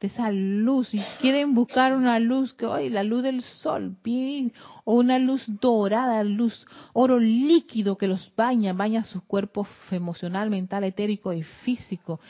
de 0.00 0.06
esa 0.06 0.30
luz 0.30 0.94
y 0.94 1.00
quieren 1.20 1.54
buscar 1.54 1.94
una 1.94 2.18
luz 2.20 2.54
que 2.54 2.66
hoy 2.66 2.88
la 2.88 3.02
luz 3.02 3.22
del 3.22 3.42
sol 3.42 3.96
bien 4.04 4.52
o 4.84 4.94
una 4.94 5.18
luz 5.18 5.42
dorada 5.60 6.22
luz 6.22 6.66
oro 6.92 7.18
líquido 7.18 7.96
que 7.96 8.06
los 8.06 8.32
baña 8.36 8.72
baña 8.72 9.04
su 9.04 9.20
cuerpo 9.22 9.66
emocional 9.90 10.50
mental 10.50 10.84
etérico 10.84 11.32
y 11.32 11.42
físico 11.42 12.20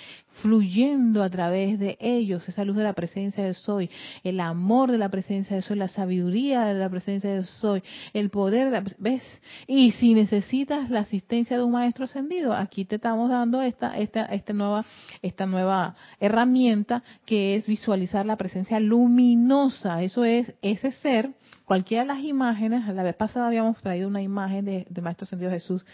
fluyendo 0.43 1.22
a 1.22 1.30
través 1.30 1.78
de 1.78 1.97
ellos 2.01 2.49
esa 2.49 2.64
luz 2.64 2.76
de 2.76 2.84
la 2.84 2.93
presencia 2.93 3.45
de 3.45 3.55
soy 3.55 3.91
el 4.24 4.41
amor 4.41 4.91
de 4.91 4.99
la 4.99 5.09
presencia 5.09 5.57
de 5.57 5.62
soy 5.62 5.76
la 5.76 5.89
sabiduría 5.89 6.64
de 6.64 6.74
la 6.74 6.89
presencia 6.89 7.30
de 7.30 7.45
soy 7.45 7.82
el 8.12 8.30
poder 8.30 8.66
de 8.66 8.70
la, 8.70 8.84
ves 8.99 9.22
y 9.66 9.93
si 9.93 10.14
necesitas 10.14 10.91
la 10.91 11.01
asistencia 11.01 11.57
de 11.57 11.62
un 11.62 11.72
maestro 11.72 12.05
ascendido 12.05 12.53
aquí 12.53 12.84
te 12.84 12.97
estamos 12.97 13.30
dando 13.30 13.62
esta 13.62 13.97
esta 13.99 14.24
esta 14.26 14.53
nueva 14.53 14.84
esta 15.22 15.47
nueva 15.47 15.97
herramienta 16.20 17.03
que 17.24 17.57
es 17.57 17.66
visualizar 17.66 18.26
la 18.26 18.36
presencia 18.36 18.80
luminosa. 18.80 20.03
Eso 20.03 20.24
es 20.24 20.53
ese 20.62 20.93
ser, 20.93 21.30
cualquiera 21.64 22.03
de 22.03 22.09
las 22.09 22.20
imágenes, 22.20 22.86
la 22.86 23.03
vez 23.03 23.16
pasada 23.16 23.47
habíamos 23.47 23.78
traído 23.78 24.09
una 24.09 24.22
imagen 24.22 24.64
de, 24.64 25.03
Maestro 25.03 25.24
Ascendido 25.24 25.51
Jesús, 25.51 25.84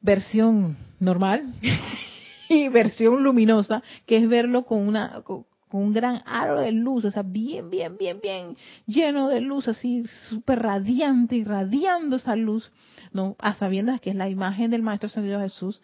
versión 0.00 0.76
normal 0.98 1.44
y 2.54 2.68
versión 2.68 3.22
luminosa, 3.22 3.82
que 4.06 4.16
es 4.16 4.28
verlo 4.28 4.64
con 4.64 4.86
una 4.86 5.22
con, 5.22 5.46
un 5.72 5.92
gran 5.92 6.22
aro 6.26 6.60
de 6.60 6.72
luz, 6.72 7.04
o 7.04 7.10
sea, 7.12 7.22
bien, 7.22 7.70
bien, 7.70 7.96
bien, 7.96 8.18
bien 8.20 8.56
lleno 8.86 9.28
de 9.28 9.40
luz, 9.40 9.68
así 9.68 10.04
súper 10.28 10.60
radiante, 10.60 11.36
irradiando 11.36 12.16
esa 12.16 12.34
luz, 12.34 12.72
¿no? 13.12 13.36
A 13.38 13.54
sabiendas 13.54 14.00
que 14.00 14.10
es 14.10 14.16
la 14.16 14.28
imagen 14.28 14.72
del 14.72 14.82
Maestro 14.82 15.06
Ascendido 15.06 15.38
Jesús, 15.38 15.80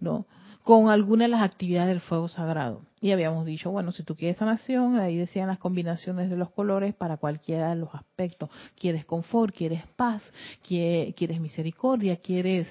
¿no? 0.00 0.26
con 0.62 0.88
alguna 0.88 1.26
de 1.26 1.28
las 1.28 1.42
actividades 1.42 1.90
del 1.90 2.00
fuego 2.00 2.26
sagrado. 2.26 2.82
Y 3.00 3.12
habíamos 3.12 3.46
dicho, 3.46 3.70
bueno, 3.70 3.92
si 3.92 4.02
tú 4.02 4.16
quieres 4.16 4.38
sanación, 4.38 4.98
ahí 4.98 5.16
decían 5.16 5.46
las 5.46 5.60
combinaciones 5.60 6.28
de 6.28 6.36
los 6.36 6.50
colores 6.50 6.92
para 6.92 7.18
cualquiera 7.18 7.68
de 7.68 7.76
los 7.76 7.94
aspectos. 7.94 8.50
Quieres 8.74 9.04
confort, 9.04 9.54
quieres 9.54 9.84
paz, 9.94 10.24
quieres 10.66 11.40
misericordia, 11.40 12.16
quieres 12.16 12.66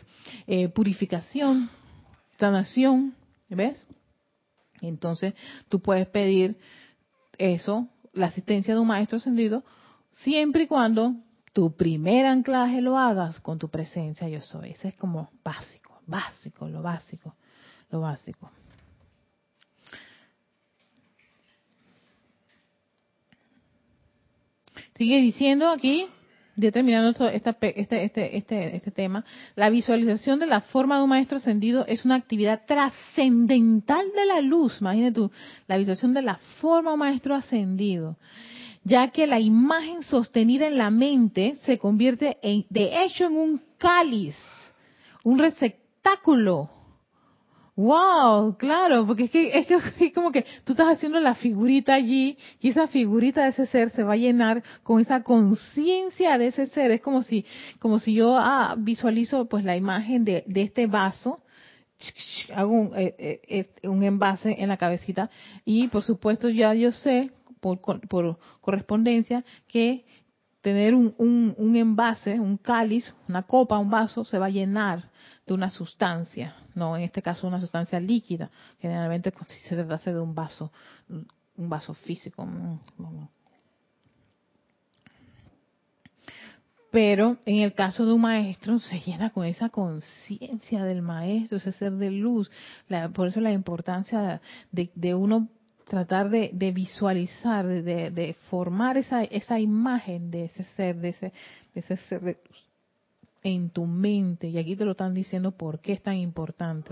eh, 0.46 0.68
purificación, 0.68 1.70
sanación, 2.38 3.16
¿ves? 3.50 3.86
Entonces 4.82 5.34
tú 5.70 5.82
puedes 5.82 6.08
pedir 6.08 6.58
eso, 7.38 7.88
la 8.14 8.28
asistencia 8.28 8.74
de 8.74 8.80
un 8.80 8.88
maestro 8.88 9.18
ascendido, 9.18 9.64
siempre 10.12 10.64
y 10.64 10.68
cuando 10.68 11.16
tu 11.54 11.76
primer 11.76 12.26
anclaje 12.26 12.82
lo 12.82 12.98
hagas 12.98 13.40
con 13.40 13.58
tu 13.60 13.70
presencia 13.70 14.28
yo 14.28 14.42
soy. 14.42 14.72
Ese 14.72 14.90
es 14.90 14.96
como 14.96 15.32
básico, 15.44 16.00
básico, 16.06 16.68
lo 16.68 16.82
básico 16.82 17.36
lo 17.90 18.02
básico. 18.02 18.52
Sigue 24.96 25.20
diciendo 25.20 25.70
aquí, 25.70 26.08
determinando 26.56 27.28
este, 27.28 27.56
este, 27.60 28.04
este, 28.04 28.38
este, 28.38 28.76
este 28.76 28.92
tema, 28.92 29.26
la 29.56 29.70
visualización 29.70 30.40
de 30.40 30.48
la 30.48 30.62
forma 30.62 30.98
de 30.98 31.04
un 31.04 31.10
maestro 31.10 31.38
ascendido 31.38 31.86
es 31.88 32.06
una 32.06 32.16
actividad 32.16 32.62
trascendental 32.66 34.06
de 34.16 34.26
la 34.26 34.42
luz. 34.42 34.80
Imagínate 34.82 35.14
tú, 35.14 35.32
la 35.68 35.78
visualización 35.78 36.14
de 36.14 36.22
la 36.22 36.38
forma 36.60 36.92
de 36.92 36.94
un 36.94 37.00
maestro 37.00 37.36
ascendido, 37.36 38.18
ya 38.84 39.10
que 39.10 39.28
la 39.28 39.40
imagen 39.40 40.04
sostenida 40.04 40.68
en 40.68 40.78
la 40.78 40.92
mente 40.92 41.56
se 41.64 41.78
convierte 41.78 42.38
en, 42.42 42.66
de 42.70 43.04
hecho 43.04 43.26
en 43.26 43.36
un 43.36 43.62
cáliz, 43.78 44.36
un 45.24 45.40
receptáculo 45.40 46.70
Wow, 47.78 48.56
claro, 48.58 49.06
porque 49.06 49.26
es 49.26 49.32
que 49.32 49.52
es 50.06 50.14
como 50.14 50.32
que 50.32 50.46
tú 50.64 50.72
estás 50.74 50.88
haciendo 50.96 51.20
la 51.20 51.36
figurita 51.36 51.94
allí 51.94 52.38
y 52.62 52.70
esa 52.70 52.88
figurita 52.88 53.44
de 53.44 53.50
ese 53.50 53.66
ser 53.66 53.90
se 53.90 54.04
va 54.04 54.14
a 54.14 54.18
llenar 54.18 54.64
con 54.84 55.02
esa 55.02 55.24
conciencia 55.24 56.38
de 56.38 56.48
ese 56.48 56.68
ser. 56.68 56.92
Es 56.92 57.02
como 57.02 57.22
si, 57.22 57.46
como 57.80 58.00
si 58.00 58.14
yo 58.14 58.38
ah, 58.38 58.76
visualizo 58.78 59.46
pues 59.48 59.66
la 59.66 59.76
imagen 59.76 60.24
de, 60.24 60.46
de 60.48 60.62
este 60.62 60.88
vaso, 60.88 61.42
hago 62.54 62.72
un, 62.72 62.92
eh, 62.96 63.42
eh, 63.48 63.88
un 63.88 64.04
envase 64.04 64.56
en 64.60 64.70
la 64.70 64.78
cabecita 64.78 65.30
y 65.66 65.88
por 65.88 66.04
supuesto 66.04 66.50
ya 66.50 66.74
yo 66.74 66.92
sé 66.92 67.32
por, 67.60 67.80
por 67.80 68.38
correspondencia 68.62 69.44
que 69.68 70.06
tener 70.62 70.96
un, 70.96 71.14
un, 71.18 71.54
un 71.58 71.76
envase, 71.76 72.40
un 72.40 72.58
cáliz, 72.58 73.14
una 73.28 73.44
copa, 73.44 73.78
un 73.78 73.90
vaso, 73.90 74.24
se 74.24 74.40
va 74.40 74.48
a 74.48 74.50
llenar 74.50 75.10
de 75.46 75.54
una 75.54 75.70
sustancia, 75.70 76.56
no 76.74 76.98
en 76.98 77.04
este 77.04 77.22
caso 77.22 77.48
una 77.48 77.62
sustancia 77.62 78.00
líquida, 78.00 78.50
generalmente 78.80 79.32
si 79.48 79.60
se 79.60 79.76
trata 79.76 80.12
de 80.12 80.20
un 80.20 80.34
vaso, 80.34 80.72
un 81.10 81.70
vaso 81.70 81.94
físico. 81.94 82.48
Pero 86.92 87.38
en 87.46 87.58
el 87.58 87.74
caso 87.74 88.06
de 88.06 88.14
un 88.14 88.22
maestro 88.22 88.80
se 88.80 89.00
llena 89.00 89.30
con 89.32 89.46
esa 89.46 89.70
conciencia 89.70 90.84
del 90.84 91.02
maestro, 91.02 91.58
ese 91.58 91.74
ser 91.74 91.94
de 91.94 92.10
luz. 92.10 92.50
por 93.14 93.28
eso 93.28 93.40
la 93.40 93.52
importancia 93.52 94.42
de, 94.72 95.14
uno 95.14 95.50
tratar 95.88 96.30
de, 96.30 96.72
visualizar, 96.72 97.68
de, 97.68 98.10
de, 98.10 98.34
formar 98.50 98.98
esa, 98.98 99.24
esa 99.26 99.60
imagen 99.60 100.32
de 100.32 100.46
ese 100.46 100.64
ser, 100.76 100.96
de 100.96 101.10
ese, 101.10 101.34
de 101.74 101.80
ese 101.82 101.98
ser 101.98 102.22
de 102.22 102.40
luz 102.50 102.75
en 103.46 103.70
tu 103.70 103.86
mente, 103.86 104.50
y 104.50 104.58
aquí 104.58 104.76
te 104.76 104.86
lo 104.86 104.92
están 104.92 105.14
diciendo 105.14 105.52
por 105.52 105.80
qué 105.80 105.94
es 105.94 106.02
tan 106.02 106.16
importante. 106.16 106.92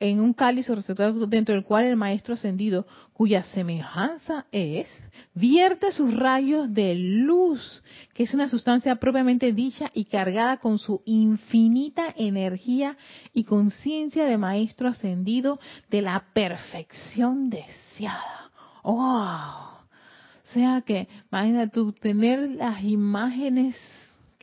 En 0.00 0.20
un 0.20 0.34
cáliz 0.34 0.68
o 0.68 0.74
receptáculo 0.74 1.28
dentro 1.28 1.54
del 1.54 1.62
cual 1.62 1.84
el 1.84 1.94
maestro 1.96 2.34
ascendido, 2.34 2.84
cuya 3.12 3.44
semejanza 3.44 4.44
es, 4.50 4.88
vierte 5.34 5.92
sus 5.92 6.12
rayos 6.14 6.74
de 6.74 6.96
luz, 6.96 7.82
que 8.12 8.24
es 8.24 8.34
una 8.34 8.48
sustancia 8.48 8.96
propiamente 8.96 9.52
dicha 9.52 9.88
y 9.94 10.06
cargada 10.06 10.56
con 10.56 10.80
su 10.80 11.00
infinita 11.06 12.12
energía 12.16 12.96
y 13.32 13.44
conciencia 13.44 14.24
de 14.24 14.36
maestro 14.36 14.88
ascendido 14.88 15.60
de 15.88 16.02
la 16.02 16.24
perfección 16.34 17.50
deseada. 17.50 18.50
¡Wow! 18.82 18.96
O 18.98 20.52
sea 20.52 20.82
que, 20.82 21.08
imagínate 21.30 21.72
tú, 21.72 21.92
tener 21.92 22.50
las 22.50 22.82
imágenes 22.82 23.76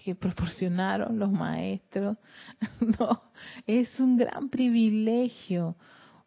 que 0.03 0.15
proporcionaron 0.15 1.17
los 1.19 1.31
maestros. 1.31 2.17
No, 2.99 3.23
es 3.65 3.99
un 3.99 4.17
gran 4.17 4.49
privilegio 4.49 5.75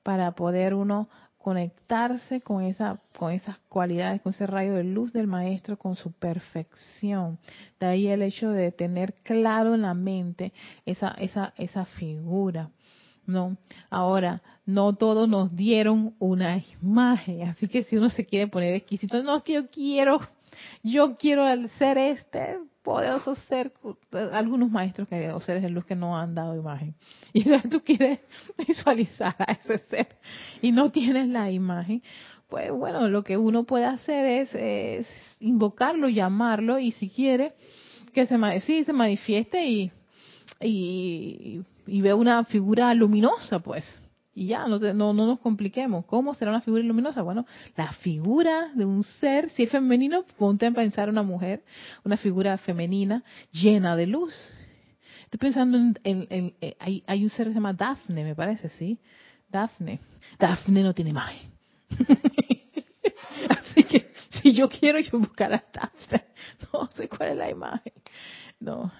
para 0.02 0.32
poder 0.32 0.74
uno 0.74 1.08
conectarse 1.38 2.40
con 2.40 2.62
esa 2.62 3.00
con 3.16 3.32
esas 3.32 3.58
cualidades, 3.68 4.20
con 4.20 4.32
ese 4.32 4.46
rayo 4.46 4.74
de 4.74 4.84
luz 4.84 5.12
del 5.12 5.26
maestro, 5.26 5.78
con 5.78 5.94
su 5.94 6.12
perfección. 6.12 7.38
De 7.78 7.86
ahí 7.86 8.08
el 8.08 8.22
hecho 8.22 8.50
de 8.50 8.72
tener 8.72 9.14
claro 9.22 9.74
en 9.74 9.82
la 9.82 9.94
mente 9.94 10.52
esa 10.84 11.10
esa 11.18 11.52
esa 11.56 11.84
figura. 11.84 12.70
No, 13.26 13.56
ahora 13.90 14.42
no 14.64 14.94
todos 14.94 15.28
nos 15.28 15.54
dieron 15.54 16.14
una 16.18 16.60
imagen, 16.82 17.48
así 17.48 17.66
que 17.66 17.82
si 17.82 17.96
uno 17.96 18.08
se 18.08 18.24
quiere 18.24 18.46
poner 18.46 18.74
exquisito, 18.74 19.22
no 19.22 19.38
es 19.38 19.42
que 19.42 19.54
yo 19.54 19.68
quiero, 19.68 20.20
yo 20.82 21.16
quiero 21.16 21.44
ser 21.78 21.98
este, 21.98 22.58
poderoso 22.86 23.34
ser, 23.34 23.72
algunos 24.32 24.70
maestros 24.70 25.08
que, 25.08 25.32
o 25.32 25.40
seres 25.40 25.64
de 25.64 25.70
luz 25.70 25.84
que 25.84 25.96
no 25.96 26.16
han 26.16 26.36
dado 26.36 26.54
imagen. 26.54 26.94
Y 27.32 27.42
tú 27.68 27.82
quieres 27.82 28.20
visualizar 28.68 29.34
a 29.40 29.54
ese 29.54 29.78
ser 29.88 30.06
y 30.62 30.70
no 30.70 30.92
tienes 30.92 31.26
la 31.26 31.50
imagen, 31.50 32.00
pues 32.48 32.70
bueno, 32.70 33.08
lo 33.08 33.24
que 33.24 33.36
uno 33.36 33.64
puede 33.64 33.86
hacer 33.86 34.48
es, 34.54 35.08
invocarlo, 35.40 36.08
llamarlo 36.08 36.78
y 36.78 36.92
si 36.92 37.10
quiere 37.10 37.54
que 38.14 38.24
se, 38.24 38.60
sí, 38.60 38.84
se 38.84 38.92
manifieste 38.92 39.66
y, 39.66 39.90
y, 40.60 41.62
y 41.88 42.00
ve 42.00 42.14
una 42.14 42.44
figura 42.44 42.94
luminosa, 42.94 43.58
pues 43.58 43.84
y 44.36 44.48
ya, 44.48 44.66
no, 44.68 44.78
no, 44.78 45.14
nos 45.14 45.40
compliquemos. 45.40 46.04
¿Cómo 46.04 46.34
será 46.34 46.50
una 46.50 46.60
figura 46.60 46.82
luminosa? 46.82 47.22
Bueno, 47.22 47.46
la 47.74 47.90
figura 47.92 48.70
de 48.74 48.84
un 48.84 49.02
ser, 49.02 49.48
si 49.50 49.62
es 49.62 49.70
femenino, 49.70 50.24
ponte 50.36 50.66
a 50.66 50.70
pensar 50.72 51.08
una 51.08 51.22
mujer, 51.22 51.64
una 52.04 52.18
figura 52.18 52.58
femenina 52.58 53.24
llena 53.50 53.96
de 53.96 54.06
luz. 54.06 54.34
Estoy 55.24 55.38
pensando 55.38 55.78
en, 55.78 55.96
eh, 56.60 56.76
hay, 56.78 57.02
hay, 57.06 57.24
un 57.24 57.30
ser 57.30 57.46
que 57.46 57.52
se 57.52 57.54
llama 57.54 57.72
Dafne, 57.72 58.24
me 58.24 58.34
parece, 58.34 58.68
¿sí? 58.68 58.98
Dafne. 59.48 60.00
Dafne 60.38 60.82
no 60.82 60.92
tiene 60.92 61.12
imagen. 61.12 61.50
Así 63.48 63.84
que 63.84 64.12
si 64.42 64.52
yo 64.52 64.68
quiero, 64.68 65.00
yo 65.00 65.18
buscar 65.18 65.50
a 65.54 65.64
Dafne. 65.72 66.26
no 66.74 66.90
sé 66.94 67.08
cuál 67.08 67.30
es 67.30 67.36
la 67.38 67.50
imagen. 67.50 67.94
No. 68.60 68.92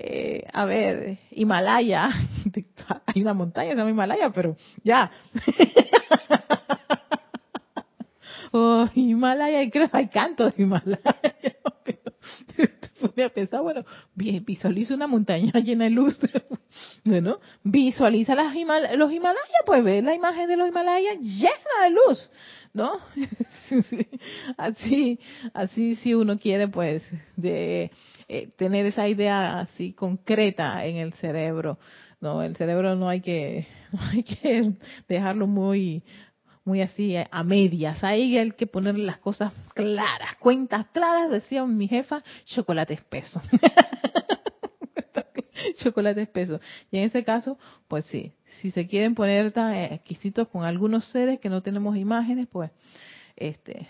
Eh, 0.00 0.44
a 0.52 0.64
ver, 0.64 1.18
Himalaya. 1.32 2.10
Hay 3.06 3.20
una 3.20 3.34
montaña, 3.34 3.72
se 3.72 3.78
llama 3.78 3.90
Himalaya, 3.90 4.30
pero 4.30 4.56
ya. 4.84 5.10
oh, 8.52 8.88
Himalaya, 8.94 9.68
creo 9.68 9.90
que 9.90 9.96
hay 9.96 10.08
cantos 10.08 10.54
de 10.54 10.62
Himalaya. 10.62 11.16
Pensar, 13.34 13.62
bueno, 13.62 13.84
visualiza 14.14 14.94
una 14.94 15.08
montaña 15.08 15.52
llena 15.54 15.84
de 15.84 15.90
luz. 15.90 16.16
bueno, 17.04 17.40
visualiza 17.64 18.36
las 18.36 18.54
los 18.54 19.12
Himalayas, 19.12 19.62
pues 19.66 19.82
ve 19.82 20.00
la 20.00 20.14
imagen 20.14 20.48
de 20.48 20.56
los 20.56 20.68
Himalayas 20.68 21.18
llena 21.18 21.84
de 21.84 21.90
luz. 21.90 22.30
¿No? 22.72 22.98
así, 24.56 25.18
así 25.54 25.96
si 25.96 26.14
uno 26.14 26.38
quiere, 26.38 26.68
pues, 26.68 27.02
de 27.36 27.90
eh, 28.28 28.48
tener 28.56 28.86
esa 28.86 29.08
idea 29.08 29.60
así 29.60 29.92
concreta 29.92 30.84
en 30.84 30.96
el 30.96 31.12
cerebro. 31.14 31.78
No, 32.20 32.42
el 32.42 32.56
cerebro 32.56 32.96
no 32.96 33.08
hay 33.08 33.20
que, 33.20 33.66
no 33.92 34.00
hay 34.02 34.22
que 34.22 34.72
dejarlo 35.08 35.46
muy, 35.46 36.02
muy 36.64 36.82
así 36.82 37.16
a 37.16 37.42
medias. 37.44 38.02
Ahí 38.04 38.36
hay 38.38 38.50
que 38.52 38.66
ponerle 38.66 39.04
las 39.04 39.18
cosas 39.18 39.52
claras, 39.74 40.36
cuentas 40.38 40.86
claras, 40.92 41.30
decía 41.30 41.64
mi 41.64 41.88
jefa, 41.88 42.22
chocolate 42.44 42.94
espeso. 42.94 43.40
chocolate 45.76 46.22
espeso. 46.22 46.60
Y 46.90 46.98
en 46.98 47.04
ese 47.04 47.24
caso, 47.24 47.58
pues 47.86 48.04
sí, 48.06 48.32
si 48.60 48.70
se 48.70 48.86
quieren 48.86 49.14
poner 49.14 49.52
tan 49.52 49.74
exquisitos 49.74 50.48
con 50.48 50.64
algunos 50.64 51.04
seres 51.06 51.40
que 51.40 51.48
no 51.48 51.62
tenemos 51.62 51.96
imágenes, 51.96 52.48
pues 52.50 52.70
este 53.36 53.88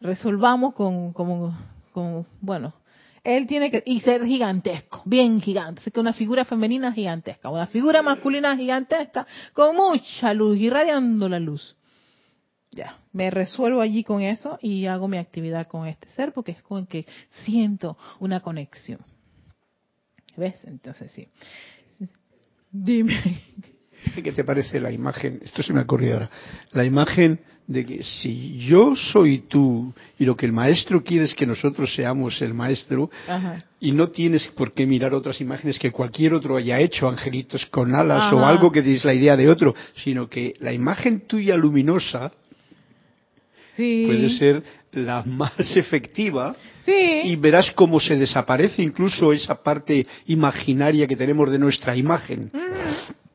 resolvamos 0.00 0.74
con 0.74 1.12
como 1.12 1.56
con 1.92 2.26
bueno, 2.40 2.74
él 3.22 3.46
tiene 3.46 3.70
que 3.70 3.82
y 3.84 4.00
ser 4.00 4.24
gigantesco, 4.24 5.02
bien 5.04 5.40
gigante, 5.40 5.80
así 5.80 5.90
que 5.90 6.00
una 6.00 6.12
figura 6.12 6.44
femenina 6.44 6.92
gigantesca, 6.92 7.50
una 7.50 7.66
figura 7.66 8.02
masculina 8.02 8.56
gigantesca 8.56 9.26
con 9.52 9.76
mucha 9.76 10.32
luz 10.34 10.58
irradiando 10.58 11.28
la 11.28 11.38
luz. 11.38 11.76
Ya, 12.72 12.98
me 13.12 13.30
resuelvo 13.30 13.80
allí 13.80 14.04
con 14.04 14.22
eso 14.22 14.56
y 14.62 14.86
hago 14.86 15.08
mi 15.08 15.18
actividad 15.18 15.66
con 15.66 15.88
este 15.88 16.08
ser 16.10 16.32
porque 16.32 16.52
es 16.52 16.62
con 16.62 16.78
el 16.78 16.86
que 16.86 17.04
siento 17.44 17.98
una 18.20 18.40
conexión. 18.40 19.00
¿Ves? 20.36 20.56
Entonces 20.64 21.10
sí. 21.12 21.28
Dime. 22.70 23.42
¿Qué 24.22 24.32
te 24.32 24.44
parece 24.44 24.80
la 24.80 24.90
imagen? 24.90 25.40
Esto 25.42 25.62
se 25.62 25.72
me 25.72 25.80
ha 25.80 25.82
ocurrido 25.82 26.14
ahora. 26.14 26.30
La 26.72 26.84
imagen 26.84 27.40
de 27.66 27.86
que 27.86 28.02
si 28.02 28.58
yo 28.58 28.96
soy 28.96 29.44
tú 29.48 29.94
y 30.18 30.24
lo 30.24 30.36
que 30.36 30.46
el 30.46 30.52
maestro 30.52 31.04
quiere 31.04 31.26
es 31.26 31.34
que 31.34 31.46
nosotros 31.46 31.94
seamos 31.94 32.42
el 32.42 32.52
maestro 32.52 33.10
y 33.78 33.92
no 33.92 34.08
tienes 34.08 34.46
por 34.48 34.72
qué 34.72 34.86
mirar 34.86 35.14
otras 35.14 35.40
imágenes 35.40 35.78
que 35.78 35.92
cualquier 35.92 36.34
otro 36.34 36.56
haya 36.56 36.80
hecho, 36.80 37.08
angelitos 37.08 37.66
con 37.66 37.94
alas 37.94 38.32
o 38.32 38.44
algo 38.44 38.72
que 38.72 38.82
tienes 38.82 39.04
la 39.04 39.14
idea 39.14 39.36
de 39.36 39.48
otro, 39.48 39.74
sino 40.02 40.28
que 40.28 40.54
la 40.58 40.72
imagen 40.72 41.28
tuya 41.28 41.56
luminosa 41.56 42.32
puede 43.76 44.30
ser 44.30 44.62
la 44.92 45.22
más 45.22 45.76
efectiva 45.76 46.54
y 46.86 47.36
verás 47.36 47.70
cómo 47.72 48.00
se 48.00 48.16
desaparece 48.16 48.82
incluso 48.82 49.32
esa 49.32 49.62
parte 49.62 50.06
imaginaria 50.26 51.06
que 51.06 51.16
tenemos 51.16 51.50
de 51.50 51.58
nuestra 51.58 51.96
imagen. 51.96 52.50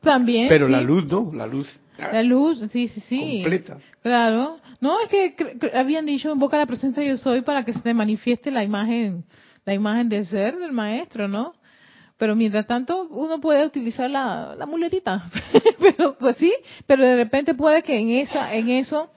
También. 0.00 0.48
Pero 0.48 0.68
la 0.68 0.80
luz 0.80 1.06
no, 1.06 1.30
la 1.32 1.46
luz. 1.46 1.68
La 1.98 2.22
luz, 2.22 2.60
sí, 2.70 2.88
sí, 2.88 3.00
sí. 3.00 3.40
Completa. 3.42 3.78
Claro. 4.02 4.58
No, 4.80 5.00
es 5.00 5.08
que 5.08 5.34
habían 5.74 6.04
dicho 6.04 6.30
invoca 6.30 6.58
la 6.58 6.66
presencia 6.66 7.02
yo 7.02 7.16
soy 7.16 7.40
para 7.40 7.64
que 7.64 7.72
se 7.72 7.80
te 7.80 7.94
manifieste 7.94 8.50
la 8.50 8.62
imagen, 8.62 9.24
la 9.64 9.72
imagen 9.72 10.08
del 10.08 10.26
ser 10.26 10.56
del 10.56 10.72
maestro, 10.72 11.26
¿no? 11.26 11.54
Pero 12.18 12.36
mientras 12.36 12.66
tanto 12.66 13.08
uno 13.08 13.40
puede 13.40 13.64
utilizar 13.64 14.10
la, 14.10 14.54
la 14.56 14.66
muletita. 14.66 15.30
pero 15.80 16.16
pues 16.18 16.36
sí, 16.36 16.52
pero 16.86 17.02
de 17.02 17.16
repente 17.16 17.54
puede 17.54 17.82
que 17.82 17.98
en 17.98 18.10
esa, 18.10 18.54
en 18.54 18.68
eso 18.68 19.10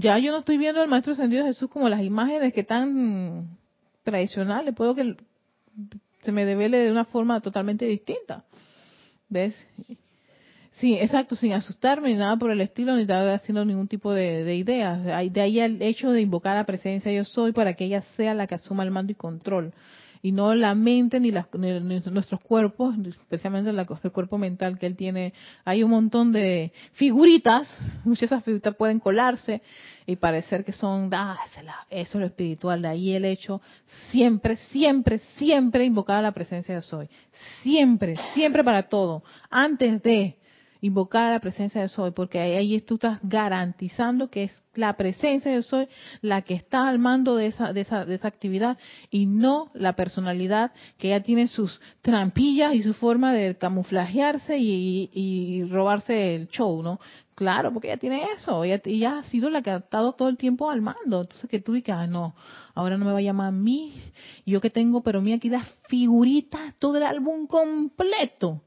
ya 0.00 0.18
yo 0.18 0.32
no 0.32 0.38
estoy 0.38 0.56
viendo 0.56 0.80
al 0.80 0.88
Maestro 0.88 1.12
Ascendido 1.12 1.44
Jesús 1.44 1.70
como 1.70 1.88
las 1.88 2.02
imágenes 2.02 2.52
que 2.52 2.60
están 2.60 3.58
tradicionales, 4.02 4.74
puedo 4.74 4.94
que 4.94 5.16
se 6.22 6.32
me 6.32 6.44
devele 6.44 6.78
de 6.78 6.90
una 6.90 7.04
forma 7.04 7.40
totalmente 7.40 7.84
distinta. 7.84 8.44
¿Ves? 9.28 9.54
Sí, 10.72 10.94
exacto, 10.94 11.36
sin 11.36 11.52
asustarme 11.52 12.08
ni 12.08 12.14
nada 12.14 12.36
por 12.36 12.50
el 12.50 12.60
estilo, 12.60 12.96
ni 12.96 13.02
estar 13.02 13.28
haciendo 13.28 13.64
ningún 13.64 13.86
tipo 13.86 14.12
de, 14.12 14.44
de 14.44 14.56
ideas. 14.56 15.04
De 15.04 15.40
ahí 15.40 15.60
el 15.60 15.82
hecho 15.82 16.10
de 16.10 16.22
invocar 16.22 16.56
la 16.56 16.64
presencia 16.64 17.12
yo 17.12 17.24
soy 17.24 17.52
para 17.52 17.74
que 17.74 17.84
ella 17.84 18.02
sea 18.16 18.34
la 18.34 18.46
que 18.46 18.54
asuma 18.54 18.82
el 18.82 18.90
mando 18.90 19.12
y 19.12 19.16
control 19.16 19.74
y 20.22 20.32
no 20.32 20.54
la 20.54 20.74
mente 20.74 21.18
ni, 21.18 21.30
nuestros 21.30 22.40
cuerpos, 22.40 22.94
especialmente 23.06 23.70
el 23.70 24.12
cuerpo 24.12 24.38
mental 24.38 24.78
que 24.78 24.86
él 24.86 24.96
tiene. 24.96 25.32
Hay 25.64 25.82
un 25.82 25.90
montón 25.90 26.32
de 26.32 26.72
figuritas, 26.92 27.68
muchas 28.04 28.20
de 28.20 28.26
esas 28.26 28.44
figuritas 28.44 28.76
pueden 28.76 29.00
colarse 29.00 29.62
y 30.06 30.16
parecer 30.16 30.64
que 30.64 30.72
son, 30.72 31.10
ah, 31.12 31.38
eso 31.90 32.18
es 32.18 32.20
lo 32.20 32.26
espiritual, 32.26 32.82
de 32.82 32.88
ahí 32.88 33.14
el 33.14 33.24
hecho, 33.24 33.60
siempre, 34.10 34.56
siempre, 34.56 35.20
siempre 35.36 35.84
invocar 35.84 36.22
la 36.22 36.32
presencia 36.32 36.74
de 36.74 36.82
Soy, 36.82 37.08
siempre, 37.62 38.16
siempre 38.34 38.64
para 38.64 38.84
todo, 38.84 39.22
antes 39.50 40.02
de 40.02 40.36
invocar 40.80 41.32
la 41.32 41.40
presencia 41.40 41.80
de 41.80 41.88
Soy, 41.88 42.12
porque 42.12 42.40
ahí 42.40 42.80
tú 42.80 42.94
estás 42.94 43.20
garantizando 43.22 44.30
que 44.30 44.44
es 44.44 44.62
la 44.74 44.96
presencia 44.96 45.52
de 45.52 45.62
Soy 45.62 45.88
la 46.22 46.42
que 46.42 46.54
está 46.54 46.88
al 46.88 46.98
mando 46.98 47.36
de 47.36 47.46
esa, 47.46 47.72
de 47.72 47.82
esa, 47.82 48.04
de 48.04 48.14
esa 48.14 48.28
actividad 48.28 48.78
y 49.10 49.26
no 49.26 49.70
la 49.74 49.94
personalidad 49.94 50.72
que 50.98 51.08
ya 51.08 51.22
tiene 51.22 51.48
sus 51.48 51.80
trampillas 52.02 52.74
y 52.74 52.82
su 52.82 52.94
forma 52.94 53.32
de 53.32 53.56
camuflajearse 53.56 54.58
y, 54.58 55.10
y, 55.12 55.64
robarse 55.64 56.34
el 56.34 56.48
show, 56.48 56.82
¿no? 56.82 57.00
Claro, 57.34 57.72
porque 57.72 57.88
ella 57.88 57.96
tiene 57.96 58.24
eso, 58.36 58.64
ella, 58.64 58.80
ella, 58.84 59.18
ha 59.18 59.22
sido 59.24 59.48
la 59.48 59.62
que 59.62 59.70
ha 59.70 59.76
estado 59.76 60.12
todo 60.12 60.28
el 60.28 60.36
tiempo 60.36 60.70
al 60.70 60.82
mando. 60.82 61.22
Entonces 61.22 61.48
que 61.48 61.60
tú 61.60 61.72
digas, 61.72 62.08
no, 62.08 62.34
ahora 62.74 62.98
no 62.98 63.06
me 63.06 63.12
va 63.12 63.18
a 63.18 63.22
llamar 63.22 63.48
a 63.48 63.52
mí, 63.52 63.94
yo 64.44 64.60
que 64.60 64.68
tengo, 64.68 65.02
pero 65.02 65.22
mira 65.22 65.36
aquí 65.36 65.48
las 65.48 65.66
figuritas, 65.88 66.74
todo 66.78 66.98
el 66.98 67.02
álbum 67.02 67.46
completo 67.46 68.62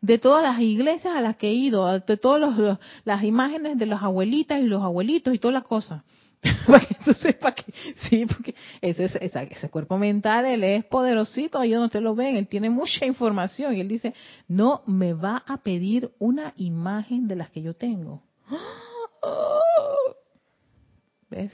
de 0.00 0.18
todas 0.18 0.42
las 0.42 0.60
iglesias 0.60 1.16
a 1.16 1.20
las 1.20 1.36
que 1.36 1.48
he 1.48 1.54
ido, 1.54 1.98
de 1.98 2.16
todas 2.16 2.78
las 3.04 3.24
imágenes 3.24 3.78
de 3.78 3.86
las 3.86 4.02
abuelitas 4.02 4.60
y 4.60 4.64
los 4.64 4.82
abuelitos 4.82 5.34
y 5.34 5.38
todas 5.38 5.54
las 5.54 5.64
cosas. 5.64 6.02
para 6.66 6.86
tú 7.04 7.12
sepas 7.14 7.54
que, 7.54 7.72
sí, 8.08 8.26
porque 8.26 8.54
ese, 8.80 9.10
ese, 9.20 9.70
cuerpo 9.70 9.98
mental, 9.98 10.46
él 10.46 10.64
es 10.64 10.84
poderosito, 10.84 11.58
ahí 11.58 11.72
donde 11.72 11.86
usted 11.86 12.00
lo 12.00 12.14
ven, 12.14 12.36
él 12.36 12.46
tiene 12.46 12.70
mucha 12.70 13.06
información 13.06 13.74
y 13.74 13.80
él 13.80 13.88
dice, 13.88 14.14
no 14.48 14.82
me 14.86 15.12
va 15.12 15.42
a 15.46 15.58
pedir 15.58 16.12
una 16.18 16.52
imagen 16.56 17.28
de 17.28 17.36
las 17.36 17.50
que 17.50 17.62
yo 17.62 17.74
tengo. 17.74 18.22
¿Ves? 21.30 21.52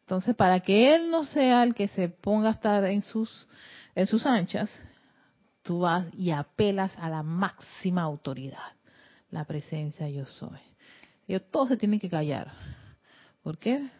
Entonces, 0.00 0.36
para 0.36 0.60
que 0.60 0.94
él 0.94 1.10
no 1.10 1.24
sea 1.24 1.62
el 1.62 1.74
que 1.74 1.88
se 1.88 2.08
ponga 2.08 2.48
a 2.48 2.52
estar 2.52 2.84
en 2.84 3.02
sus, 3.02 3.48
en 3.94 4.06
sus 4.06 4.26
anchas, 4.26 4.70
tú 5.64 5.80
vas 5.80 6.06
y 6.14 6.30
apelas 6.30 6.96
a 6.98 7.08
la 7.08 7.24
máxima 7.24 8.02
autoridad, 8.02 8.74
la 9.30 9.44
presencia 9.44 10.08
yo 10.08 10.26
soy. 10.26 10.60
Ellos 11.26 11.42
todos 11.50 11.70
se 11.70 11.76
tienen 11.76 11.98
que 11.98 12.10
callar. 12.10 12.52
¿Por 13.42 13.58
qué? 13.58 13.90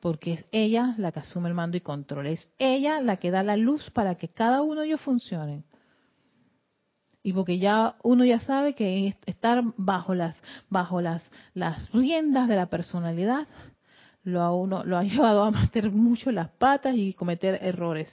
Porque 0.00 0.34
es 0.34 0.44
ella 0.52 0.94
la 0.96 1.12
que 1.12 1.20
asume 1.20 1.48
el 1.48 1.54
mando 1.54 1.76
y 1.76 1.80
control. 1.80 2.28
Es 2.28 2.48
ella 2.58 3.00
la 3.00 3.16
que 3.16 3.32
da 3.32 3.42
la 3.42 3.56
luz 3.56 3.90
para 3.90 4.14
que 4.14 4.28
cada 4.28 4.62
uno 4.62 4.80
de 4.80 4.86
ellos 4.86 5.00
funcione. 5.00 5.64
Y 7.22 7.32
porque 7.32 7.58
ya 7.58 7.96
uno 8.04 8.24
ya 8.24 8.38
sabe 8.38 8.74
que 8.74 9.16
estar 9.26 9.62
bajo 9.76 10.14
las 10.14 10.36
bajo 10.70 11.00
las 11.00 11.28
las 11.52 11.90
riendas 11.92 12.48
de 12.48 12.54
la 12.54 12.66
personalidad 12.66 13.48
lo 14.22 14.40
a 14.40 14.54
uno 14.54 14.84
lo 14.84 14.96
ha 14.96 15.02
llevado 15.04 15.42
a 15.42 15.50
meter 15.50 15.90
mucho 15.90 16.30
las 16.30 16.48
patas 16.48 16.94
y 16.94 17.12
cometer 17.14 17.58
errores 17.60 18.08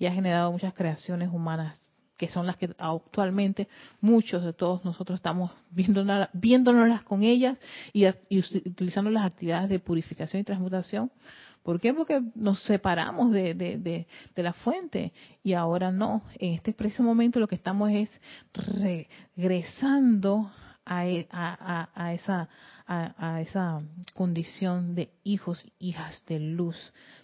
y 0.00 0.06
ha 0.06 0.12
generado 0.12 0.50
muchas 0.50 0.74
creaciones 0.74 1.30
humanas 1.32 1.79
que 2.20 2.28
son 2.28 2.46
las 2.46 2.58
que 2.58 2.68
actualmente 2.76 3.66
muchos 4.02 4.44
de 4.44 4.52
todos 4.52 4.84
nosotros 4.84 5.16
estamos 5.16 5.52
viéndonos, 5.70 7.02
con 7.04 7.22
ellas 7.22 7.58
y, 7.94 8.06
utilizando 8.36 9.10
las 9.10 9.24
actividades 9.24 9.70
de 9.70 9.78
purificación 9.78 10.42
y 10.42 10.44
transmutación. 10.44 11.10
¿Por 11.62 11.80
qué? 11.80 11.94
Porque 11.94 12.20
nos 12.34 12.62
separamos 12.64 13.32
de, 13.32 13.54
de, 13.54 14.06
la 14.36 14.52
fuente 14.52 15.14
y 15.42 15.54
ahora 15.54 15.90
no. 15.90 16.22
En 16.34 16.52
este 16.52 16.74
preciso 16.74 17.02
momento 17.02 17.40
lo 17.40 17.48
que 17.48 17.54
estamos 17.54 17.90
es 17.90 18.10
regresando 19.34 20.52
a, 20.84 21.06
e, 21.06 21.26
a, 21.30 22.12
esa, 22.12 22.50
a, 22.86 23.40
esa 23.40 23.80
condición 24.12 24.94
de 24.94 25.10
hijos, 25.24 25.64
hijas 25.78 26.22
de 26.26 26.38
luz, 26.38 26.76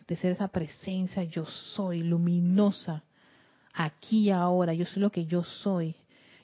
de 0.09 0.17
ser 0.17 0.33
esa 0.33 0.49
presencia 0.49 1.23
yo 1.25 1.45
soy, 1.45 2.03
luminosa, 2.03 3.05
aquí 3.77 4.25
y 4.25 4.31
ahora, 4.31 4.75
yo 4.75 4.87
soy 4.87 5.03
lo 5.03 5.11
que 5.11 5.27
yo 5.27 5.45
soy. 5.45 5.95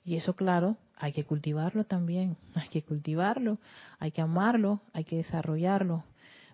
Y 0.04 0.16
eso, 0.16 0.34
claro, 0.34 0.76
hay 0.96 1.12
que 1.12 1.24
cultivarlo 1.24 1.84
también, 1.84 2.36
hay 2.54 2.68
que 2.68 2.82
cultivarlo, 2.82 3.58
hay 3.98 4.12
que 4.12 4.20
amarlo, 4.20 4.80
hay 4.92 5.04
que 5.04 5.16
desarrollarlo, 5.16 6.04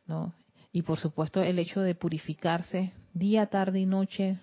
¿no? 0.06 0.32
Y 0.72 0.82
por 0.82 0.98
supuesto 0.98 1.42
el 1.42 1.58
hecho 1.58 1.80
de 1.80 1.94
purificarse 1.94 2.92
día, 3.14 3.46
tarde 3.46 3.80
y 3.80 3.86
noche, 3.86 4.38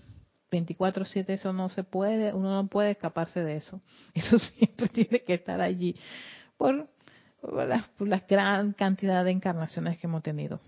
24/7, 0.52 1.30
eso 1.30 1.54
no 1.54 1.70
se 1.70 1.84
puede, 1.84 2.34
uno 2.34 2.62
no 2.62 2.68
puede 2.68 2.92
escaparse 2.92 3.44
de 3.44 3.58
eso. 3.58 3.82
Eso 4.14 4.38
siempre 4.38 4.88
tiene 4.88 5.24
que 5.24 5.36
estar 5.36 5.62
allí 5.62 5.96
por, 6.58 6.88
la, 8.00 8.20
gran 8.28 8.74
cantidad 8.74 9.24
de 9.24 9.32
encarnaciones 9.32 10.00
que 10.00 10.08
hemos 10.08 10.24
tenido. 10.24 10.60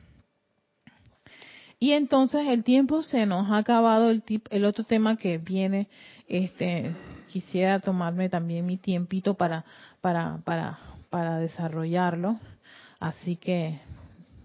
Y 1.79 1.91
entonces 1.91 2.47
el 2.47 2.63
tiempo 2.63 3.03
se 3.03 3.25
nos 3.25 3.49
ha 3.51 3.57
acabado. 3.57 4.09
El, 4.09 4.23
el 4.49 4.65
otro 4.65 4.83
tema 4.83 5.17
que 5.17 5.37
viene, 5.37 5.87
este, 6.27 6.95
quisiera 7.27 7.79
tomarme 7.79 8.29
también 8.29 8.65
mi 8.65 8.77
tiempito 8.77 9.35
para, 9.35 9.63
para, 10.01 10.39
para, 10.43 10.79
para 11.09 11.37
desarrollarlo. 11.37 12.39
Así 12.99 13.35
que 13.35 13.79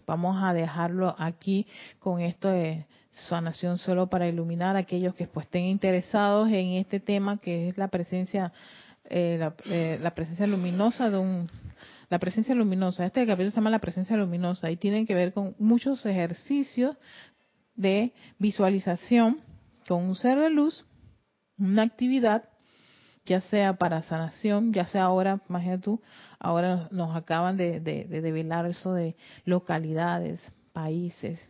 vamos 0.06 0.42
a 0.42 0.52
dejarlo 0.52 1.14
aquí 1.18 1.66
con 1.98 2.20
esto 2.20 2.48
de 2.48 2.84
sanación 3.28 3.78
solo 3.78 4.08
para 4.08 4.28
iluminar 4.28 4.76
a 4.76 4.80
aquellos 4.80 5.14
que 5.14 5.26
pues, 5.26 5.46
estén 5.46 5.64
interesados 5.64 6.48
en 6.48 6.72
este 6.72 7.00
tema 7.00 7.38
que 7.38 7.68
es 7.68 7.78
la 7.78 7.88
presencia 7.88 8.52
eh, 9.10 9.50
eh, 9.66 9.98
la, 10.00 10.14
presencia 10.14 10.46
luminosa 10.46 11.10
de 11.10 11.18
un 11.18 11.48
la 12.12 12.18
presencia 12.18 12.54
luminosa 12.54 13.06
este 13.06 13.26
capítulo 13.26 13.52
se 13.52 13.56
llama 13.56 13.70
la 13.70 13.78
presencia 13.78 14.18
luminosa 14.18 14.70
y 14.70 14.76
tienen 14.76 15.06
que 15.06 15.14
ver 15.14 15.32
con 15.32 15.56
muchos 15.58 16.04
ejercicios 16.04 16.94
de 17.74 18.12
visualización 18.38 19.40
con 19.88 20.02
un 20.02 20.14
ser 20.14 20.38
de 20.38 20.50
luz 20.50 20.84
una 21.56 21.84
actividad 21.84 22.50
ya 23.24 23.40
sea 23.40 23.78
para 23.78 24.02
sanación, 24.02 24.74
ya 24.74 24.86
sea 24.88 25.04
ahora, 25.04 25.40
imagínate 25.48 25.84
tú, 25.84 26.02
ahora 26.38 26.88
nos 26.90 27.16
acaban 27.16 27.56
de, 27.56 27.80
de, 27.80 28.04
de 28.04 28.20
develar 28.20 28.66
eso 28.66 28.92
de 28.92 29.16
localidades, 29.46 30.44
países. 30.74 31.40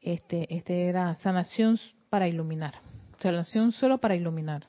Este, 0.00 0.52
este 0.54 0.88
era 0.88 1.14
sanación 1.16 1.78
para 2.10 2.28
iluminar, 2.28 2.74
sanación 3.18 3.72
solo 3.72 3.96
para 3.96 4.14
iluminar. 4.14 4.66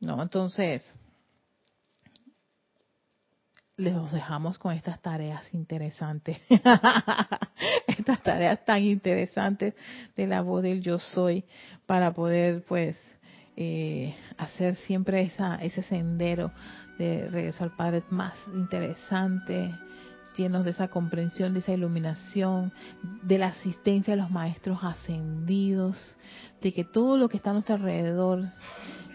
No, 0.00 0.20
entonces, 0.20 0.84
les 3.78 4.12
dejamos 4.12 4.58
con 4.58 4.74
estas 4.74 5.00
tareas 5.00 5.54
interesantes, 5.54 6.40
estas 7.86 8.22
tareas 8.24 8.64
tan 8.64 8.82
interesantes 8.82 9.74
de 10.16 10.26
la 10.26 10.42
voz 10.42 10.64
del 10.64 10.82
yo 10.82 10.98
soy 10.98 11.44
para 11.86 12.12
poder 12.12 12.64
pues 12.64 12.98
eh, 13.56 14.16
hacer 14.36 14.74
siempre 14.74 15.22
esa, 15.22 15.56
ese 15.56 15.84
sendero 15.84 16.50
de 16.98 17.28
regreso 17.30 17.62
al 17.62 17.76
Padre 17.76 18.02
más 18.10 18.34
interesante, 18.52 19.72
llenos 20.36 20.64
de 20.64 20.72
esa 20.72 20.88
comprensión, 20.88 21.52
de 21.52 21.60
esa 21.60 21.72
iluminación, 21.72 22.72
de 23.22 23.38
la 23.38 23.48
asistencia 23.48 24.14
de 24.16 24.22
los 24.22 24.30
maestros 24.30 24.80
ascendidos, 24.82 26.16
de 26.60 26.72
que 26.72 26.82
todo 26.82 27.16
lo 27.16 27.28
que 27.28 27.36
está 27.36 27.50
a 27.50 27.52
nuestro 27.52 27.76
alrededor, 27.76 28.50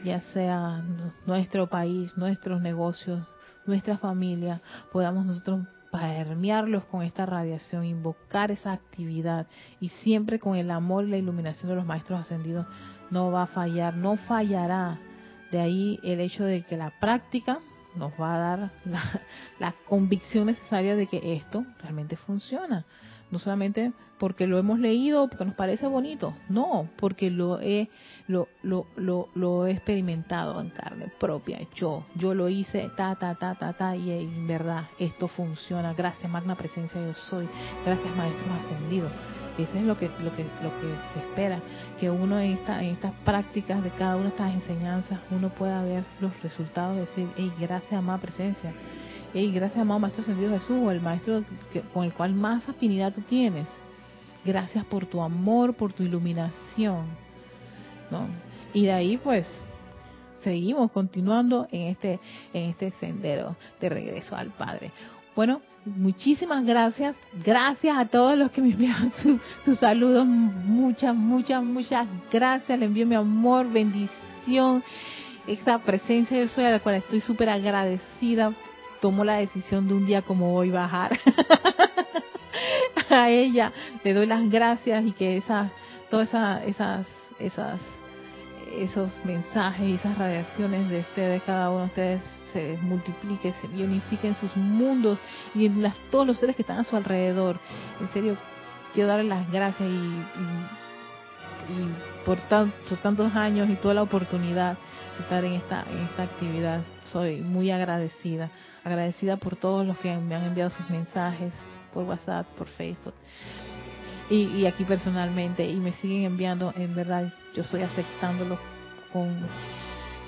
ya 0.05 0.21
sea 0.21 0.81
nuestro 1.25 1.67
país, 1.67 2.15
nuestros 2.15 2.61
negocios, 2.61 3.27
nuestra 3.65 3.97
familia, 3.97 4.61
podamos 4.91 5.25
nosotros 5.25 5.65
permearlos 5.91 6.83
con 6.85 7.03
esta 7.03 7.25
radiación, 7.25 7.85
invocar 7.85 8.51
esa 8.51 8.71
actividad 8.71 9.47
y 9.79 9.89
siempre 9.89 10.39
con 10.39 10.55
el 10.55 10.71
amor 10.71 11.05
y 11.05 11.09
la 11.09 11.17
iluminación 11.17 11.69
de 11.69 11.75
los 11.75 11.85
maestros 11.85 12.21
ascendidos 12.21 12.65
no 13.11 13.31
va 13.31 13.43
a 13.43 13.47
fallar, 13.47 13.95
no 13.95 14.17
fallará. 14.17 14.99
De 15.51 15.59
ahí 15.59 15.99
el 16.03 16.19
hecho 16.19 16.45
de 16.45 16.63
que 16.63 16.77
la 16.77 16.91
práctica 16.99 17.59
nos 17.95 18.11
va 18.19 18.33
a 18.33 18.37
dar 18.39 18.71
la, 18.85 19.21
la 19.59 19.75
convicción 19.87 20.47
necesaria 20.47 20.95
de 20.95 21.05
que 21.05 21.35
esto 21.35 21.63
realmente 21.79 22.15
funciona 22.15 22.85
no 23.33 23.39
solamente 23.39 23.91
porque 24.19 24.45
lo 24.45 24.59
hemos 24.59 24.79
leído, 24.79 25.27
porque 25.27 25.43
nos 25.43 25.55
parece 25.55 25.87
bonito, 25.87 26.35
no, 26.47 26.87
porque 26.97 27.31
lo 27.31 27.59
he, 27.59 27.89
lo, 28.27 28.47
lo, 28.61 28.85
lo, 29.33 29.65
he 29.65 29.71
experimentado 29.71 30.61
en 30.61 30.69
carne 30.69 31.11
propia, 31.19 31.59
yo, 31.75 32.05
yo 32.15 32.35
lo 32.35 32.47
hice, 32.47 32.89
ta, 32.95 33.15
ta, 33.15 33.33
ta, 33.33 33.55
ta, 33.55 33.73
ta, 33.73 33.95
y 33.95 34.11
en 34.11 34.47
verdad 34.47 34.85
esto 34.99 35.27
funciona, 35.27 35.95
gracias 35.95 36.31
magna 36.31 36.55
presencia 36.55 37.01
yo 37.01 37.15
soy, 37.15 37.49
gracias 37.83 38.15
maestros 38.15 38.51
ascendidos. 38.61 39.11
Eso 39.57 39.77
es 39.77 39.83
lo 39.83 39.97
que, 39.97 40.07
lo 40.07 40.35
que, 40.35 40.43
lo 40.43 40.69
que 40.79 40.95
se 41.13 41.19
espera, 41.19 41.59
que 41.99 42.09
uno 42.09 42.39
en, 42.39 42.53
esta, 42.53 42.83
en 42.83 42.91
estas 42.91 43.13
prácticas 43.25 43.83
de 43.83 43.89
cada 43.89 44.15
una 44.15 44.25
de 44.25 44.29
estas 44.29 44.53
enseñanzas, 44.53 45.19
uno 45.31 45.49
pueda 45.49 45.83
ver 45.83 46.03
los 46.21 46.39
resultados, 46.41 46.97
decir, 46.97 47.27
hey, 47.35 47.51
gracias 47.59 47.93
amada 47.93 48.19
presencia, 48.19 48.73
y 49.33 49.51
gracias, 49.51 49.81
amado 49.81 49.99
Maestro 49.99 50.21
Ascendido 50.21 50.51
Jesús, 50.51 50.77
o 50.79 50.91
el 50.91 51.01
Maestro 51.01 51.43
con 51.93 52.03
el 52.03 52.13
cual 52.13 52.33
más 52.33 52.67
afinidad 52.69 53.13
tú 53.13 53.21
tienes. 53.21 53.67
Gracias 54.45 54.85
por 54.85 55.05
tu 55.05 55.21
amor, 55.21 55.73
por 55.73 55.91
tu 55.93 56.03
iluminación. 56.03 57.05
¿no? 58.11 58.27
Y 58.73 58.85
de 58.85 58.91
ahí, 58.91 59.17
pues, 59.17 59.47
seguimos 60.39 60.91
continuando 60.91 61.67
en 61.71 61.87
este, 61.87 62.19
en 62.53 62.69
este 62.69 62.91
sendero 62.99 63.55
de 63.79 63.89
regreso 63.89 64.35
al 64.35 64.51
Padre. 64.51 64.91
Bueno, 65.35 65.61
muchísimas 65.85 66.63
gracias. 66.63 67.15
Gracias 67.43 67.97
a 67.97 68.05
todos 68.05 68.37
los 68.37 68.51
que 68.51 68.61
me 68.61 68.71
envían 68.71 69.11
sus 69.65 69.79
saludos. 69.79 70.27
Muchas, 70.27 71.15
muchas, 71.15 71.63
muchas 71.63 72.07
gracias. 72.31 72.77
Le 72.77 72.85
envío 72.85 73.07
mi 73.07 73.15
amor, 73.15 73.67
bendición, 73.71 74.83
esa 75.47 75.79
presencia 75.79 76.37
yo 76.39 76.47
soy 76.49 76.65
a 76.65 76.71
la 76.71 76.79
cual 76.81 76.95
estoy 76.95 77.19
súper 77.19 77.49
agradecida 77.49 78.53
tomo 79.03 79.25
la 79.25 79.35
decisión 79.35 79.85
de 79.89 79.95
un 79.95 80.05
día 80.05 80.21
como 80.21 80.55
hoy 80.55 80.71
bajar 80.71 81.19
a 83.09 83.29
ella, 83.29 83.73
le 84.01 84.13
doy 84.13 84.25
las 84.25 84.49
gracias 84.49 85.03
y 85.03 85.11
que 85.11 85.35
esa, 85.35 85.71
todas 86.09 86.29
esas, 86.29 86.63
esas, 86.63 87.07
esas, 87.37 87.81
esos 88.77 89.11
mensajes 89.25 89.85
y 89.85 89.95
esas 89.95 90.17
radiaciones 90.17 90.89
de 90.89 91.01
ustedes, 91.01 91.43
cada 91.43 91.69
uno 91.69 91.81
de 91.81 91.85
ustedes 91.87 92.21
se 92.53 92.77
multiplique, 92.81 93.51
se 93.51 93.67
unifique 93.67 94.25
en 94.25 94.35
sus 94.35 94.55
mundos 94.55 95.19
y 95.53 95.65
en 95.65 95.81
las, 95.81 95.97
todos 96.09 96.25
los 96.25 96.37
seres 96.37 96.55
que 96.55 96.61
están 96.61 96.79
a 96.79 96.85
su 96.85 96.95
alrededor. 96.95 97.59
En 97.99 98.07
serio, 98.13 98.37
quiero 98.93 99.09
darles 99.09 99.27
las 99.27 99.51
gracias 99.51 99.89
y, 99.89 99.91
y, 101.73 102.25
por, 102.25 102.37
por 102.37 102.97
tantos 102.99 103.35
años 103.35 103.69
y 103.69 103.75
toda 103.75 103.95
la 103.95 104.03
oportunidad 104.03 104.77
de 105.17 105.23
estar 105.23 105.43
en 105.43 105.53
esta, 105.55 105.83
en 105.91 106.05
esta 106.05 106.23
actividad. 106.23 106.83
Soy 107.11 107.41
muy 107.41 107.69
agradecida 107.69 108.49
agradecida 108.83 109.37
por 109.37 109.55
todos 109.55 109.85
los 109.85 109.97
que 109.97 110.15
me 110.17 110.35
han 110.35 110.43
enviado 110.43 110.69
sus 110.69 110.89
mensajes 110.89 111.53
por 111.93 112.03
WhatsApp, 112.03 112.47
por 112.57 112.67
Facebook 112.67 113.13
y, 114.29 114.65
aquí 114.65 114.83
personalmente 114.83 115.69
y 115.69 115.75
me 115.75 115.91
siguen 115.93 116.23
enviando, 116.23 116.73
en 116.75 116.95
verdad 116.95 117.31
yo 117.53 117.61
estoy 117.61 117.81
aceptándolo 117.81 118.57
con 119.11 119.35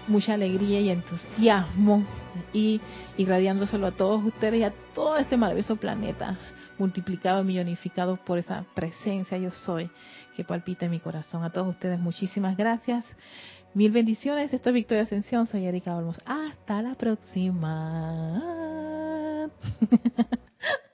mucha 0.08 0.34
alegría 0.34 0.80
y 0.80 0.90
entusiasmo 0.90 2.04
y 2.54 2.82
irradiándoselo 3.18 3.88
a 3.88 3.92
todos 3.92 4.24
ustedes 4.24 4.60
y 4.60 4.64
a 4.64 4.74
todo 4.94 5.18
este 5.18 5.38
maravilloso 5.38 5.76
planeta 5.78 6.38
multiplicado 6.78 7.42
y 7.42 7.46
millonificado 7.46 8.18
por 8.18 8.38
esa 8.38 8.66
presencia 8.76 9.38
yo 9.38 9.50
soy 9.50 9.90
que 10.36 10.44
palpita 10.44 10.86
en 10.86 10.92
mi 10.92 11.00
corazón. 11.00 11.44
A 11.44 11.50
todos 11.50 11.70
ustedes 11.70 11.98
muchísimas 11.98 12.58
gracias. 12.58 13.06
Mil 13.76 13.92
bendiciones. 13.92 14.54
Esto 14.54 14.70
es 14.70 14.74
Victoria 14.74 15.04
Ascensión. 15.04 15.48
Soy 15.48 15.66
Erika 15.66 15.94
Olmos. 15.98 16.18
Hasta 16.26 16.82
la 16.82 16.96
próxima. 16.96 18.42